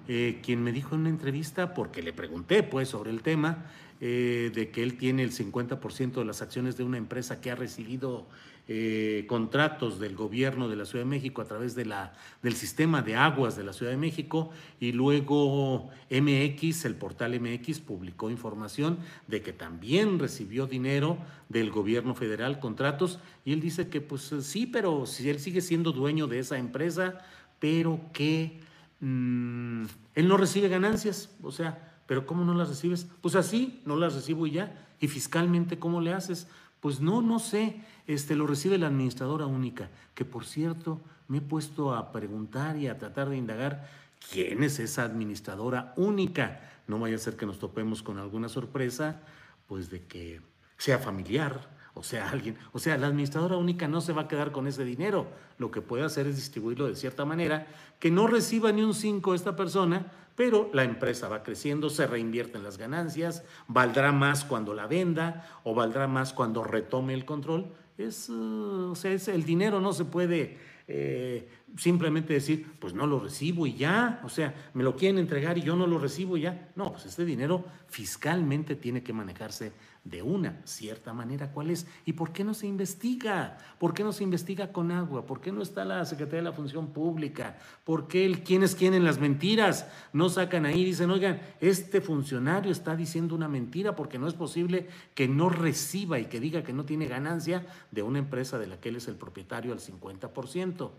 eh, 0.08 0.40
quien 0.42 0.62
me 0.62 0.72
dijo 0.72 0.94
en 0.94 1.02
una 1.02 1.10
entrevista, 1.10 1.74
porque 1.74 2.02
le 2.02 2.12
pregunté 2.12 2.62
pues 2.62 2.88
sobre 2.88 3.10
el 3.10 3.22
tema, 3.22 3.66
eh, 4.00 4.50
de 4.54 4.70
que 4.70 4.82
él 4.82 4.96
tiene 4.96 5.22
el 5.22 5.32
50% 5.32 6.14
de 6.14 6.24
las 6.24 6.42
acciones 6.42 6.76
de 6.76 6.84
una 6.84 6.98
empresa 6.98 7.40
que 7.40 7.50
ha 7.50 7.54
recibido 7.54 8.26
eh, 8.68 9.26
contratos 9.28 10.00
del 10.00 10.16
gobierno 10.16 10.68
de 10.68 10.74
la 10.74 10.86
Ciudad 10.86 11.04
de 11.04 11.10
México 11.10 11.40
a 11.40 11.44
través 11.44 11.76
de 11.76 11.84
la, 11.84 12.14
del 12.42 12.54
sistema 12.54 13.00
de 13.00 13.14
aguas 13.14 13.56
de 13.56 13.62
la 13.62 13.72
Ciudad 13.72 13.92
de 13.92 13.96
México 13.96 14.50
y 14.80 14.90
luego 14.90 15.88
MX, 16.10 16.84
el 16.84 16.96
portal 16.96 17.38
MX, 17.40 17.78
publicó 17.78 18.28
información 18.28 18.98
de 19.28 19.40
que 19.40 19.52
también 19.52 20.18
recibió 20.18 20.66
dinero 20.66 21.16
del 21.48 21.70
gobierno 21.70 22.16
federal, 22.16 22.58
contratos, 22.58 23.20
y 23.44 23.52
él 23.52 23.60
dice 23.60 23.88
que 23.88 24.00
pues 24.00 24.34
sí, 24.40 24.66
pero 24.66 25.06
si 25.06 25.30
él 25.30 25.38
sigue 25.38 25.60
siendo 25.60 25.92
dueño 25.92 26.26
de 26.26 26.40
esa 26.40 26.58
empresa, 26.58 27.24
pero 27.60 28.00
que 28.12 28.58
mm, 28.98 29.84
él 30.16 30.26
no 30.26 30.36
recibe 30.36 30.68
ganancias, 30.68 31.30
o 31.40 31.52
sea, 31.52 31.95
pero 32.06 32.26
¿cómo 32.26 32.44
no 32.44 32.54
las 32.54 32.68
recibes? 32.68 33.06
Pues 33.20 33.34
así, 33.34 33.80
no 33.84 33.96
las 33.96 34.14
recibo 34.14 34.46
y 34.46 34.52
ya. 34.52 34.86
¿Y 35.00 35.08
fiscalmente 35.08 35.78
cómo 35.78 36.00
le 36.00 36.12
haces? 36.12 36.48
Pues 36.80 37.00
no, 37.00 37.20
no 37.20 37.38
sé 37.38 37.82
este, 38.06 38.36
lo 38.36 38.46
recibe 38.46 38.78
la 38.78 38.86
administradora 38.86 39.46
única, 39.46 39.90
que 40.14 40.24
por 40.24 40.44
cierto 40.44 41.00
me 41.28 41.38
he 41.38 41.40
puesto 41.40 41.94
a 41.94 42.12
preguntar 42.12 42.76
y 42.76 42.88
a 42.88 42.98
tratar 42.98 43.28
de 43.28 43.36
indagar 43.36 43.88
quién 44.30 44.62
es 44.62 44.78
esa 44.78 45.02
administradora 45.02 45.92
única. 45.96 46.60
No 46.86 46.98
vaya 46.98 47.16
a 47.16 47.18
ser 47.18 47.36
que 47.36 47.46
nos 47.46 47.58
topemos 47.58 48.02
con 48.02 48.18
alguna 48.18 48.48
sorpresa, 48.48 49.20
pues 49.66 49.90
de 49.90 50.04
que 50.04 50.40
sea 50.78 50.98
familiar 50.98 51.75
o 51.96 52.02
sea, 52.02 52.28
alguien, 52.28 52.58
o 52.72 52.78
sea, 52.78 52.98
la 52.98 53.06
administradora 53.06 53.56
única 53.56 53.88
no 53.88 54.02
se 54.02 54.12
va 54.12 54.22
a 54.22 54.28
quedar 54.28 54.52
con 54.52 54.66
ese 54.66 54.84
dinero. 54.84 55.26
Lo 55.56 55.70
que 55.70 55.80
puede 55.80 56.04
hacer 56.04 56.26
es 56.26 56.36
distribuirlo 56.36 56.86
de 56.86 56.94
cierta 56.94 57.24
manera, 57.24 57.66
que 57.98 58.10
no 58.10 58.26
reciba 58.26 58.70
ni 58.70 58.82
un 58.82 58.92
5 58.92 59.34
esta 59.34 59.56
persona, 59.56 60.12
pero 60.36 60.68
la 60.74 60.84
empresa 60.84 61.28
va 61.28 61.42
creciendo, 61.42 61.88
se 61.88 62.06
reinvierte 62.06 62.58
en 62.58 62.64
las 62.64 62.76
ganancias, 62.76 63.44
valdrá 63.66 64.12
más 64.12 64.44
cuando 64.44 64.74
la 64.74 64.86
venda 64.86 65.48
o 65.64 65.74
valdrá 65.74 66.06
más 66.06 66.34
cuando 66.34 66.62
retome 66.62 67.14
el 67.14 67.24
control. 67.24 67.72
Es, 67.96 68.28
uh, 68.28 68.90
o 68.92 68.94
sea, 68.94 69.12
es, 69.12 69.28
el 69.28 69.44
dinero 69.44 69.80
no 69.80 69.94
se 69.94 70.04
puede 70.04 70.58
eh, 70.86 71.48
simplemente 71.78 72.34
decir, 72.34 72.74
pues 72.78 72.92
no 72.92 73.06
lo 73.06 73.18
recibo 73.18 73.66
y 73.66 73.74
ya, 73.74 74.20
o 74.22 74.28
sea, 74.28 74.54
me 74.74 74.84
lo 74.84 74.96
quieren 74.96 75.18
entregar 75.18 75.56
y 75.56 75.62
yo 75.62 75.74
no 75.74 75.86
lo 75.86 75.98
recibo 75.98 76.36
y 76.36 76.42
ya. 76.42 76.70
No, 76.76 76.92
pues 76.92 77.06
este 77.06 77.24
dinero 77.24 77.64
fiscalmente 77.88 78.76
tiene 78.76 79.02
que 79.02 79.14
manejarse 79.14 79.72
de 80.06 80.22
una 80.22 80.60
cierta 80.64 81.12
manera. 81.12 81.50
¿Cuál 81.50 81.70
es? 81.70 81.86
¿Y 82.04 82.12
por 82.12 82.32
qué 82.32 82.44
no 82.44 82.54
se 82.54 82.68
investiga? 82.68 83.58
¿Por 83.78 83.92
qué 83.92 84.04
no 84.04 84.12
se 84.12 84.22
investiga 84.22 84.72
con 84.72 84.92
agua? 84.92 85.26
¿Por 85.26 85.40
qué 85.40 85.50
no 85.50 85.62
está 85.62 85.84
la 85.84 86.04
Secretaría 86.04 86.42
de 86.42 86.50
la 86.50 86.52
Función 86.52 86.92
Pública? 86.92 87.58
¿Por 87.82 88.06
qué 88.06 88.24
el 88.24 88.44
quién 88.44 88.62
es 88.62 88.76
quién 88.76 88.94
en 88.94 89.04
las 89.04 89.18
mentiras? 89.18 89.88
No 90.12 90.28
sacan 90.28 90.64
ahí 90.64 90.84
dicen, 90.84 91.10
oigan, 91.10 91.40
este 91.60 92.00
funcionario 92.00 92.70
está 92.70 92.94
diciendo 92.94 93.34
una 93.34 93.48
mentira 93.48 93.96
porque 93.96 94.18
no 94.18 94.28
es 94.28 94.34
posible 94.34 94.86
que 95.14 95.26
no 95.26 95.48
reciba 95.48 96.20
y 96.20 96.26
que 96.26 96.38
diga 96.38 96.62
que 96.62 96.72
no 96.72 96.84
tiene 96.84 97.06
ganancia 97.06 97.66
de 97.90 98.02
una 98.02 98.20
empresa 98.20 98.58
de 98.58 98.68
la 98.68 98.78
que 98.78 98.90
él 98.90 98.96
es 98.96 99.08
el 99.08 99.16
propietario 99.16 99.72
al 99.72 99.80
50%. 99.80 100.90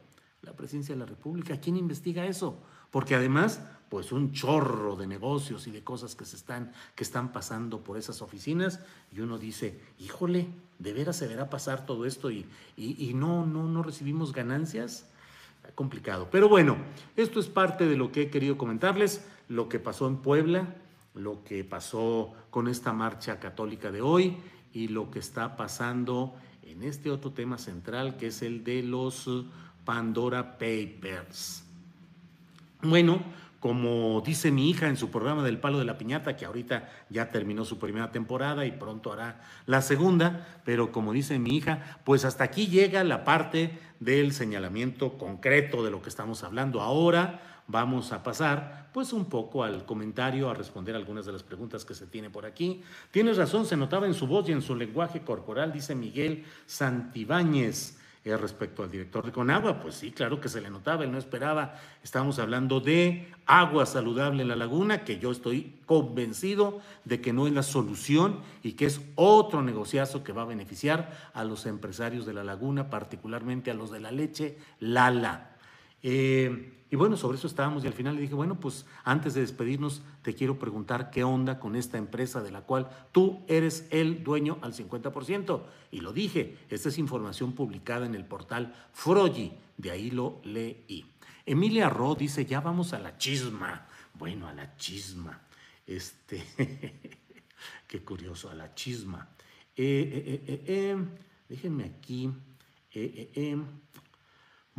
La 0.41 0.53
presidencia 0.53 0.93
de 0.93 0.99
la 0.99 1.05
República, 1.05 1.59
¿quién 1.59 1.77
investiga 1.77 2.25
eso? 2.25 2.61
Porque 2.91 3.15
además 3.15 3.61
pues 3.89 4.11
un 4.11 4.33
chorro 4.33 4.95
de 4.95 5.07
negocios 5.07 5.67
y 5.67 5.71
de 5.71 5.83
cosas 5.83 6.15
que 6.15 6.25
se 6.25 6.35
están 6.35 6.73
que 6.95 7.03
están 7.03 7.31
pasando 7.31 7.83
por 7.83 7.97
esas 7.97 8.21
oficinas 8.21 8.81
y 9.11 9.21
uno 9.21 9.37
dice, 9.37 9.79
"Híjole, 9.99 10.49
de 10.79 10.93
veras 10.93 11.15
se 11.15 11.27
verá 11.27 11.49
pasar 11.49 11.85
todo 11.85 12.05
esto 12.05 12.29
y, 12.29 12.45
y, 12.75 13.13
no 13.13 13.45
no 13.45 13.63
no 13.63 13.83
recibimos 13.83 14.33
ganancias." 14.33 15.09
Complicado. 15.75 16.29
Pero 16.31 16.47
bueno, 16.47 16.77
esto 17.17 17.39
es 17.39 17.47
parte 17.47 17.87
de 17.87 17.97
lo 17.97 18.11
que 18.11 18.23
he 18.23 18.29
querido 18.29 18.57
comentarles, 18.57 19.27
lo 19.49 19.67
que 19.67 19.79
pasó 19.79 20.07
en 20.07 20.17
Puebla, 20.17 20.75
lo 21.13 21.43
que 21.43 21.63
pasó 21.65 22.33
con 22.49 22.69
esta 22.69 22.93
marcha 22.93 23.39
católica 23.39 23.91
de 23.91 24.01
hoy 24.01 24.37
y 24.71 24.87
lo 24.87 25.11
que 25.11 25.19
está 25.19 25.57
pasando 25.57 26.35
en 26.61 26.83
este 26.83 27.11
otro 27.11 27.31
tema 27.31 27.57
central 27.57 28.15
que 28.17 28.27
es 28.27 28.41
el 28.41 28.63
de 28.63 28.83
los 28.83 29.29
Pandora 29.83 30.57
Papers. 30.57 31.66
Bueno, 32.81 33.23
como 33.59 34.21
dice 34.21 34.51
mi 34.51 34.69
hija 34.69 34.87
en 34.87 34.97
su 34.97 35.09
programa 35.09 35.43
del 35.43 35.59
Palo 35.59 35.79
de 35.79 35.85
la 35.85 35.97
Piñata, 35.97 36.35
que 36.35 36.45
ahorita 36.45 36.89
ya 37.09 37.29
terminó 37.29 37.65
su 37.65 37.79
primera 37.79 38.11
temporada 38.11 38.65
y 38.65 38.71
pronto 38.71 39.11
hará 39.11 39.41
la 39.65 39.81
segunda, 39.81 40.61
pero 40.63 40.91
como 40.91 41.11
dice 41.11 41.39
mi 41.39 41.57
hija, 41.57 41.99
pues 42.03 42.23
hasta 42.23 42.43
aquí 42.43 42.67
llega 42.67 43.03
la 43.03 43.23
parte 43.23 43.79
del 43.99 44.31
señalamiento 44.31 45.17
concreto 45.17 45.83
de 45.83 45.89
lo 45.89 46.03
que 46.03 46.09
estamos 46.09 46.43
hablando 46.43 46.81
ahora. 46.81 47.63
Vamos 47.67 48.13
a 48.13 48.23
pasar 48.23 48.89
pues 48.93 49.11
un 49.11 49.25
poco 49.25 49.63
al 49.63 49.85
comentario, 49.85 50.49
a 50.49 50.53
responder 50.53 50.95
algunas 50.95 51.25
de 51.25 51.33
las 51.33 51.43
preguntas 51.43 51.83
que 51.83 51.95
se 51.95 52.05
tiene 52.05 52.29
por 52.29 52.45
aquí. 52.45 52.83
Tienes 53.11 53.37
razón, 53.37 53.65
se 53.65 53.75
notaba 53.75 54.05
en 54.05 54.13
su 54.13 54.27
voz 54.27 54.47
y 54.47 54.51
en 54.51 54.61
su 54.61 54.75
lenguaje 54.75 55.21
corporal, 55.21 55.73
dice 55.73 55.95
Miguel 55.95 56.45
Santibáñez. 56.67 57.97
Eh, 58.27 58.35
respecto 58.35 58.83
al 58.83 58.91
director 58.91 59.25
de 59.25 59.31
Conagua, 59.31 59.79
pues 59.79 59.95
sí, 59.95 60.11
claro 60.11 60.41
que 60.41 60.49
se 60.49 60.59
le 60.59 60.69
notaba, 60.69 61.05
él 61.05 61.11
no 61.13 61.17
esperaba. 61.17 61.75
Estamos 62.03 62.39
hablando 62.39 62.81
de 62.81 63.31
agua 63.45 63.85
saludable 63.85 64.41
en 64.41 64.49
la 64.49 64.57
laguna, 64.57 65.05
que 65.05 65.17
yo 65.17 65.31
estoy 65.31 65.75
convencido 65.85 66.81
de 67.05 67.21
que 67.21 67.31
no 67.31 67.47
es 67.47 67.53
la 67.53 67.63
solución 67.63 68.41
y 68.63 68.73
que 68.73 68.85
es 68.85 68.99
otro 69.15 69.61
negociazo 69.61 70.25
que 70.25 70.33
va 70.33 70.41
a 70.41 70.45
beneficiar 70.45 71.29
a 71.33 71.45
los 71.45 71.65
empresarios 71.65 72.25
de 72.25 72.33
la 72.33 72.43
laguna, 72.43 72.89
particularmente 72.89 73.71
a 73.71 73.75
los 73.75 73.91
de 73.91 74.01
la 74.01 74.11
leche, 74.11 74.57
Lala. 74.81 75.55
Eh, 76.03 76.76
y 76.89 76.95
bueno, 76.95 77.17
sobre 77.17 77.37
eso 77.37 77.47
estábamos 77.47 77.83
y 77.83 77.87
al 77.87 77.93
final 77.93 78.15
le 78.15 78.21
dije, 78.21 78.33
bueno, 78.33 78.59
pues 78.59 78.85
antes 79.03 79.33
de 79.33 79.41
despedirnos 79.41 80.03
te 80.21 80.33
quiero 80.33 80.57
preguntar 80.57 81.09
qué 81.09 81.23
onda 81.23 81.59
con 81.59 81.75
esta 81.75 81.97
empresa 81.97 82.41
de 82.41 82.51
la 82.51 82.61
cual 82.61 82.89
tú 83.11 83.43
eres 83.47 83.87
el 83.91 84.23
dueño 84.23 84.57
al 84.61 84.73
50%. 84.73 85.61
Y 85.91 85.99
lo 85.99 86.13
dije, 86.13 86.57
esta 86.69 86.87
es 86.87 86.97
información 86.97 87.51
publicada 87.53 88.05
en 88.05 88.15
el 88.15 88.25
portal 88.25 88.73
Frogi, 88.93 89.53
de 89.75 89.91
ahí 89.91 90.11
lo 90.11 90.39
leí. 90.43 91.05
Emilia 91.45 91.89
Ro 91.89 92.15
dice, 92.15 92.45
ya 92.45 92.61
vamos 92.61 92.93
a 92.93 92.99
la 92.99 93.17
chisma. 93.17 93.85
Bueno, 94.13 94.47
a 94.47 94.53
la 94.53 94.77
chisma. 94.77 95.41
Este, 95.85 96.43
qué 97.87 98.03
curioso, 98.03 98.49
a 98.49 98.55
la 98.55 98.73
chisma. 98.73 99.27
Eh, 99.75 100.43
eh, 100.47 100.63
eh, 100.67 100.97
déjenme 101.49 101.83
aquí. 101.83 102.31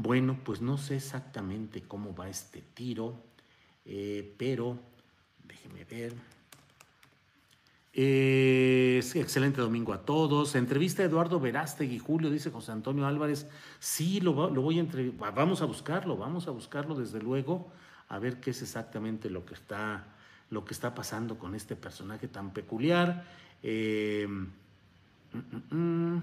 Bueno, 0.01 0.39
pues 0.45 0.61
no 0.61 0.79
sé 0.79 0.95
exactamente 0.95 1.83
cómo 1.83 2.15
va 2.15 2.29
este 2.29 2.63
tiro, 2.63 3.21
eh, 3.85 4.33
pero 4.39 4.79
déjeme 5.43 5.85
ver. 5.85 6.15
Excelente 7.93 9.61
domingo 9.61 9.93
a 9.93 10.03
todos. 10.03 10.55
Entrevista 10.55 11.03
a 11.03 11.07
Eduardo 11.07 11.41
Verástegui, 11.41 11.99
Julio, 11.99 12.31
dice 12.31 12.53
José 12.53 12.71
Antonio 12.71 13.09
Álvarez. 13.09 13.49
Sí, 13.81 14.21
lo, 14.21 14.35
voy 14.35 14.79
a 14.79 14.83
entrevistar. 14.83 15.35
Vamos 15.35 15.63
a 15.63 15.65
buscarlo, 15.65 16.17
vamos 16.17 16.47
a 16.47 16.53
buscarlo 16.53 16.95
desde 16.95 17.21
luego, 17.21 17.67
a 18.09 18.21
ver 18.21 18.39
qué 18.39 18.53
es 18.53 18.63
exactamente 18.63 19.29
lo 19.29 19.45
que 19.45 19.55
está, 19.55 20.15
lo 20.51 20.65
que 20.65 20.75
está 20.75 20.95
pasando 20.95 21.41
con 21.41 21.57
este 21.57 21.75
personaje 21.75 22.29
tan 22.29 22.53
peculiar. 22.53 23.25
Eh, 23.65 24.29
mm, 24.29 25.75
mm, 25.75 25.77
mm. 25.77 26.23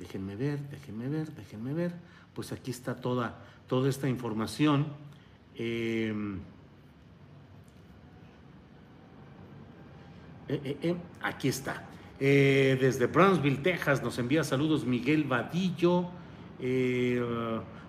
Déjenme 0.00 0.34
ver, 0.34 0.58
déjenme 0.70 1.08
ver, 1.08 1.32
déjenme 1.34 1.74
ver 1.74 1.92
pues 2.34 2.52
aquí 2.52 2.70
está 2.70 2.94
toda, 2.96 3.38
toda 3.66 3.88
esta 3.88 4.08
información. 4.08 4.86
Eh, 5.56 6.14
eh, 10.48 10.78
eh, 10.82 10.96
aquí 11.22 11.48
está. 11.48 11.86
desde 12.18 13.06
Brownsville, 13.06 13.62
Texas, 13.62 14.02
nos 14.02 14.18
envía 14.18 14.44
saludos 14.44 14.84
Miguel 14.84 15.24
Vadillo. 15.24 16.10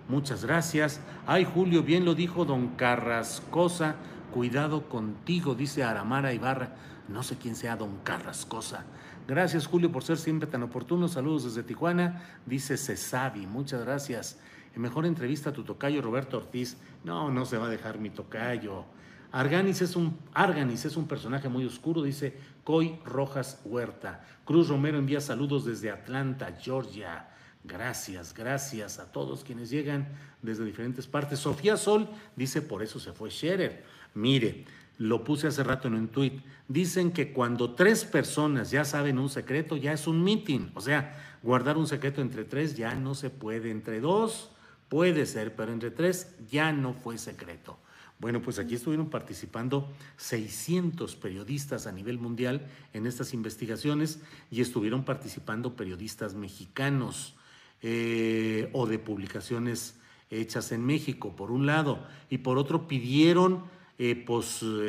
muchas 0.08 0.44
gracias. 0.44 1.00
Ay, 1.26 1.44
Julio, 1.44 1.82
bien 1.82 2.04
lo 2.04 2.14
dijo 2.14 2.44
don 2.44 2.68
Carrascosa. 2.76 3.96
Cuidado 4.32 4.88
contigo, 4.88 5.54
dice 5.54 5.82
Aramara 5.82 6.32
Ibarra. 6.32 6.76
No 7.08 7.22
sé 7.22 7.36
quién 7.36 7.56
sea 7.56 7.76
don 7.76 7.98
Carrascosa. 8.04 8.84
Gracias, 9.28 9.66
Julio, 9.66 9.92
por 9.92 10.02
ser 10.02 10.18
siempre 10.18 10.48
tan 10.48 10.64
oportuno. 10.64 11.06
Saludos 11.06 11.44
desde 11.44 11.62
Tijuana, 11.62 12.22
dice 12.44 12.76
Cesavi. 12.76 13.46
Muchas 13.46 13.84
gracias. 13.84 14.38
mejor 14.74 15.06
entrevista 15.06 15.50
a 15.50 15.52
tu 15.52 15.62
tocayo 15.62 16.02
Roberto 16.02 16.38
Ortiz. 16.38 16.76
No, 17.04 17.30
no 17.30 17.44
se 17.44 17.56
va 17.56 17.66
a 17.66 17.70
dejar 17.70 17.98
mi 17.98 18.10
tocayo. 18.10 18.84
Arganis 19.30 19.80
es 19.80 19.96
un, 19.96 20.18
Arganis 20.34 20.84
es 20.84 20.96
un 20.96 21.06
personaje 21.06 21.48
muy 21.48 21.64
oscuro, 21.64 22.02
dice 22.02 22.36
Coy 22.64 22.98
Rojas 23.04 23.60
Huerta. 23.64 24.24
Cruz 24.44 24.68
Romero 24.68 24.98
envía 24.98 25.20
saludos 25.20 25.64
desde 25.64 25.90
Atlanta, 25.90 26.56
Georgia. 26.60 27.28
Gracias, 27.64 28.34
gracias 28.34 28.98
a 28.98 29.12
todos 29.12 29.44
quienes 29.44 29.70
llegan 29.70 30.08
desde 30.42 30.64
diferentes 30.64 31.06
partes. 31.06 31.38
Sofía 31.38 31.76
Sol 31.76 32.08
dice, 32.34 32.60
por 32.60 32.82
eso 32.82 32.98
se 32.98 33.12
fue 33.12 33.30
Scherer. 33.30 33.84
Mire, 34.14 34.64
lo 35.02 35.24
puse 35.24 35.48
hace 35.48 35.64
rato 35.64 35.88
en 35.88 35.94
un 35.94 36.08
tuit, 36.08 36.44
dicen 36.68 37.10
que 37.10 37.32
cuando 37.32 37.74
tres 37.74 38.04
personas 38.04 38.70
ya 38.70 38.84
saben 38.84 39.18
un 39.18 39.28
secreto, 39.28 39.76
ya 39.76 39.92
es 39.92 40.06
un 40.06 40.22
meeting. 40.22 40.70
O 40.74 40.80
sea, 40.80 41.38
guardar 41.42 41.76
un 41.76 41.88
secreto 41.88 42.22
entre 42.22 42.44
tres 42.44 42.76
ya 42.76 42.94
no 42.94 43.16
se 43.16 43.28
puede. 43.28 43.72
Entre 43.72 44.00
dos 44.00 44.50
puede 44.88 45.26
ser, 45.26 45.56
pero 45.56 45.72
entre 45.72 45.90
tres 45.90 46.32
ya 46.48 46.72
no 46.72 46.94
fue 46.94 47.18
secreto. 47.18 47.78
Bueno, 48.20 48.40
pues 48.40 48.60
aquí 48.60 48.76
estuvieron 48.76 49.10
participando 49.10 49.92
600 50.18 51.16
periodistas 51.16 51.88
a 51.88 51.92
nivel 51.92 52.20
mundial 52.20 52.68
en 52.92 53.08
estas 53.08 53.34
investigaciones 53.34 54.20
y 54.52 54.60
estuvieron 54.60 55.04
participando 55.04 55.74
periodistas 55.74 56.34
mexicanos 56.34 57.34
eh, 57.80 58.70
o 58.72 58.86
de 58.86 59.00
publicaciones 59.00 59.98
hechas 60.30 60.70
en 60.70 60.86
México, 60.86 61.34
por 61.34 61.50
un 61.50 61.66
lado, 61.66 62.06
y 62.30 62.38
por 62.38 62.56
otro 62.56 62.86
pidieron 62.86 63.64
eh, 63.98 64.24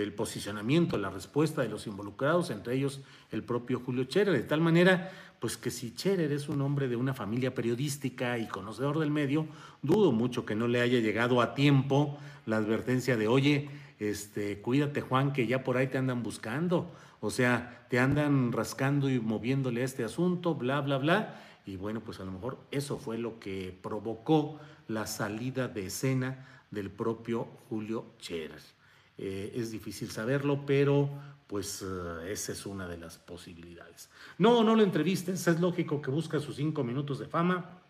el 0.01 0.13
posicionamiento, 0.13 0.97
la 0.97 1.09
respuesta 1.09 1.61
de 1.61 1.69
los 1.69 1.87
involucrados, 1.87 2.49
entre 2.49 2.75
ellos 2.75 3.01
el 3.31 3.43
propio 3.43 3.79
Julio 3.79 4.05
Scherer, 4.05 4.33
de 4.33 4.43
tal 4.43 4.61
manera 4.61 5.11
pues 5.43 5.57
que 5.57 5.71
si 5.71 5.89
Scherer 5.89 6.31
es 6.31 6.47
un 6.47 6.61
hombre 6.61 6.87
de 6.87 6.95
una 6.95 7.13
familia 7.13 7.53
periodística 7.53 8.37
y 8.37 8.47
conocedor 8.47 8.99
del 8.99 9.11
medio, 9.11 9.45
dudo 9.81 10.13
mucho 10.13 10.45
que 10.45 10.55
no 10.55 10.69
le 10.69 10.79
haya 10.79 10.99
llegado 10.99 11.41
a 11.41 11.53
tiempo 11.53 12.17
la 12.45 12.55
advertencia 12.55 13.17
de, 13.17 13.27
oye, 13.27 13.69
este, 13.99 14.61
cuídate 14.61 15.01
Juan, 15.01 15.33
que 15.33 15.45
ya 15.45 15.65
por 15.65 15.75
ahí 15.75 15.87
te 15.87 15.97
andan 15.97 16.23
buscando, 16.23 16.89
o 17.19 17.29
sea, 17.29 17.85
te 17.89 17.99
andan 17.99 18.53
rascando 18.53 19.09
y 19.09 19.19
moviéndole 19.19 19.81
a 19.81 19.85
este 19.85 20.05
asunto, 20.05 20.55
bla, 20.55 20.79
bla, 20.79 20.97
bla, 20.97 21.41
y 21.65 21.75
bueno, 21.75 21.99
pues 21.99 22.21
a 22.21 22.23
lo 22.23 22.31
mejor 22.31 22.57
eso 22.71 22.97
fue 22.97 23.17
lo 23.17 23.39
que 23.41 23.77
provocó 23.81 24.61
la 24.87 25.07
salida 25.07 25.67
de 25.67 25.87
escena 25.87 26.47
del 26.71 26.89
propio 26.89 27.47
Julio 27.69 28.05
Scherer. 28.21 28.61
Eh, 29.17 29.53
es 29.55 29.71
difícil 29.71 30.09
saberlo, 30.09 30.65
pero 30.65 31.09
pues 31.47 31.83
eh, 31.83 32.31
esa 32.31 32.51
es 32.51 32.65
una 32.65 32.87
de 32.87 32.97
las 32.97 33.17
posibilidades. 33.17 34.09
No, 34.37 34.63
no 34.63 34.75
lo 34.75 34.83
entrevistes, 34.83 35.47
es 35.47 35.59
lógico 35.59 36.01
que 36.01 36.09
busca 36.09 36.39
sus 36.39 36.55
cinco 36.55 36.83
minutos 36.83 37.19
de 37.19 37.27
fama. 37.27 37.81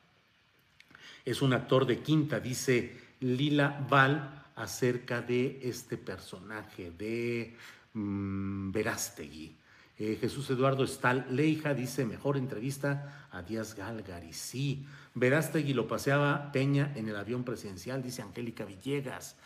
Es 1.24 1.42
un 1.42 1.54
actor 1.54 1.86
de 1.86 2.00
quinta, 2.00 2.40
dice 2.40 2.98
Lila 3.22 3.86
Val 3.90 4.44
acerca 4.56 5.22
de 5.22 5.62
este 5.64 5.98
personaje 5.98 6.92
de 6.92 7.56
mm, 7.94 8.72
Verástegui. 8.72 9.56
Eh, 9.98 10.18
Jesús 10.20 10.50
Eduardo 10.50 10.86
Stal 10.86 11.28
Leija 11.30 11.74
dice, 11.74 12.04
mejor 12.04 12.36
entrevista 12.36 13.28
a 13.32 13.42
Díaz 13.44 13.76
Galgari. 13.76 14.34
Sí, 14.34 14.86
Verástegui 15.14 15.74
lo 15.74 15.88
paseaba 15.88 16.52
Peña 16.52 16.92
en 16.96 17.08
el 17.08 17.16
avión 17.16 17.44
presidencial, 17.44 18.02
dice 18.02 18.22
Angélica 18.22 18.66
Villegas. 18.66 19.38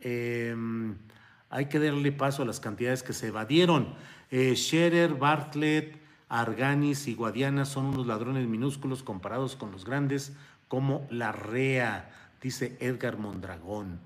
Em, 0.00 0.94
hay 1.54 1.66
que 1.66 1.78
darle 1.78 2.10
paso 2.10 2.42
a 2.42 2.46
las 2.46 2.58
cantidades 2.58 3.04
que 3.04 3.12
se 3.12 3.28
evadieron. 3.28 3.94
Eh, 4.32 4.56
Scherer, 4.56 5.14
Bartlett, 5.14 5.96
Arganis 6.28 7.06
y 7.06 7.14
Guadiana 7.14 7.64
son 7.64 7.86
unos 7.86 8.08
ladrones 8.08 8.48
minúsculos 8.48 9.04
comparados 9.04 9.54
con 9.54 9.70
los 9.70 9.84
grandes 9.84 10.32
como 10.66 11.06
la 11.10 11.30
REA, 11.30 12.10
dice 12.42 12.76
Edgar 12.80 13.18
Mondragón. 13.18 14.00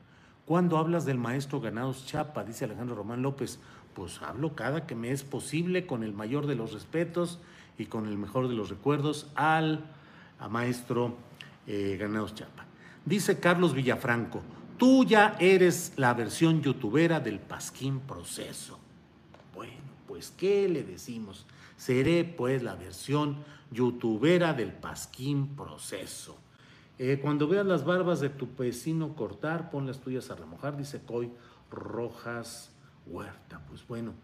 Cuando 0.44 0.76
hablas 0.76 1.06
del 1.06 1.16
maestro 1.16 1.58
Ganados 1.62 2.04
Chapa, 2.04 2.44
dice 2.44 2.66
Alejandro 2.66 2.94
Román 2.96 3.22
López, 3.22 3.60
pues 3.94 4.20
hablo 4.20 4.54
cada 4.54 4.86
que 4.86 4.94
me 4.94 5.10
es 5.10 5.22
posible 5.24 5.86
con 5.86 6.02
el 6.02 6.12
mayor 6.12 6.46
de 6.46 6.54
los 6.54 6.74
respetos 6.74 7.38
y 7.78 7.86
con 7.86 8.06
el 8.06 8.18
mejor 8.18 8.48
de 8.48 8.54
los 8.56 8.68
recuerdos 8.68 9.26
al 9.34 9.86
maestro 10.50 11.16
eh, 11.66 11.96
Ganados 11.98 12.34
Chapa. 12.34 12.66
Dice 13.06 13.40
Carlos 13.40 13.72
Villafranco, 13.72 14.42
tú 14.78 15.04
ya 15.04 15.36
eres 15.38 15.92
la 15.96 16.14
versión 16.14 16.62
youtubera 16.62 17.20
del 17.20 17.40
Pasquín 17.40 18.00
Proceso. 18.00 18.78
Bueno, 19.54 19.74
pues 20.06 20.32
¿qué 20.36 20.68
le 20.68 20.84
decimos? 20.84 21.46
Seré 21.76 22.24
pues 22.24 22.62
la 22.62 22.76
versión 22.76 23.36
youtubera 23.70 24.54
del 24.54 24.72
Pasquín 24.72 25.48
Proceso. 25.56 26.38
Eh, 26.98 27.18
cuando 27.20 27.46
veas 27.46 27.66
las 27.66 27.84
barbas 27.84 28.20
de 28.20 28.28
tu 28.28 28.48
vecino 28.56 29.14
cortar, 29.14 29.70
pon 29.70 29.86
las 29.86 30.00
tuyas 30.00 30.30
a 30.30 30.36
remojar, 30.36 30.76
dice 30.76 31.00
Coy 31.04 31.30
Rojas 31.70 32.72
Huerta. 33.06 33.60
Pues 33.68 33.86
bueno, 33.86 34.14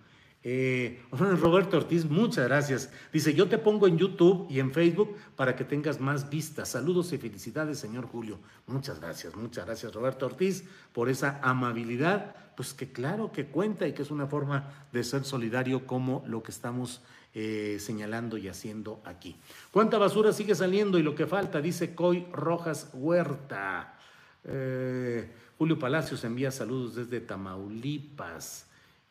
eh, 0.47 1.03
Roberto 1.11 1.79
Ortiz, 1.79 2.05
muchas 2.05 2.45
gracias. 2.45 2.91
Dice, 3.11 3.33
yo 3.33 3.49
te 3.49 3.57
pongo 3.57 3.87
en 3.87 3.97
YouTube 3.97 4.47
y 4.51 4.61
en 4.61 4.73
Facebook 4.73 5.17
para 5.37 5.57
que 5.57 5.65
tengas 5.65 6.01
más 6.01 6.29
vistas. 6.29 6.69
Saludos 6.69 7.15
y 7.15 7.19
felicidades, 7.19 7.79
señor 7.79 8.07
Julio. 8.07 8.39
Muchas 8.67 9.01
gracias, 9.01 9.35
muchas 9.35 9.65
gracias, 9.65 9.95
Roberto 9.95 10.27
Ortiz, 10.27 10.65
por 10.93 11.09
esa 11.09 11.41
amabilidad. 11.43 12.37
Pues 12.57 12.75
que 12.75 12.93
claro 12.93 13.33
que 13.33 13.47
cuenta 13.47 13.89
y 13.89 13.95
que 13.95 14.03
es 14.03 14.11
una 14.11 14.27
forma 14.27 14.87
de 14.93 15.03
ser 15.03 15.25
solidario 15.25 15.87
como 15.87 16.23
lo 16.27 16.43
que 16.43 16.53
estamos 16.53 17.01
eh, 17.33 17.79
señalando 17.81 18.37
y 18.37 18.47
haciendo 18.47 19.01
aquí. 19.05 19.37
¿Cuánta 19.73 19.97
basura 19.97 20.33
sigue 20.33 20.55
saliendo 20.55 20.99
y 20.99 21.03
lo 21.03 21.15
que 21.15 21.27
falta? 21.27 21.63
Dice 21.63 21.95
Coy 21.95 22.27
Rojas 22.31 22.91
Huerta. 22.93 23.99
Eh, 24.45 25.27
Julio 25.57 25.79
Palacios 25.79 26.23
envía 26.23 26.51
saludos 26.51 26.97
desde 26.97 27.21
Tamaulipas. 27.23 28.67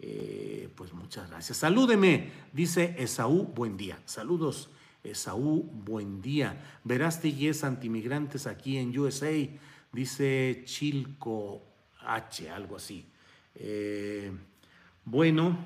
Eh, 0.05 0.67
pues 0.75 0.91
muchas 0.91 1.29
gracias. 1.29 1.59
Salúdeme, 1.59 2.29
dice 2.51 2.93
Esaú, 2.97 3.43
buen 3.55 3.77
día. 3.77 3.97
Saludos, 4.03 4.69
Esaú, 5.01 5.63
buen 5.63 6.21
día. 6.21 6.61
Verástegui 6.83 7.47
es 7.47 7.63
antimigrantes 7.63 8.45
aquí 8.45 8.75
en 8.77 8.97
USA, 8.99 9.31
dice 9.93 10.63
Chilco 10.65 11.61
H, 12.01 12.49
algo 12.49 12.75
así. 12.75 13.05
bueno, 15.05 15.57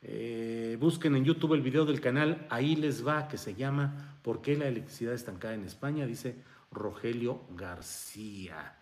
eh, 0.00 0.78
busquen 0.80 1.16
en 1.16 1.26
YouTube 1.26 1.52
el 1.52 1.60
video 1.60 1.84
del 1.84 2.00
canal, 2.00 2.46
ahí 2.48 2.74
les 2.74 3.06
va, 3.06 3.28
que 3.28 3.36
se 3.36 3.54
llama 3.54 4.16
¿Por 4.22 4.40
qué 4.40 4.56
la 4.56 4.66
electricidad 4.68 5.12
estancada 5.12 5.52
en 5.52 5.64
España? 5.64 6.06
Dice 6.06 6.36
Rogelio 6.72 7.42
García. 7.54 8.78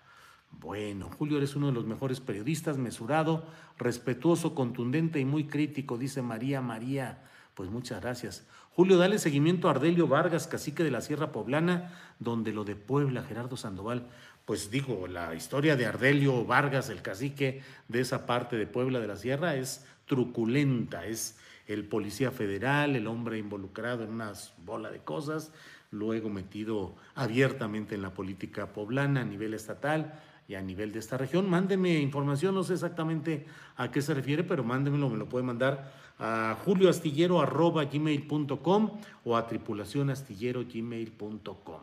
Bueno, 0.50 1.10
Julio, 1.18 1.38
eres 1.38 1.54
uno 1.56 1.68
de 1.68 1.72
los 1.72 1.86
mejores 1.86 2.20
periodistas, 2.20 2.78
mesurado, 2.78 3.46
respetuoso, 3.78 4.54
contundente 4.54 5.20
y 5.20 5.24
muy 5.24 5.46
crítico, 5.46 5.98
dice 5.98 6.22
María 6.22 6.60
María. 6.60 7.22
Pues 7.54 7.70
muchas 7.70 8.00
gracias. 8.00 8.46
Julio, 8.72 8.98
dale 8.98 9.18
seguimiento 9.18 9.68
a 9.68 9.70
Ardelio 9.70 10.06
Vargas, 10.08 10.46
cacique 10.46 10.84
de 10.84 10.90
la 10.90 11.00
Sierra 11.00 11.32
Poblana, 11.32 11.92
donde 12.18 12.52
lo 12.52 12.64
de 12.64 12.76
Puebla, 12.76 13.22
Gerardo 13.22 13.56
Sandoval. 13.56 14.06
Pues 14.44 14.70
digo, 14.70 15.06
la 15.06 15.34
historia 15.34 15.76
de 15.76 15.86
Ardelio 15.86 16.44
Vargas, 16.44 16.90
el 16.90 17.00
cacique 17.00 17.62
de 17.88 18.00
esa 18.00 18.26
parte 18.26 18.56
de 18.56 18.66
Puebla 18.66 19.00
de 19.00 19.06
la 19.06 19.16
Sierra, 19.16 19.56
es 19.56 19.86
truculenta, 20.04 21.06
es 21.06 21.38
el 21.66 21.84
policía 21.84 22.30
federal, 22.30 22.94
el 22.96 23.06
hombre 23.06 23.38
involucrado 23.38 24.04
en 24.04 24.10
una 24.10 24.32
bola 24.58 24.90
de 24.90 25.00
cosas, 25.00 25.52
luego 25.90 26.28
metido 26.28 26.94
abiertamente 27.14 27.94
en 27.94 28.02
la 28.02 28.14
política 28.14 28.72
poblana 28.72 29.22
a 29.22 29.24
nivel 29.24 29.54
estatal 29.54 30.20
y 30.48 30.54
a 30.54 30.62
nivel 30.62 30.92
de 30.92 31.00
esta 31.00 31.18
región. 31.18 31.50
Mándenme 31.50 32.00
información, 32.00 32.54
no 32.54 32.64
sé 32.64 32.74
exactamente 32.74 33.46
a 33.76 33.90
qué 33.90 34.02
se 34.02 34.14
refiere, 34.14 34.44
pero 34.44 34.62
mándenmelo, 34.64 35.10
me 35.10 35.18
lo 35.18 35.28
puede 35.28 35.44
mandar 35.44 35.92
a 36.18 36.56
julioastillero.gmail.com 36.64 38.90
o 39.24 39.36
a 39.36 39.46
tripulacionastillero.gmail.com. 39.46 41.80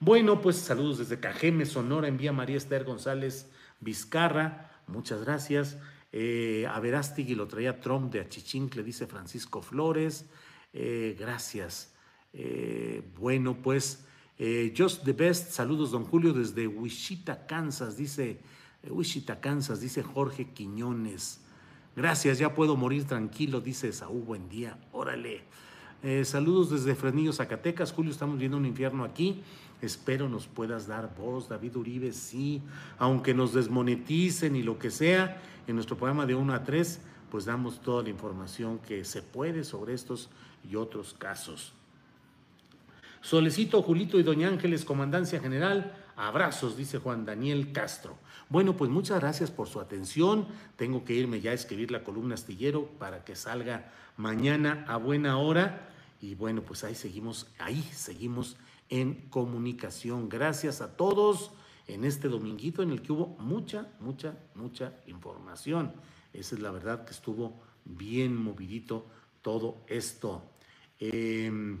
Bueno, 0.00 0.40
pues 0.40 0.56
saludos 0.56 0.98
desde 0.98 1.20
Cajeme, 1.20 1.64
Sonora, 1.64 2.08
envía 2.08 2.32
María 2.32 2.56
Esther 2.56 2.82
González 2.84 3.48
Vizcarra, 3.80 4.72
muchas 4.86 5.24
gracias. 5.24 5.78
Eh, 6.12 6.66
a 6.68 6.78
Verástegui 6.80 7.34
lo 7.34 7.48
traía 7.48 7.80
Trump 7.80 8.12
de 8.12 8.20
Achichincle, 8.20 8.82
dice 8.82 9.06
Francisco 9.06 9.62
Flores. 9.62 10.26
Eh, 10.72 11.16
gracias. 11.18 11.94
Eh, 12.32 13.02
bueno, 13.18 13.56
pues 13.62 14.04
Just 14.74 15.04
the 15.04 15.12
Best, 15.12 15.52
saludos 15.52 15.92
don 15.92 16.04
Julio 16.04 16.32
desde 16.32 16.66
Wichita, 16.66 17.46
Kansas, 17.46 17.96
dice 17.96 18.40
Wichita, 18.82 19.40
Kansas, 19.40 19.80
dice 19.80 20.02
Jorge 20.02 20.48
Quiñones. 20.52 21.40
Gracias, 21.94 22.40
ya 22.40 22.52
puedo 22.52 22.74
morir 22.74 23.04
tranquilo, 23.04 23.60
dice 23.60 23.92
Saúl, 23.92 24.22
buen 24.22 24.48
día, 24.48 24.76
órale. 24.90 25.44
saludos 26.24 26.70
desde 26.70 26.96
Fresnillo, 26.96 27.32
Zacatecas. 27.32 27.92
Julio, 27.92 28.10
estamos 28.10 28.36
viendo 28.36 28.56
un 28.56 28.66
infierno 28.66 29.04
aquí. 29.04 29.44
Espero 29.80 30.28
nos 30.28 30.48
puedas 30.48 30.88
dar 30.88 31.14
voz, 31.16 31.48
David 31.48 31.76
Uribe, 31.76 32.12
sí, 32.12 32.62
aunque 32.98 33.34
nos 33.34 33.54
desmoneticen 33.54 34.56
y 34.56 34.64
lo 34.64 34.76
que 34.76 34.90
sea, 34.90 35.40
en 35.68 35.76
nuestro 35.76 35.96
programa 35.96 36.26
de 36.26 36.34
1 36.34 36.52
a 36.52 36.64
3, 36.64 37.00
pues 37.30 37.44
damos 37.44 37.80
toda 37.80 38.02
la 38.02 38.08
información 38.08 38.80
que 38.80 39.04
se 39.04 39.22
puede 39.22 39.62
sobre 39.62 39.94
estos 39.94 40.30
y 40.68 40.74
otros 40.74 41.14
casos. 41.14 41.74
Solecito, 43.22 43.80
Julito 43.82 44.18
y 44.18 44.24
Doña 44.24 44.48
Ángeles, 44.48 44.84
Comandancia 44.84 45.38
General, 45.38 45.94
abrazos, 46.16 46.76
dice 46.76 46.98
Juan 46.98 47.24
Daniel 47.24 47.70
Castro. 47.70 48.18
Bueno, 48.48 48.76
pues 48.76 48.90
muchas 48.90 49.20
gracias 49.20 49.50
por 49.52 49.68
su 49.68 49.80
atención. 49.80 50.48
Tengo 50.76 51.04
que 51.04 51.14
irme 51.14 51.40
ya 51.40 51.52
a 51.52 51.54
escribir 51.54 51.92
la 51.92 52.02
columna 52.02 52.34
astillero 52.34 52.86
para 52.98 53.24
que 53.24 53.36
salga 53.36 53.92
mañana 54.16 54.84
a 54.88 54.96
buena 54.96 55.38
hora. 55.38 55.88
Y 56.20 56.34
bueno, 56.34 56.62
pues 56.62 56.82
ahí 56.82 56.96
seguimos, 56.96 57.46
ahí 57.58 57.80
seguimos 57.92 58.56
en 58.88 59.14
comunicación. 59.30 60.28
Gracias 60.28 60.80
a 60.80 60.96
todos 60.96 61.52
en 61.86 62.04
este 62.04 62.28
dominguito 62.28 62.82
en 62.82 62.90
el 62.90 63.02
que 63.02 63.12
hubo 63.12 63.28
mucha, 63.38 63.86
mucha, 64.00 64.36
mucha 64.56 64.94
información. 65.06 65.92
Esa 66.32 66.56
es 66.56 66.60
la 66.60 66.72
verdad 66.72 67.04
que 67.04 67.12
estuvo 67.12 67.62
bien 67.84 68.36
movidito 68.36 69.06
todo 69.42 69.84
esto. 69.86 70.42
Em, 70.98 71.78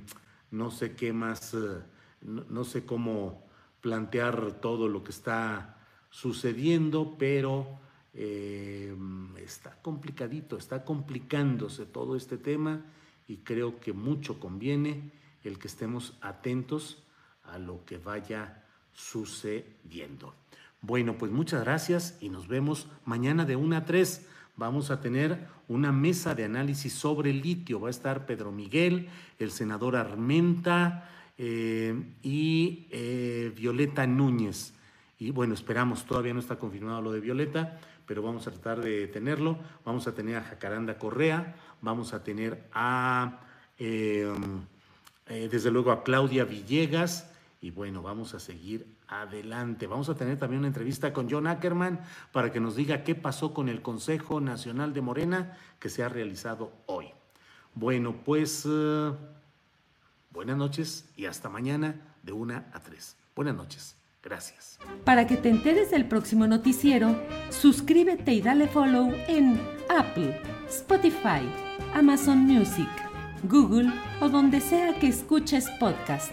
no 0.52 0.70
sé 0.70 0.94
qué 0.94 1.12
más, 1.12 1.54
eh, 1.54 1.82
no, 2.22 2.64
sé 2.64 2.84
cómo 2.84 3.42
plantear 3.80 4.60
todo 4.60 4.88
lo 4.88 5.02
que 5.02 5.10
está 5.10 5.76
sucediendo, 6.10 7.16
pero 7.18 7.80
em, 8.14 9.34
está 9.38 9.80
complicadito, 9.82 10.56
está 10.56 10.84
complicándose 10.84 11.86
todo 11.86 12.14
este 12.14 12.36
tema 12.36 12.84
y 13.26 13.38
creo 13.38 13.80
que 13.80 13.92
mucho 13.92 14.38
conviene 14.38 15.10
el 15.42 15.58
que 15.58 15.68
estemos 15.68 16.16
atentos 16.20 17.02
a 17.44 17.58
lo 17.58 17.84
que 17.84 17.98
vaya 17.98 18.64
sucediendo. 18.92 20.34
Bueno, 20.82 21.16
pues 21.16 21.32
muchas 21.32 21.62
gracias 21.62 22.18
y 22.20 22.28
nos 22.28 22.46
vemos 22.46 22.88
mañana 23.04 23.44
de 23.44 23.56
1 23.56 23.76
a 23.76 23.84
3. 23.84 24.28
Vamos 24.56 24.90
a 24.90 25.00
tener 25.00 25.46
una 25.68 25.92
mesa 25.92 26.34
de 26.34 26.44
análisis 26.44 26.92
sobre 26.92 27.30
el 27.30 27.40
litio. 27.40 27.80
Va 27.80 27.88
a 27.88 27.90
estar 27.90 28.26
Pedro 28.26 28.52
Miguel, 28.52 29.08
el 29.38 29.50
senador 29.50 29.96
Armenta 29.96 31.08
eh, 31.38 32.14
y 32.22 32.86
eh, 32.90 33.52
Violeta 33.56 34.06
Núñez. 34.06 34.74
Y 35.18 35.30
bueno, 35.30 35.54
esperamos, 35.54 36.04
todavía 36.04 36.34
no 36.34 36.40
está 36.40 36.56
confirmado 36.56 37.00
lo 37.00 37.12
de 37.12 37.20
Violeta, 37.20 37.80
pero 38.06 38.22
vamos 38.22 38.46
a 38.46 38.50
tratar 38.50 38.80
de 38.82 39.06
tenerlo. 39.06 39.58
Vamos 39.84 40.06
a 40.06 40.14
tener 40.14 40.36
a 40.36 40.42
Jacaranda 40.42 40.98
Correa, 40.98 41.56
vamos 41.80 42.12
a 42.12 42.22
tener 42.22 42.68
a, 42.72 43.40
eh, 43.78 44.30
desde 45.26 45.70
luego, 45.70 45.92
a 45.92 46.02
Claudia 46.02 46.44
Villegas 46.44 47.32
Y 47.62 47.70
bueno, 47.70 48.02
vamos 48.02 48.34
a 48.34 48.40
seguir 48.40 48.86
adelante. 49.20 49.86
Vamos 49.86 50.08
a 50.08 50.14
tener 50.14 50.38
también 50.38 50.60
una 50.60 50.68
entrevista 50.68 51.12
con 51.12 51.30
John 51.30 51.46
Ackerman 51.46 52.00
para 52.32 52.50
que 52.50 52.60
nos 52.60 52.76
diga 52.76 53.04
qué 53.04 53.14
pasó 53.14 53.52
con 53.52 53.68
el 53.68 53.82
Consejo 53.82 54.40
Nacional 54.40 54.92
de 54.94 55.00
Morena 55.00 55.56
que 55.78 55.88
se 55.88 56.02
ha 56.02 56.08
realizado 56.08 56.72
hoy. 56.86 57.08
Bueno, 57.74 58.16
pues 58.24 58.66
eh, 58.68 59.12
buenas 60.30 60.56
noches 60.56 61.08
y 61.16 61.26
hasta 61.26 61.48
mañana 61.48 61.94
de 62.22 62.32
una 62.32 62.66
a 62.72 62.80
tres. 62.80 63.16
Buenas 63.34 63.54
noches. 63.54 63.96
Gracias. 64.22 64.78
Para 65.04 65.26
que 65.26 65.36
te 65.36 65.48
enteres 65.48 65.90
del 65.90 66.06
próximo 66.06 66.46
noticiero, 66.46 67.20
suscríbete 67.50 68.32
y 68.32 68.40
dale 68.40 68.68
follow 68.68 69.12
en 69.26 69.60
Apple, 69.88 70.40
Spotify, 70.68 71.42
Amazon 71.92 72.38
Music, 72.38 72.88
Google 73.44 73.92
o 74.20 74.28
donde 74.28 74.60
sea 74.60 74.96
que 75.00 75.08
escuches 75.08 75.68
podcast 75.80 76.32